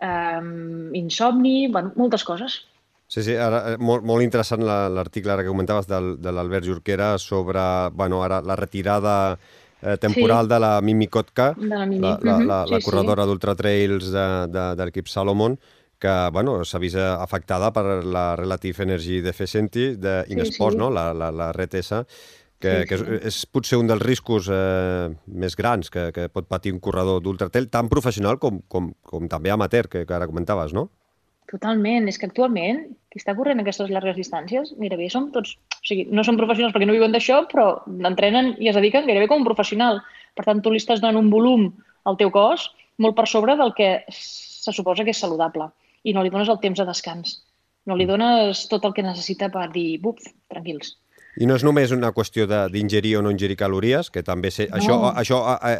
eh, 0.00 0.42
insomni, 1.00 1.68
bueno, 1.68 1.92
moltes 1.96 2.24
coses. 2.24 2.60
Sí, 3.10 3.24
sí, 3.26 3.34
ara, 3.34 3.72
eh, 3.72 3.78
molt, 3.82 4.04
molt 4.06 4.22
interessant 4.22 4.62
l'article 4.64 5.34
ara 5.34 5.42
que 5.42 5.50
comentaves 5.50 5.88
del, 5.90 6.12
de 6.22 6.32
l'Albert 6.32 6.68
Jorquera 6.68 7.16
sobre 7.18 7.60
bueno, 7.90 8.22
ara 8.22 8.38
la 8.40 8.56
retirada 8.56 9.14
eh, 9.82 9.96
temporal 9.98 10.46
sí. 10.46 10.54
de 10.54 10.60
la 10.60 10.72
Mimi 10.80 11.08
Kotka, 11.08 11.52
de 11.56 11.66
la, 11.66 11.84
Mimi. 11.86 12.00
la, 12.00 12.18
la, 12.22 12.38
la, 12.38 12.64
sí, 12.66 12.74
la 12.74 12.80
corredora 12.84 13.24
sí. 13.24 13.30
d'ultratrails 13.30 14.10
de, 14.10 14.26
de, 14.52 14.64
de 14.76 14.88
l'equip 14.88 15.08
Salomon, 15.08 15.58
que 16.00 16.12
bueno, 16.32 16.60
s'ha 16.64 16.80
vist 16.80 16.96
afectada 16.96 17.72
per 17.76 18.02
la 18.04 18.34
Relative 18.40 18.86
Energy 18.86 19.20
Deficiency 19.20 19.94
d'Inesport, 20.00 20.74
sí, 20.74 20.78
sí. 20.78 20.84
no? 20.84 20.90
la, 20.90 21.10
la, 21.12 21.30
la 21.30 21.50
RTS, 21.52 22.04
que, 22.60 22.72
sí, 22.80 22.86
que 22.88 22.96
és, 22.96 23.04
és 23.32 23.42
potser 23.52 23.80
un 23.80 23.88
dels 23.90 24.02
riscos 24.04 24.48
eh, 24.52 25.10
més 25.26 25.56
grans 25.56 25.92
que, 25.92 26.08
que 26.16 26.28
pot 26.32 26.48
patir 26.48 26.72
un 26.76 26.80
corredor 26.80 27.20
d'ultratrail, 27.24 27.68
tan 27.72 27.88
professional 27.92 28.40
com, 28.40 28.62
com, 28.68 28.92
com 29.02 29.28
també 29.28 29.52
amateur, 29.52 29.88
que, 29.92 30.06
que 30.08 30.16
ara 30.16 30.28
comentaves, 30.28 30.76
no? 30.76 30.88
Totalment. 31.50 32.06
És 32.10 32.18
que 32.20 32.28
actualment 32.30 32.84
qui 33.10 33.18
està 33.18 33.34
corrent 33.34 33.58
aquestes 33.62 33.90
llargues 33.90 34.18
distàncies, 34.18 34.72
gairebé 34.78 35.08
som 35.10 35.30
tots... 35.34 35.56
O 35.80 35.86
sigui, 35.86 36.06
no 36.14 36.22
són 36.26 36.38
professionals 36.38 36.74
perquè 36.74 36.86
no 36.86 36.94
viuen 36.94 37.14
d'això, 37.14 37.42
però 37.50 37.66
entrenen 38.06 38.52
i 38.62 38.70
es 38.70 38.78
dediquen 38.78 39.08
gairebé 39.08 39.26
com 39.30 39.42
un 39.42 39.48
professional. 39.48 39.98
Per 40.38 40.46
tant, 40.46 40.62
tu 40.62 40.70
li 40.70 40.78
estàs 40.78 41.02
donant 41.02 41.18
un 41.18 41.30
volum 41.32 41.70
al 42.06 42.18
teu 42.20 42.30
cos 42.34 42.68
molt 43.02 43.16
per 43.18 43.26
sobre 43.26 43.56
del 43.58 43.74
que 43.74 43.90
se 44.14 44.74
suposa 44.76 45.06
que 45.06 45.14
és 45.16 45.22
saludable. 45.24 45.70
I 46.06 46.14
no 46.14 46.22
li 46.22 46.30
dones 46.32 46.48
el 46.52 46.60
temps 46.62 46.78
de 46.78 46.86
descans. 46.86 47.40
No 47.88 47.96
li 47.96 48.06
dones 48.06 48.66
tot 48.70 48.84
el 48.86 48.94
que 48.94 49.04
necessita 49.04 49.48
per 49.50 49.66
dir, 49.72 49.98
buf, 50.04 50.20
tranquils. 50.52 50.94
I 51.40 51.46
no 51.48 51.56
és 51.56 51.62
només 51.64 51.92
una 51.96 52.10
qüestió 52.12 52.44
d'ingerir 52.44 53.14
o 53.16 53.22
no 53.24 53.30
ingerir 53.32 53.56
calories, 53.56 54.10
que 54.12 54.20
també 54.22 54.50
sé, 54.52 54.66
no. 54.68 54.76
això, 54.76 54.96
això 55.22 55.38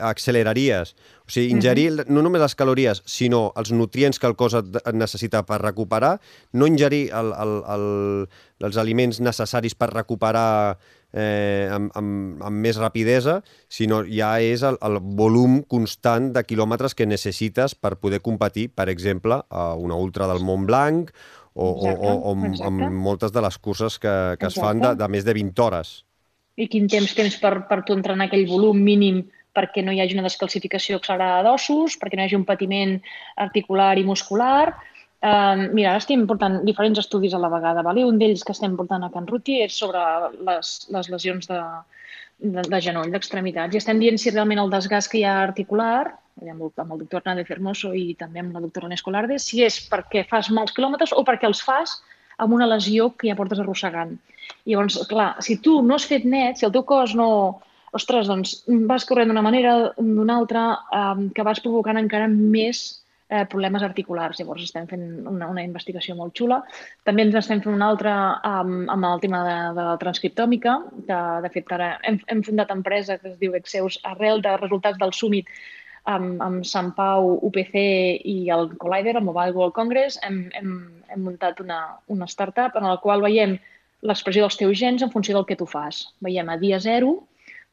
acceleraries. 0.09 0.95
O 1.27 1.31
sigui, 1.31 1.51
ingerir 1.53 1.91
uh 1.93 1.97
-huh. 1.99 2.09
no 2.09 2.23
només 2.23 2.41
les 2.41 2.55
calories, 2.55 3.03
sinó 3.05 3.53
els 3.57 3.71
nutrients 3.71 4.19
que 4.19 4.27
el 4.27 4.37
cos 4.37 4.55
et, 4.55 4.77
et 4.77 4.95
necessita 4.95 5.45
per 5.45 5.61
recuperar, 5.61 6.19
no 6.53 6.67
ingerir 6.67 7.11
el, 7.13 7.33
el, 7.33 7.63
el, 7.75 8.29
els 8.61 8.77
aliments 8.77 9.21
necessaris 9.21 9.75
per 9.75 9.93
recuperar 9.93 10.79
eh, 11.13 11.69
amb, 11.71 11.91
amb, 11.95 12.43
amb 12.43 12.57
més 12.57 12.77
rapidesa, 12.77 13.43
sinó 13.69 14.03
ja 14.07 14.41
és 14.41 14.63
el, 14.63 14.79
el 14.81 14.99
volum 15.01 15.63
constant 15.63 16.33
de 16.33 16.45
quilòmetres 16.47 16.95
que 16.95 17.07
necessites 17.07 17.75
per 17.75 17.97
poder 17.97 18.21
competir, 18.21 18.71
per 18.75 18.89
exemple, 18.89 19.43
a 19.51 19.75
una 19.75 19.95
ultra 19.95 20.27
del 20.27 20.41
Mont 20.41 20.67
Blanc 20.67 21.11
o, 21.55 21.73
exacte, 21.77 22.07
o, 22.07 22.15
o 22.31 22.35
amb, 22.37 22.63
amb 22.69 23.03
moltes 23.09 23.35
de 23.35 23.43
les 23.45 23.59
curses 23.59 23.99
que, 23.99 24.15
que 24.41 24.49
es 24.51 24.59
fan 24.61 24.81
de, 24.83 24.95
de 24.99 25.09
més 25.11 25.27
de 25.27 25.35
20 25.37 25.67
hores. 25.67 25.93
I 26.61 26.69
quin 26.71 26.89
temps 26.91 27.15
tens 27.17 27.37
per, 27.41 27.55
per 27.69 27.83
tu 27.87 27.97
entrenar 27.97 28.29
aquell 28.29 28.47
volum 28.49 28.81
mínim 28.85 29.25
perquè 29.57 29.83
no 29.83 29.93
hi 29.93 30.01
hagi 30.03 30.15
una 30.15 30.27
descalcificació 30.29 31.01
accelerada 31.01 31.43
d'ossos, 31.49 31.97
perquè 31.99 32.17
no 32.17 32.23
hi 32.23 32.29
hagi 32.29 32.39
un 32.39 32.47
patiment 32.47 32.99
articular 33.43 33.97
i 33.99 34.07
muscular. 34.07 34.75
Uh, 35.21 35.67
mira, 35.75 35.91
ara 35.91 36.01
estem 36.01 36.23
portant 36.29 36.61
diferents 36.65 37.01
estudis 37.03 37.35
a 37.35 37.41
la 37.43 37.51
vegada. 37.53 37.83
Vale? 37.87 38.07
Un 38.07 38.21
d'ells 38.21 38.45
que 38.47 38.55
estem 38.55 38.77
portant 38.79 39.05
a 39.05 39.11
Can 39.13 39.27
Ruti 39.29 39.59
és 39.65 39.75
sobre 39.77 40.03
les, 40.47 40.71
les 40.95 41.11
lesions 41.13 41.51
de, 41.51 41.59
de, 42.41 42.63
de 42.63 42.81
genoll, 42.81 43.13
d'extremitats. 43.13 43.75
I 43.75 43.81
estem 43.81 44.01
dient 44.03 44.19
si 44.19 44.33
realment 44.33 44.63
el 44.63 44.73
desgast 44.73 45.11
que 45.13 45.21
hi 45.21 45.27
ha 45.29 45.41
articular 45.43 46.11
amb 46.41 46.63
el, 46.65 46.71
amb 46.81 46.95
el 46.95 47.03
doctor 47.03 47.21
Hernández 47.21 47.51
Hermoso 47.53 47.93
i 47.97 48.15
també 48.19 48.41
amb 48.41 48.55
la 48.57 48.63
doctora 48.65 48.89
Inés 48.89 49.05
Colarde, 49.05 49.39
si 49.39 49.61
és 49.67 49.77
perquè 49.91 50.25
fas 50.29 50.49
molts 50.55 50.73
quilòmetres 50.77 51.13
o 51.13 51.25
perquè 51.27 51.49
els 51.49 51.61
fas 51.65 51.99
amb 52.41 52.57
una 52.57 52.69
lesió 52.71 53.11
que 53.17 53.29
ja 53.29 53.37
portes 53.37 53.61
arrossegant. 53.61 54.15
I 54.65 54.73
llavors, 54.73 54.97
clar, 55.11 55.35
si 55.45 55.59
tu 55.61 55.81
no 55.85 55.99
has 55.99 56.07
fet 56.09 56.25
net, 56.25 56.59
si 56.59 56.69
el 56.69 56.73
teu 56.77 56.87
cos 56.87 57.17
no... 57.19 57.29
Ostres, 57.91 58.29
doncs 58.31 58.53
vas 58.87 59.03
corrent 59.03 59.33
d'una 59.33 59.43
manera, 59.43 59.71
d'una 59.99 60.37
altra, 60.39 60.61
eh, 60.95 61.25
que 61.35 61.43
vas 61.43 61.59
provocant 61.59 61.99
encara 61.99 62.29
més 62.31 63.00
eh, 63.31 63.47
problemes 63.49 63.83
articulars. 63.87 64.41
Llavors 64.41 64.67
estem 64.67 64.87
fent 64.91 65.05
una, 65.31 65.49
una 65.49 65.65
investigació 65.65 66.17
molt 66.19 66.35
xula. 66.37 66.61
També 67.09 67.25
ens 67.25 67.39
estem 67.41 67.63
fent 67.65 67.77
una 67.77 67.91
altra 67.95 68.15
amb, 68.47 68.89
amb 68.93 69.11
el 69.13 69.23
tema 69.25 69.43
de, 69.47 69.59
de 69.79 69.87
transcriptòmica, 70.03 70.77
que 71.09 71.21
de 71.47 71.53
fet 71.55 71.77
ara 71.79 71.93
hem, 72.09 72.21
hem 72.33 72.43
fundat 72.47 72.75
empresa 72.75 73.19
que 73.23 73.33
es 73.33 73.39
diu 73.41 73.55
Exeus 73.59 74.01
arrel 74.11 74.43
de 74.45 74.57
resultats 74.59 74.99
del 75.01 75.15
Summit 75.17 75.49
amb, 76.11 76.41
amb 76.43 76.67
Sant 76.67 76.93
Pau, 76.97 77.37
UPC 77.47 77.77
i 78.25 78.37
el 78.53 78.71
Collider, 78.81 79.17
el 79.17 79.27
Mobile 79.27 79.55
World 79.57 79.77
Congress, 79.77 80.19
hem, 80.27 80.43
hem, 80.57 80.77
hem 81.13 81.27
muntat 81.27 81.61
una, 81.63 81.81
una 82.09 82.29
startup 82.31 82.77
en 82.77 82.89
la 82.89 82.99
qual 83.03 83.23
veiem 83.25 83.59
l'expressió 84.07 84.47
dels 84.47 84.57
teus 84.57 84.79
gens 84.81 85.03
en 85.05 85.13
funció 85.13 85.37
del 85.37 85.47
que 85.47 85.59
tu 85.61 85.69
fas. 85.69 86.07
Veiem 86.25 86.49
a 86.49 86.57
dia 86.61 86.81
zero 86.81 87.19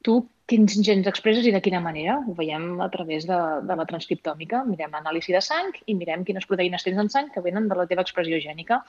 tu 0.03 0.21
quins 0.47 0.77
gens 0.79 1.07
expresses 1.10 1.45
i 1.45 1.51
de 1.51 1.62
quina 1.63 1.81
manera. 1.83 2.17
Ho 2.23 2.33
veiem 2.38 2.79
a 2.81 2.89
través 2.93 3.27
de, 3.27 3.38
de 3.67 3.77
la 3.79 3.86
transcriptòmica. 3.89 4.63
Mirem 4.67 4.93
l'anàlisi 4.95 5.36
de 5.36 5.41
sang 5.43 5.73
i 5.86 5.95
mirem 5.95 6.23
quines 6.27 6.47
proteïnes 6.47 6.86
tens 6.88 7.01
en 7.03 7.12
sang 7.12 7.31
que 7.33 7.43
venen 7.43 7.67
de 7.67 7.75
la 7.75 7.88
teva 7.89 8.05
expressió 8.05 8.39
gènica. 8.43 8.79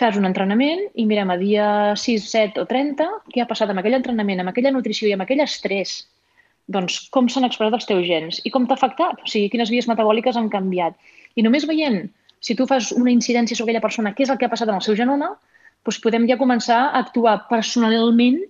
Fas 0.00 0.18
un 0.18 0.26
entrenament 0.26 0.88
i 0.98 1.04
mirem 1.06 1.30
a 1.30 1.38
dia 1.38 1.68
6, 1.94 2.26
7 2.26 2.64
o 2.64 2.66
30 2.66 3.06
què 3.30 3.44
ha 3.44 3.50
passat 3.50 3.70
amb 3.70 3.82
aquell 3.82 3.94
entrenament, 4.00 4.42
amb 4.42 4.50
aquella 4.50 4.74
nutrició 4.74 5.06
i 5.06 5.14
amb 5.14 5.22
aquell 5.22 5.44
estrès 5.44 6.00
doncs, 6.66 6.98
com 7.12 7.28
s'han 7.28 7.46
expressat 7.46 7.76
els 7.78 7.88
teus 7.88 8.06
gens 8.08 8.40
i 8.44 8.52
com 8.52 8.66
t'ha 8.66 8.76
afectat, 8.78 9.20
o 9.20 9.28
sigui, 9.28 9.50
quines 9.52 9.70
vies 9.72 9.88
metabòliques 9.90 10.36
han 10.40 10.48
canviat. 10.52 10.96
I 11.36 11.44
només 11.44 11.66
veient, 11.68 12.08
si 12.40 12.56
tu 12.56 12.66
fas 12.70 12.90
una 12.92 13.12
incidència 13.12 13.56
sobre 13.56 13.72
aquella 13.72 13.84
persona, 13.84 14.14
què 14.16 14.24
és 14.24 14.32
el 14.32 14.40
que 14.40 14.48
ha 14.48 14.52
passat 14.52 14.70
en 14.70 14.78
el 14.78 14.84
seu 14.84 14.96
genoma, 14.96 15.34
doncs 15.84 16.00
podem 16.00 16.24
ja 16.30 16.40
començar 16.40 16.80
a 16.86 17.02
actuar 17.04 17.42
personalment 17.50 18.40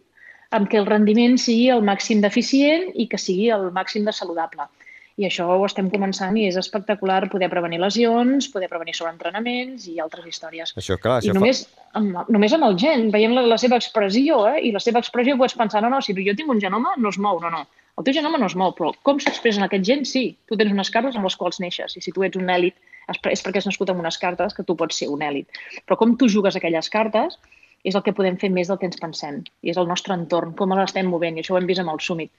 amb 0.51 0.71
que 0.71 0.81
el 0.81 0.87
rendiment 0.87 1.37
sigui 1.41 1.69
el 1.75 1.85
màxim 1.87 2.21
d'eficient 2.25 2.91
i 2.95 3.09
que 3.11 3.21
sigui 3.21 3.51
el 3.55 3.71
màxim 3.75 4.05
de 4.05 4.13
saludable. 4.13 4.69
I 5.15 5.29
això 5.29 5.47
ho 5.47 5.63
estem 5.63 5.87
començant 5.93 6.35
i 6.35 6.49
és 6.49 6.57
espectacular 6.59 7.29
poder 7.31 7.47
prevenir 7.51 7.79
lesions, 7.79 8.49
poder 8.51 8.67
prevenir 8.71 8.97
sobreentrenaments 8.99 9.87
i 9.93 10.01
altres 10.03 10.27
històries. 10.27 10.73
Això, 10.75 10.97
clar, 10.99 11.21
això 11.21 11.31
I 11.31 11.37
només, 11.37 11.61
fa... 11.69 11.87
amb, 12.01 12.19
només 12.35 12.57
amb 12.57 12.67
el 12.67 12.75
gen, 12.83 13.07
veient 13.15 13.37
la, 13.37 13.45
la 13.55 13.59
seva 13.63 13.79
expressió, 13.79 14.41
eh? 14.51 14.65
i 14.67 14.73
la 14.75 14.83
seva 14.83 14.99
expressió 15.05 15.39
pots 15.39 15.55
pensar, 15.61 15.85
no, 15.85 15.93
no, 15.93 16.03
si 16.03 16.17
jo 16.19 16.35
tinc 16.35 16.51
un 16.51 16.63
genoma 16.65 16.97
no 16.99 17.15
es 17.15 17.21
mou, 17.23 17.39
no, 17.45 17.53
no. 17.55 17.63
El 17.95 18.03
teu 18.03 18.17
genoma 18.17 18.41
no 18.43 18.51
es 18.51 18.57
mou, 18.59 18.75
però 18.75 18.91
com 19.07 19.23
s'expressa 19.23 19.63
en 19.63 19.69
aquest 19.69 19.87
gen? 19.87 20.03
Sí, 20.09 20.25
tu 20.51 20.59
tens 20.59 20.75
unes 20.75 20.91
cartes 20.91 21.15
amb 21.15 21.29
les 21.29 21.39
quals 21.39 21.63
neixes, 21.63 21.95
i 21.95 22.03
si 22.03 22.11
tu 22.11 22.27
ets 22.27 22.41
un 22.41 22.51
èlit 22.51 22.75
és 23.07 23.45
perquè 23.45 23.61
has 23.61 23.69
nascut 23.69 23.91
amb 23.93 24.03
unes 24.03 24.19
cartes 24.19 24.57
que 24.57 24.65
tu 24.67 24.75
pots 24.75 24.99
ser 24.99 25.11
un 25.13 25.23
èlit. 25.23 25.47
Però 25.87 25.99
com 26.01 26.17
tu 26.19 26.27
jugues 26.33 26.57
aquelles 26.59 26.91
cartes 26.91 27.39
és 27.85 27.95
el 27.95 28.03
que 28.05 28.15
podem 28.17 28.39
fer 28.41 28.51
més 28.53 28.71
del 28.71 28.81
que 28.81 28.89
ens 28.89 29.01
pensem, 29.01 29.43
i 29.63 29.73
és 29.73 29.79
el 29.81 29.89
nostre 29.89 30.17
entorn, 30.17 30.55
com 30.57 30.73
l'estem 30.75 31.09
movent, 31.11 31.37
i 31.37 31.45
això 31.45 31.55
ho 31.55 31.61
hem 31.61 31.69
vist 31.69 31.83
amb 31.85 31.93
el 31.93 32.01
Summit, 32.01 32.33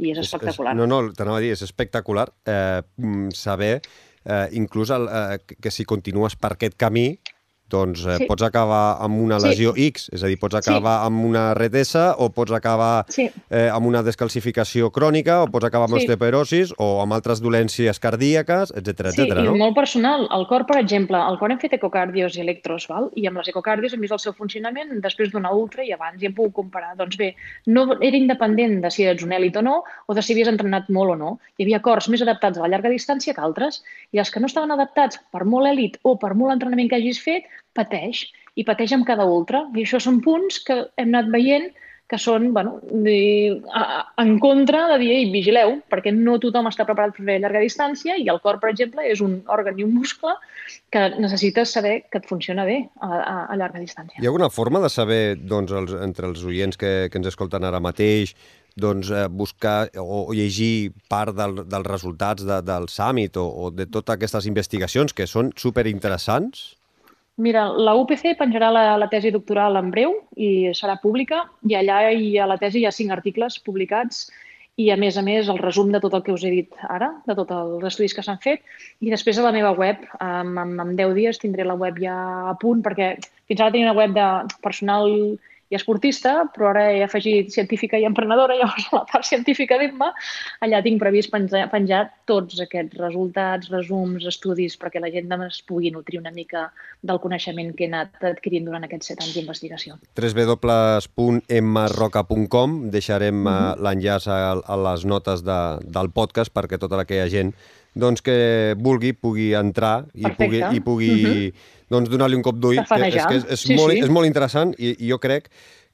i 0.00 0.12
és 0.14 0.20
espectacular. 0.22 0.72
És, 0.72 0.78
és, 0.78 0.80
no, 0.80 0.88
no, 0.88 1.14
t'anava 1.16 1.40
a 1.40 1.44
dir, 1.44 1.52
és 1.56 1.64
espectacular 1.66 2.28
eh, 2.48 2.80
saber, 3.36 3.74
eh, 4.24 4.46
inclús 4.58 4.92
el, 4.96 5.08
eh, 5.12 5.56
que 5.60 5.74
si 5.74 5.84
continues 5.88 6.38
per 6.40 6.54
aquest 6.56 6.78
camí, 6.80 7.10
doncs 7.70 8.04
eh, 8.06 8.16
sí. 8.22 8.28
pots 8.28 8.44
acabar 8.46 8.98
amb 9.04 9.20
una 9.20 9.38
lesió 9.42 9.74
sí. 9.76 9.88
X, 9.92 10.08
és 10.14 10.24
a 10.24 10.30
dir, 10.30 10.38
pots 10.40 10.58
acabar 10.58 10.94
sí. 11.00 11.08
amb 11.08 11.24
una 11.28 11.44
retesa 11.58 12.04
o 12.18 12.30
pots 12.34 12.54
acabar 12.56 13.04
sí. 13.12 13.28
eh, 13.50 13.68
amb 13.68 13.88
una 13.90 14.02
descalcificació 14.06 14.90
crònica 14.94 15.42
o 15.44 15.50
pots 15.52 15.68
acabar 15.68 15.88
amb 15.88 15.98
sí. 15.98 16.04
osteoporosis 16.04 16.74
o 16.78 16.88
amb 17.02 17.16
altres 17.16 17.42
dolències 17.44 18.00
cardíaques, 18.02 18.72
etc 18.76 19.12
sí, 19.12 19.24
etc. 19.24 19.42
no? 19.42 19.54
i 19.54 19.62
molt 19.62 19.76
personal. 19.76 20.26
El 20.34 20.46
cor, 20.50 20.64
per 20.68 20.78
exemple, 20.80 21.20
el 21.20 21.38
cor 21.40 21.52
hem 21.52 21.60
fet 21.62 21.76
ecocardios 21.78 22.38
i 22.38 22.44
electros, 22.44 22.88
val? 22.90 23.10
i 23.16 23.26
amb 23.28 23.42
les 23.42 23.50
ecocardios 23.52 23.94
hem 23.94 24.04
vist 24.04 24.16
el 24.16 24.22
seu 24.22 24.36
funcionament 24.36 24.94
després 25.04 25.32
d'una 25.32 25.52
ultra 25.54 25.84
i 25.84 25.92
abans 25.94 26.22
i 26.22 26.28
hem 26.30 26.36
pogut 26.36 26.56
comparar. 26.62 26.94
Doncs 26.98 27.18
bé, 27.20 27.32
no 27.68 27.86
era 27.98 28.16
independent 28.16 28.80
de 28.84 28.92
si 28.94 29.06
ets 29.08 29.26
un 29.26 29.34
èlit 29.36 29.58
o 29.60 29.64
no 29.64 29.82
o 30.06 30.16
de 30.16 30.24
si 30.24 30.34
havies 30.34 30.50
entrenat 30.50 30.88
molt 30.94 31.14
o 31.14 31.18
no. 31.20 31.36
Hi 31.58 31.66
havia 31.66 31.82
cors 31.84 32.08
més 32.12 32.24
adaptats 32.24 32.58
a 32.58 32.64
la 32.64 32.72
llarga 32.72 32.92
distància 32.92 33.34
que 33.36 33.44
altres 33.44 33.82
i 34.12 34.22
els 34.22 34.32
que 34.32 34.40
no 34.40 34.48
estaven 34.50 34.72
adaptats 34.74 35.20
per 35.32 35.44
molt 35.44 35.68
èlit 35.70 35.98
o 36.02 36.16
per 36.20 36.34
molt 36.34 36.54
entrenament 36.54 36.90
que 36.90 37.00
hagis 37.00 37.20
fet 37.22 37.46
pateix, 37.78 38.26
i 38.58 38.66
pateix 38.66 38.94
amb 38.96 39.06
cada 39.06 39.26
ultra. 39.30 39.66
I 39.74 39.86
això 39.86 40.02
són 40.02 40.18
punts 40.24 40.58
que 40.66 40.82
hem 40.98 41.14
anat 41.14 41.30
veient 41.34 41.70
que 42.08 42.16
són 42.16 42.54
bueno, 42.54 42.78
de, 42.88 43.60
a, 43.76 43.82
en 44.22 44.38
contra 44.40 44.86
de 44.94 44.96
dir, 45.02 45.16
vigileu, 45.28 45.74
perquè 45.92 46.08
no 46.16 46.38
tothom 46.40 46.70
està 46.70 46.86
preparat 46.88 47.12
per 47.18 47.26
fer 47.26 47.36
llarga 47.42 47.60
distància 47.60 48.16
i 48.16 48.24
el 48.32 48.40
cor, 48.40 48.56
per 48.62 48.70
exemple, 48.72 49.04
és 49.04 49.20
un 49.24 49.42
òrgan 49.52 49.76
i 49.76 49.84
un 49.84 49.92
muscle 49.92 50.32
que 50.92 51.02
necessites 51.20 51.74
saber 51.76 51.98
que 52.08 52.22
et 52.22 52.28
funciona 52.28 52.64
bé 52.64 52.78
a, 52.96 53.10
a, 53.18 53.34
a 53.52 53.58
llarga 53.60 53.82
distància. 53.84 54.16
Hi 54.16 54.24
ha 54.24 54.32
alguna 54.32 54.48
forma 54.48 54.80
de 54.80 54.88
saber, 54.92 55.20
doncs, 55.36 55.74
els, 55.82 55.92
entre 56.08 56.32
els 56.32 56.46
oients 56.48 56.80
que, 56.80 56.94
que 57.12 57.20
ens 57.20 57.28
escolten 57.28 57.68
ara 57.68 57.82
mateix, 57.84 58.32
doncs, 58.78 59.12
eh, 59.12 59.28
buscar 59.28 59.90
o, 60.00 60.24
o 60.30 60.32
llegir 60.32 60.94
part 61.12 61.36
del, 61.36 61.60
dels 61.68 61.92
resultats 61.92 62.48
de, 62.48 62.62
del 62.64 62.88
Summit 62.88 63.36
o, 63.36 63.44
o 63.44 63.70
de 63.74 63.84
totes 63.84 64.16
aquestes 64.16 64.48
investigacions 64.48 65.12
que 65.12 65.28
són 65.28 65.52
superinteressants? 65.60 66.77
Mira, 67.38 67.68
la 67.70 67.94
UPC 67.94 68.32
penjarà 68.38 68.68
la, 68.74 68.82
la 68.98 69.06
tesi 69.10 69.30
doctoral 69.30 69.78
en 69.78 69.92
breu 69.94 70.14
i 70.34 70.72
serà 70.74 70.96
pública 70.98 71.44
i 71.70 71.76
allà 71.78 72.00
hi, 72.10 72.32
a 72.34 72.48
la 72.50 72.56
tesi 72.58 72.82
hi 72.82 72.86
ha 72.88 72.94
cinc 72.94 73.14
articles 73.14 73.60
publicats 73.62 74.24
i, 74.78 74.88
a 74.94 74.96
més 74.98 75.16
a 75.18 75.22
més, 75.26 75.48
el 75.50 75.58
resum 75.58 75.90
de 75.94 76.00
tot 76.02 76.14
el 76.14 76.22
que 76.26 76.34
us 76.34 76.44
he 76.46 76.50
dit 76.54 76.82
ara, 76.86 77.12
de 77.26 77.34
tots 77.38 77.54
els 77.54 77.86
estudis 77.90 78.14
que 78.14 78.22
s'han 78.26 78.38
fet. 78.42 78.62
I 79.02 79.10
després 79.14 79.38
a 79.38 79.46
la 79.46 79.54
meva 79.54 79.72
web, 79.74 80.04
en, 80.22 80.52
en, 80.62 80.74
en 80.82 80.92
10 80.98 81.14
dies 81.18 81.40
tindré 81.42 81.66
la 81.66 81.78
web 81.78 81.98
ja 82.02 82.16
a 82.50 82.54
punt, 82.62 82.82
perquè 82.86 83.16
fins 83.50 83.60
ara 83.60 83.74
tenia 83.74 83.90
una 83.90 83.98
web 83.98 84.14
de 84.18 84.28
personal 84.62 85.10
i 85.68 85.76
esportista, 85.76 86.46
però 86.54 86.70
ara 86.72 86.84
he 86.92 87.02
afegit 87.04 87.50
científica 87.52 87.98
i 88.00 88.06
emprenedora, 88.08 88.56
llavors 88.60 88.86
a 88.90 88.96
la 89.00 89.06
part 89.10 89.24
científica 89.28 89.74
d'Emma, 89.80 90.08
allà 90.64 90.78
tinc 90.84 90.98
previst 91.02 91.30
penjar, 91.32 91.64
penjar 91.72 92.02
tots 92.28 92.54
aquests 92.64 92.94
resultats, 93.00 93.70
resums, 93.72 94.26
estudis, 94.28 94.74
perquè 94.80 94.98
la 95.02 95.12
gent 95.12 95.26
es 95.38 95.62
pugui 95.68 95.90
nutrir 95.92 96.18
una 96.20 96.32
mica 96.32 96.60
del 97.02 97.18
coneixement 97.20 97.74
que 97.76 97.84
he 97.84 97.88
anat 97.90 98.24
adquirint 98.24 98.64
durant 98.66 98.84
aquests 98.84 99.06
set 99.12 99.20
anys 99.22 99.34
d'investigació. 99.36 99.94
www.emmarroca.com 100.16 102.90
deixarem 102.90 103.34
mm 103.34 103.46
-hmm. 103.46 103.76
l'enllaç 103.84 104.28
a, 104.28 104.52
a 104.64 104.76
les 104.88 105.04
notes 105.04 105.42
de, 105.44 105.78
del 105.84 106.10
podcast 106.10 106.54
perquè 106.54 106.78
tota 106.78 107.00
aquella 107.00 107.28
gent 107.28 107.54
doncs, 107.98 108.22
que 108.22 108.38
vulgui 108.78 109.12
pugui 109.12 109.50
entrar 109.58 110.06
i 110.14 110.22
Perfecte. 110.22 110.44
pugui, 110.44 110.62
i 110.76 110.84
pugui 110.84 111.10
mm 111.16 111.34
-hmm 111.34 111.74
doncs 111.88 112.12
donar-li 112.12 112.38
un 112.38 112.44
cop 112.44 112.60
d'ull. 112.60 112.78
És, 112.82 112.88
que 112.88 113.08
és, 113.08 113.44
és, 113.48 113.64
sí, 113.64 113.76
molt, 113.78 113.96
sí. 113.96 114.04
és 114.04 114.12
molt 114.12 114.28
interessant 114.28 114.74
i, 114.78 114.94
i 114.98 115.10
jo 115.12 115.18
crec 115.22 115.48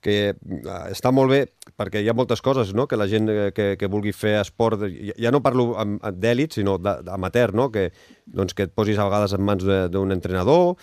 que 0.05 0.17
eh, 0.35 0.81
està 0.93 1.13
molt 1.15 1.33
bé 1.33 1.41
perquè 1.79 2.03
hi 2.03 2.11
ha 2.11 2.17
moltes 2.17 2.43
coses 2.45 2.75
no? 2.77 2.85
que 2.91 2.99
la 3.01 3.07
gent 3.09 3.31
eh, 3.33 3.47
que, 3.57 3.71
que 3.81 3.89
vulgui 3.91 4.13
fer 4.13 4.35
esport, 4.43 4.85
ja 5.17 5.33
no 5.33 5.41
parlo 5.45 5.71
d'èlit, 6.13 6.59
sinó 6.59 6.77
d'amateur, 6.83 7.55
no? 7.57 7.71
que, 7.73 7.89
doncs, 8.27 8.57
que 8.57 8.69
et 8.69 8.75
posis 8.77 9.01
a 9.01 9.09
vegades 9.09 9.37
en 9.37 9.47
mans 9.47 9.65
d'un 9.95 10.13
entrenador, 10.13 10.75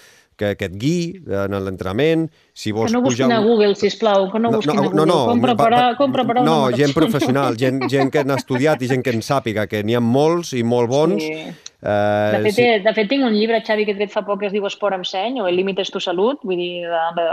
que, 0.42 0.52
que 0.60 0.70
et 0.72 0.78
guiï 0.82 1.22
en 1.46 1.58
l'entrenament, 1.68 2.28
si 2.54 2.74
vols 2.76 2.92
Que 2.92 2.98
no 2.98 3.06
busquin 3.06 3.30
pujar... 3.30 3.40
a 3.40 3.46
Google, 3.46 3.78
sisplau, 3.80 4.30
que 4.34 4.42
no 4.42 4.54
busquin 4.58 4.76
no, 4.76 4.82
no, 4.82 4.84
a 4.84 4.92
Google. 4.92 5.06
No, 5.06 5.10
no, 5.14 5.20
com 5.32 5.44
preparar, 5.48 5.84
com 6.02 6.16
preparar 6.20 6.46
no, 6.48 6.60
gent 6.76 6.96
professional, 7.02 7.60
gent, 7.62 7.84
gent 7.92 8.14
que 8.14 8.26
n'ha 8.26 8.40
estudiat 8.42 8.82
i 8.82 8.90
gent 8.92 9.06
que 9.06 9.14
en 9.14 9.26
sàpiga, 9.26 9.70
que 9.70 9.86
n'hi 9.86 10.00
ha 10.00 10.04
molts 10.04 10.56
i 10.58 10.66
molt 10.66 10.92
bons, 10.92 11.22
sí 11.22 11.70
Uh, 11.82 12.38
de, 12.38 12.42
fet, 12.44 12.54
sí. 12.54 12.66
de 12.86 12.92
fet, 12.94 13.08
tinc 13.10 13.24
un 13.26 13.34
llibre, 13.34 13.58
Xavi, 13.66 13.88
que 13.88 13.96
he 13.96 13.98
tret 13.98 14.12
fa 14.14 14.22
poc 14.22 14.44
que 14.44 14.46
es 14.52 14.54
diu 14.54 14.68
Esport 14.70 14.94
amb 14.94 15.08
seny, 15.10 15.40
o 15.42 15.48
El 15.50 15.56
límit 15.58 15.80
és 15.82 15.90
tu 15.90 15.98
salut, 16.04 16.44
vull 16.46 16.60
dir, 16.62 16.84
de, 16.86 17.00
de, 17.18 17.24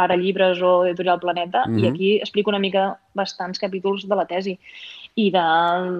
ara 0.00 0.16
llibres 0.16 0.62
o 0.64 0.86
editorial 0.86 1.20
Planeta, 1.20 1.66
mm 1.66 1.74
-hmm. 1.74 1.78
i 1.78 1.82
mhm. 1.82 1.92
aquí 1.92 2.10
explico 2.16 2.50
una 2.50 2.62
mica 2.64 2.96
bastants 3.12 3.60
capítols 3.60 4.08
de 4.08 4.16
la 4.16 4.24
tesi 4.24 4.58
i 5.16 5.30
de, 5.30 5.44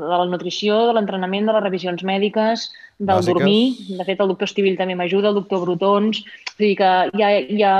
de 0.01 0.17
la 0.17 0.25
nutrició, 0.25 0.87
de 0.87 0.95
l'entrenament, 0.95 1.47
de 1.47 1.53
les 1.53 1.63
revisions 1.63 2.03
mèdiques, 2.03 2.73
del 2.99 3.17
Bàsiques. 3.17 3.27
dormir. 3.27 3.99
De 3.99 4.05
fet, 4.05 4.21
el 4.21 4.29
doctor 4.29 4.49
Estivill 4.49 4.77
també 4.79 4.95
m'ajuda, 4.95 5.29
el 5.29 5.39
doctor 5.41 5.61
Brutons. 5.65 6.23
És 6.55 6.59
dir, 6.59 6.75
que 6.79 6.91
hi 7.19 7.63
ha, 7.67 7.75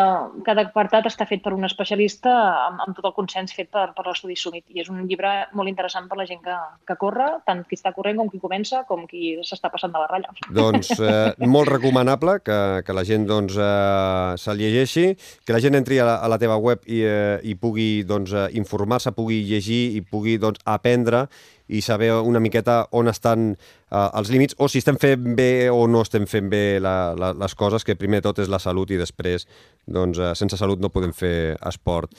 cada 0.47 0.65
apartat 0.67 1.07
està 1.07 1.27
fet 1.31 1.43
per 1.45 1.53
un 1.55 1.65
especialista 1.65 2.33
amb, 2.67 2.81
amb 2.87 2.97
tot 2.97 3.07
el 3.07 3.15
consens 3.15 3.55
fet 3.55 3.71
per, 3.71 3.93
per 3.95 4.07
l'estudi 4.09 4.35
Summit. 4.37 4.65
I 4.75 4.83
és 4.83 4.91
un 4.91 5.05
llibre 5.07 5.31
molt 5.55 5.71
interessant 5.71 6.09
per 6.11 6.19
la 6.19 6.27
gent 6.27 6.43
que, 6.43 6.57
que 6.89 6.97
corre, 6.99 7.29
tant 7.47 7.63
qui 7.69 7.79
està 7.79 7.95
corrent 7.95 8.19
com 8.19 8.33
qui 8.33 8.43
comença, 8.43 8.83
com 8.89 9.07
qui 9.07 9.37
s'està 9.47 9.71
passant 9.71 9.95
de 9.95 10.03
la 10.03 10.11
ratlla. 10.11 10.35
Doncs 10.51 10.91
eh, 10.99 11.33
molt 11.55 11.71
recomanable 11.71 12.41
que, 12.43 12.59
que 12.87 12.97
la 12.97 13.07
gent 13.07 13.29
doncs, 13.31 13.55
eh, 13.55 14.35
se'l 14.43 14.59
llegeixi, 14.59 15.13
que 15.47 15.55
la 15.55 15.63
gent 15.63 15.79
entri 15.79 16.03
a 16.03 16.09
la, 16.11 16.19
a 16.19 16.31
la 16.33 16.41
teva 16.43 16.59
web 16.59 16.83
i, 16.87 17.05
eh, 17.07 17.39
i 17.47 17.55
pugui 17.55 18.03
doncs, 18.09 18.35
eh, 18.35 18.49
informar-se, 18.59 19.15
pugui 19.15 19.45
llegir 19.47 19.85
i 19.95 20.03
pugui 20.03 20.39
doncs, 20.43 20.63
aprendre 20.67 21.29
i 21.69 21.81
saber 21.81 22.13
una 22.13 22.41
miqueta 22.41 22.85
on 22.93 23.09
estan 23.09 23.53
uh, 23.55 24.11
els 24.19 24.31
límits 24.33 24.57
o 24.59 24.69
si 24.69 24.83
estem 24.83 24.99
fent 25.01 25.35
bé 25.37 25.71
o 25.73 25.87
no 25.89 26.03
estem 26.05 26.27
fent 26.29 26.51
bé 26.53 26.81
la, 26.83 27.15
la, 27.17 27.33
les 27.33 27.55
coses, 27.57 27.85
que 27.85 27.97
primer 27.97 28.21
tot 28.25 28.43
és 28.45 28.51
la 28.53 28.61
salut 28.61 28.91
i 28.93 29.01
després, 29.01 29.47
doncs, 29.87 30.21
uh, 30.21 30.35
sense 30.37 30.59
salut 30.61 30.83
no 30.83 30.93
podem 30.93 31.15
fer 31.17 31.57
esport. 31.71 32.13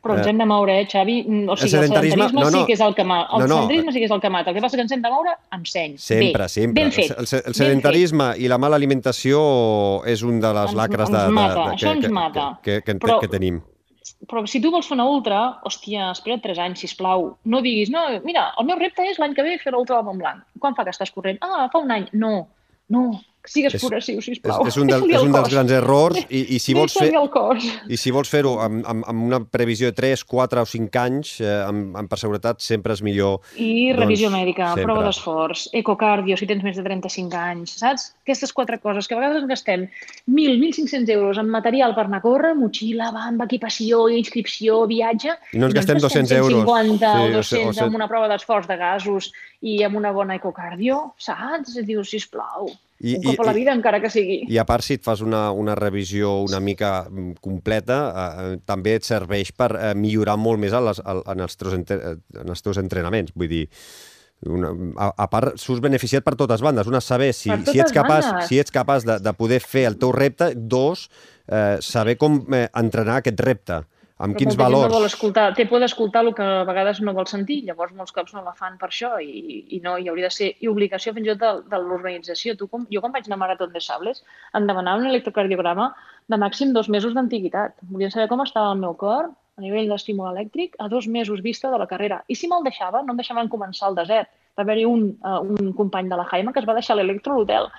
Però 0.00 0.16
ens 0.16 0.28
hem 0.30 0.38
de 0.40 0.46
moure, 0.48 0.74
eh, 0.80 0.86
Xavi? 0.88 1.16
O 1.20 1.56
sigui, 1.56 1.66
el 1.66 1.72
sedentarisme, 1.72 2.24
el 2.24 2.30
sedentarisme 2.32 2.40
no, 2.40 2.46
no. 2.48 2.60
sí 2.60 2.68
que 2.68 2.76
és 2.76 2.84
el 2.84 2.94
que 2.96 3.04
mata. 3.04 3.36
El 3.36 3.42
no, 3.42 3.48
no. 3.48 3.56
sedentarisme 3.56 3.92
sí 3.92 4.00
que 4.00 4.08
és 4.08 4.14
el 4.16 4.22
que 4.22 4.30
mata. 4.32 4.52
El 4.52 4.56
que 4.56 4.62
passa 4.64 4.78
que 4.80 4.86
ens 4.86 4.94
hem 4.96 5.02
de 5.04 5.10
moure 5.12 5.34
amb 5.56 5.68
seny. 5.68 5.98
Sempre, 6.00 6.46
bé. 6.46 6.48
sempre. 6.48 6.84
Ben 6.84 6.94
fet. 6.94 7.10
El, 7.16 7.28
el, 7.28 7.42
el 7.52 7.58
sedentarisme 7.58 8.30
i 8.40 8.48
la 8.48 8.56
mala 8.60 8.80
alimentació 8.80 9.42
és 10.08 10.24
un 10.24 10.40
de 10.40 10.54
les 10.56 10.72
ens, 10.72 10.78
lacres 10.78 11.08
ens 11.08 11.18
de, 11.18 11.26
de, 11.26 11.50
de, 11.50 11.84
de, 11.84 12.00
que, 12.00 12.14
mata. 12.16 12.48
que, 12.62 12.80
que, 12.80 12.94
que, 12.94 12.98
Però, 13.04 13.20
que 13.20 13.28
tenim 13.28 13.60
però 14.28 14.44
si 14.46 14.60
tu 14.60 14.70
vols 14.72 14.88
fer 14.88 14.96
una 14.96 15.06
ultra, 15.08 15.40
hòstia, 15.66 16.10
espera't 16.12 16.42
3 16.44 16.60
anys, 16.66 16.82
sisplau. 16.84 17.30
No 17.44 17.60
diguis, 17.64 17.90
no, 17.94 18.02
mira, 18.26 18.50
el 18.60 18.68
meu 18.68 18.78
repte 18.80 19.06
és 19.08 19.20
l'any 19.22 19.34
que 19.36 19.44
ve 19.46 19.56
fer 19.62 19.72
l'ultra 19.72 19.96
al 19.98 20.06
Montblanc. 20.08 20.44
Quan 20.60 20.76
fa 20.76 20.84
que 20.84 20.92
estàs 20.94 21.12
corrent? 21.14 21.40
Ah, 21.40 21.68
fa 21.72 21.80
un 21.80 21.92
any. 21.94 22.06
No, 22.12 22.34
no, 22.92 23.04
sigues 23.50 23.74
és, 23.76 23.82
progressiu, 23.82 24.20
sisplau. 24.24 24.62
És, 24.64 24.74
és, 24.74 24.78
un, 24.80 24.90
del, 24.90 25.04
és 25.10 25.24
un 25.24 25.34
dels 25.34 25.50
grans 25.52 25.72
errors 25.74 26.20
i, 26.28 26.42
i 26.56 26.60
si 26.62 26.74
vols 26.76 26.94
fer 26.96 27.10
i 27.90 27.98
si 28.00 28.12
vols 28.14 28.30
fer-ho 28.30 28.56
amb, 28.62 28.84
amb, 28.88 29.06
amb 29.10 29.26
una 29.26 29.40
previsió 29.42 29.90
de 29.90 29.96
3, 29.98 30.22
4 30.30 30.62
o 30.62 30.68
5 30.68 31.00
anys, 31.02 31.32
eh, 31.42 31.56
amb, 31.66 31.96
amb 31.98 32.10
per 32.10 32.18
seguretat 32.20 32.62
sempre 32.64 32.94
és 32.96 33.02
millor. 33.06 33.40
I 33.56 33.90
doncs, 33.90 34.00
revisió 34.00 34.30
mèdica, 34.32 34.72
sempre. 34.74 34.86
prova 34.88 35.06
d'esforç, 35.08 35.66
ecocardio, 35.80 36.38
si 36.38 36.48
tens 36.50 36.64
més 36.66 36.78
de 36.78 36.84
35 36.86 37.40
anys, 37.40 37.76
saps? 37.82 38.10
Aquestes 38.24 38.54
quatre 38.56 38.80
coses 38.82 39.08
que 39.08 39.16
a 39.16 39.20
vegades 39.20 39.46
gastem 39.50 39.86
1.000, 40.30 40.58
1.500 40.60 41.14
euros 41.16 41.40
en 41.42 41.50
material 41.50 41.96
per 41.96 42.06
anar 42.06 42.22
a 42.22 42.26
córrer, 42.26 42.54
motxilla, 42.58 43.10
bamba, 43.14 43.48
equipació, 43.50 44.06
inscripció, 44.14 44.84
viatge... 44.90 45.36
I 45.54 45.62
no 45.62 45.70
ens 45.70 45.78
gastem 45.78 46.02
200 46.02 46.36
euros. 46.38 46.62
150 46.68 47.10
sí, 47.10 47.24
o 47.24 47.40
200 47.40 47.66
o, 47.66 47.80
o, 47.80 47.88
amb 47.88 47.98
una 47.98 48.10
prova 48.10 48.30
d'esforç 48.30 48.70
de 48.70 48.78
gasos 48.80 49.32
i 49.66 49.80
amb 49.86 49.98
una 50.00 50.14
bona 50.16 50.38
ecocardio, 50.38 51.02
saps? 51.20 51.76
Dius, 51.86 52.12
sisplau, 52.14 52.70
i, 53.00 53.14
un 53.16 53.24
cop 53.30 53.40
a 53.40 53.48
la 53.48 53.54
vida, 53.56 53.72
i, 53.72 53.78
encara 53.78 54.00
que 54.02 54.10
sigui. 54.12 54.42
I 54.52 54.60
a 54.60 54.66
part, 54.68 54.84
si 54.84 54.98
et 54.98 55.04
fas 55.04 55.22
una, 55.24 55.48
una 55.56 55.74
revisió 55.78 56.34
una 56.44 56.60
mica 56.60 57.06
mm, 57.08 57.40
completa, 57.40 57.98
eh, 58.10 58.52
també 58.68 58.98
et 58.98 59.08
serveix 59.08 59.54
per 59.56 59.70
eh, 59.72 59.92
millorar 59.96 60.36
molt 60.40 60.60
més 60.60 60.76
a 60.76 60.82
les, 60.84 61.00
en, 61.00 61.44
els 61.46 61.60
teus, 61.60 61.76
en 61.80 62.54
els 62.54 62.66
teus 62.66 62.80
entrenaments. 62.82 63.32
Vull 63.36 63.48
dir, 63.50 63.62
una, 64.48 64.72
a, 65.00 65.10
a 65.24 65.28
part, 65.32 65.56
surts 65.60 65.82
beneficiat 65.84 66.26
per 66.26 66.36
totes 66.40 66.64
bandes. 66.64 66.88
Una, 66.92 67.00
saber 67.04 67.32
si, 67.36 67.48
si 67.48 67.80
ets 67.80 67.96
capaç, 67.96 68.28
bandes. 68.28 68.50
si 68.52 68.60
ets 68.60 68.74
capaç 68.74 69.08
de, 69.08 69.16
de 69.24 69.34
poder 69.36 69.62
fer 69.64 69.86
el 69.88 69.96
teu 70.00 70.12
repte. 70.16 70.52
Dos, 70.56 71.08
eh, 71.48 71.78
saber 71.84 72.18
com 72.20 72.42
eh, 72.52 72.66
entrenar 72.76 73.20
aquest 73.20 73.40
repte 73.44 73.82
amb 74.24 74.36
quins 74.36 74.56
valors. 74.60 74.84
No 74.86 74.98
vol 74.98 75.06
escoltar, 75.08 75.46
té 75.56 75.64
por 75.68 75.80
d'escoltar 75.82 76.22
el 76.26 76.32
que 76.36 76.44
a 76.44 76.64
vegades 76.68 77.00
no 77.04 77.14
vol 77.16 77.28
sentir, 77.30 77.60
llavors 77.66 77.94
molts 77.96 78.14
cops 78.16 78.34
no 78.36 78.44
la 78.44 78.54
fan 78.56 78.76
per 78.80 78.90
això 78.90 79.14
i, 79.24 79.64
i 79.76 79.80
no, 79.84 79.96
hi 79.96 80.10
hauria 80.12 80.28
de 80.28 80.36
ser 80.36 80.50
i 80.60 80.70
obligació 80.70 81.14
fins 81.16 81.28
i 81.28 81.32
tot 81.32 81.42
de, 81.42 81.52
de 81.72 81.82
l'organització. 81.82 82.56
Tu, 82.60 82.68
com, 82.70 82.86
jo 82.92 83.02
quan 83.02 83.14
vaig 83.16 83.28
anar 83.28 83.40
a 83.40 83.42
Marató 83.44 83.68
de 83.70 83.82
Sables 83.84 84.24
em 84.56 84.68
demanava 84.68 85.02
un 85.02 85.10
electrocardiograma 85.12 85.90
de 86.28 86.40
màxim 86.44 86.74
dos 86.76 86.90
mesos 86.92 87.16
d'antiguitat. 87.16 87.78
Volien 87.88 88.12
saber 88.12 88.28
com 88.30 88.44
estava 88.44 88.74
el 88.74 88.82
meu 88.84 88.96
cor 89.00 89.30
a 89.30 89.64
nivell 89.64 89.88
d'estímul 89.92 90.30
elèctric 90.34 90.76
a 90.78 90.88
dos 90.92 91.08
mesos 91.08 91.42
vista 91.44 91.72
de 91.72 91.80
la 91.80 91.88
carrera. 91.88 92.22
I 92.28 92.36
si 92.36 92.48
me'l 92.48 92.64
deixava, 92.66 93.02
no 93.04 93.16
em 93.16 93.20
deixaven 93.20 93.48
començar 93.52 93.88
al 93.88 93.98
desert. 93.98 94.30
Va 94.58 94.64
haver-hi 94.66 94.84
un, 94.84 95.14
uh, 95.24 95.40
un 95.40 95.72
company 95.76 96.08
de 96.10 96.16
la 96.20 96.26
Jaima 96.28 96.52
que 96.52 96.60
es 96.60 96.68
va 96.68 96.76
deixar 96.76 96.96
l'electro 96.98 97.32
a 97.32 97.40
l'hotel 97.40 97.70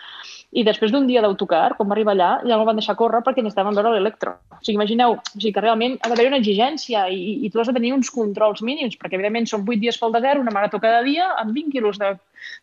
i 0.51 0.65
després 0.67 0.91
d'un 0.91 1.05
dia 1.07 1.21
d'autocar, 1.23 1.77
quan 1.77 1.87
va 1.87 1.95
arribar 1.95 2.11
allà, 2.15 2.31
ja 2.43 2.55
no 2.55 2.63
el 2.63 2.67
van 2.67 2.79
deixar 2.79 2.97
córrer 2.99 3.21
perquè 3.23 3.43
necessitaven 3.43 3.77
veure 3.77 3.93
l'electro. 3.93 4.33
O 4.51 4.59
sigui, 4.59 4.75
imagineu, 4.75 5.15
o 5.15 5.37
sigui, 5.37 5.53
que 5.55 5.63
realment 5.63 5.95
ha 6.01 6.11
d'haver 6.11 6.27
una 6.27 6.41
exigència 6.41 7.05
i, 7.07 7.37
i 7.45 7.51
tu 7.51 7.61
has 7.61 7.71
de 7.71 7.77
tenir 7.77 7.93
uns 7.95 8.11
controls 8.11 8.63
mínims, 8.67 8.97
perquè 8.99 9.15
evidentment 9.15 9.47
són 9.47 9.63
8 9.63 9.79
dies 9.79 9.99
pel 10.01 10.11
desert, 10.17 10.43
una 10.43 10.53
marató 10.55 10.81
cada 10.83 10.99
dia, 11.07 11.29
amb 11.39 11.55
20 11.55 11.71
quilos 11.77 12.01
de, 12.01 12.11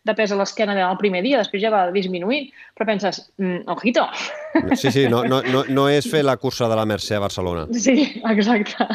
de 0.05 0.14
pes 0.18 0.33
a 0.33 0.38
l'esquena 0.38 0.77
el 0.77 1.01
primer 1.01 1.22
dia, 1.24 1.40
després 1.40 1.62
ja 1.62 1.72
va 1.72 1.87
disminuint, 1.94 2.48
però 2.77 2.87
penses, 2.92 3.22
mm, 3.40 3.64
ojito. 3.72 4.05
Sí, 4.81 4.90
sí, 4.90 5.06
no, 5.08 5.23
no, 5.29 5.40
no, 5.44 5.65
no 5.69 5.88
és 5.92 6.06
fer 6.08 6.23
la 6.25 6.37
cursa 6.40 6.69
de 6.71 6.77
la 6.79 6.85
Mercè 6.88 7.17
a 7.17 7.23
Barcelona. 7.23 7.67
Sí, 7.73 8.21
exacte. 8.31 8.87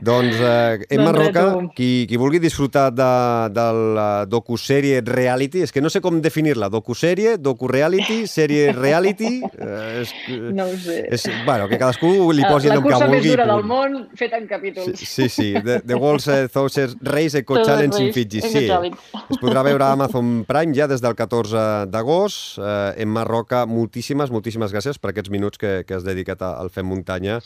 Doncs 0.00 0.38
eh, 0.40 0.86
Emma 0.88 1.10
Doncs 1.10 1.18
Roca, 1.18 1.44
tu. 1.52 1.66
qui, 1.76 1.90
qui 2.08 2.18
vulgui 2.20 2.40
disfrutar 2.42 2.88
de, 2.94 3.10
de 3.54 3.66
la 3.96 4.08
docusèrie 4.30 5.02
reality, 5.06 5.64
és 5.66 5.72
que 5.74 5.82
no 5.84 5.92
sé 5.92 6.02
com 6.04 6.20
definir-la, 6.24 6.70
docusèrie, 6.72 7.36
docu-reality, 7.38 8.09
sèrie 8.30 8.72
reality... 8.76 9.40
Eh, 9.44 10.02
és, 10.02 10.12
No 10.54 10.66
ho 10.68 10.76
sé. 10.80 10.96
és, 11.12 11.24
bueno, 11.46 11.66
que 11.70 11.78
cadascú 11.80 12.10
li 12.36 12.44
posi 12.48 12.68
la 12.70 12.74
el 12.76 12.80
nom 12.80 12.86
que 12.86 12.92
cursa 12.94 13.06
vulgui. 13.08 13.20
més 13.20 13.30
dura 13.32 13.46
del 13.50 13.64
món, 13.68 13.96
feta 14.18 14.38
en 14.40 14.46
capítols. 14.50 15.00
Sí, 15.00 15.28
sí, 15.32 15.48
The, 15.64 15.80
the 15.86 15.94
World's 15.98 16.28
uh, 16.28 16.48
Thousand 16.52 16.98
Race 17.06 17.38
Eco 17.38 17.56
Thousand 17.60 17.92
Challenge 17.94 18.02
in 18.06 18.12
Fiji. 18.16 18.40
Sí, 18.42 18.66
es 18.70 19.40
podrà 19.42 19.62
veure 19.66 19.84
a 19.88 19.92
Amazon 19.96 20.44
Prime 20.48 20.74
ja 20.76 20.86
des 20.90 21.02
del 21.04 21.14
14 21.18 21.86
d'agost. 21.90 22.58
Eh, 22.60 23.02
Emma 23.04 23.24
Roca, 23.28 23.64
moltíssimes, 23.66 24.30
moltíssimes 24.34 24.72
gràcies 24.74 24.98
per 25.00 25.12
aquests 25.14 25.30
minuts 25.32 25.58
que, 25.60 25.80
que 25.86 25.94
has 25.98 26.04
dedicat 26.06 26.42
al 26.46 26.70
Fem 26.74 26.86
Muntanya. 26.88 27.40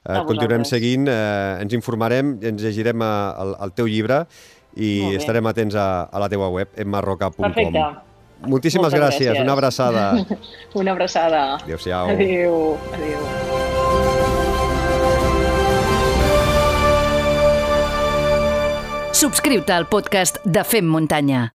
Eh, 0.00 0.20
continuarem 0.26 0.64
seguint, 0.64 1.08
eh, 1.12 1.60
ens 1.60 1.74
informarem, 1.76 2.38
ens 2.42 2.62
llegirem 2.64 3.02
eh, 3.04 3.10
el, 3.44 3.54
el 3.66 3.74
teu 3.76 3.88
llibre 3.90 4.22
i 4.80 5.16
estarem 5.18 5.44
atents 5.50 5.74
a, 5.76 5.88
a 6.08 6.22
la 6.22 6.28
teua 6.32 6.48
web, 6.54 6.70
emmarroca.com. 6.78 7.42
Perfecte. 7.44 7.84
Moltíssimes 8.46 8.92
Moltes 8.92 9.00
gràcies. 9.00 9.26
gràcies. 9.28 9.42
una 9.42 9.52
abraçada. 9.52 10.26
Una 10.74 10.92
abraçada. 10.92 11.54
Adéu-siau. 11.56 12.10
Adéu. 12.10 12.78
Adéu. 12.94 14.30
Subscriu-te 19.12 19.72
al 19.72 19.86
podcast 19.90 20.38
de 20.44 20.62
Fem 20.64 20.86
Muntanya. 20.88 21.50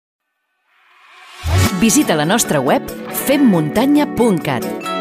Visita 1.82 2.14
la 2.16 2.24
nostra 2.24 2.60
web 2.60 2.82
femmuntanya.cat 3.26 4.91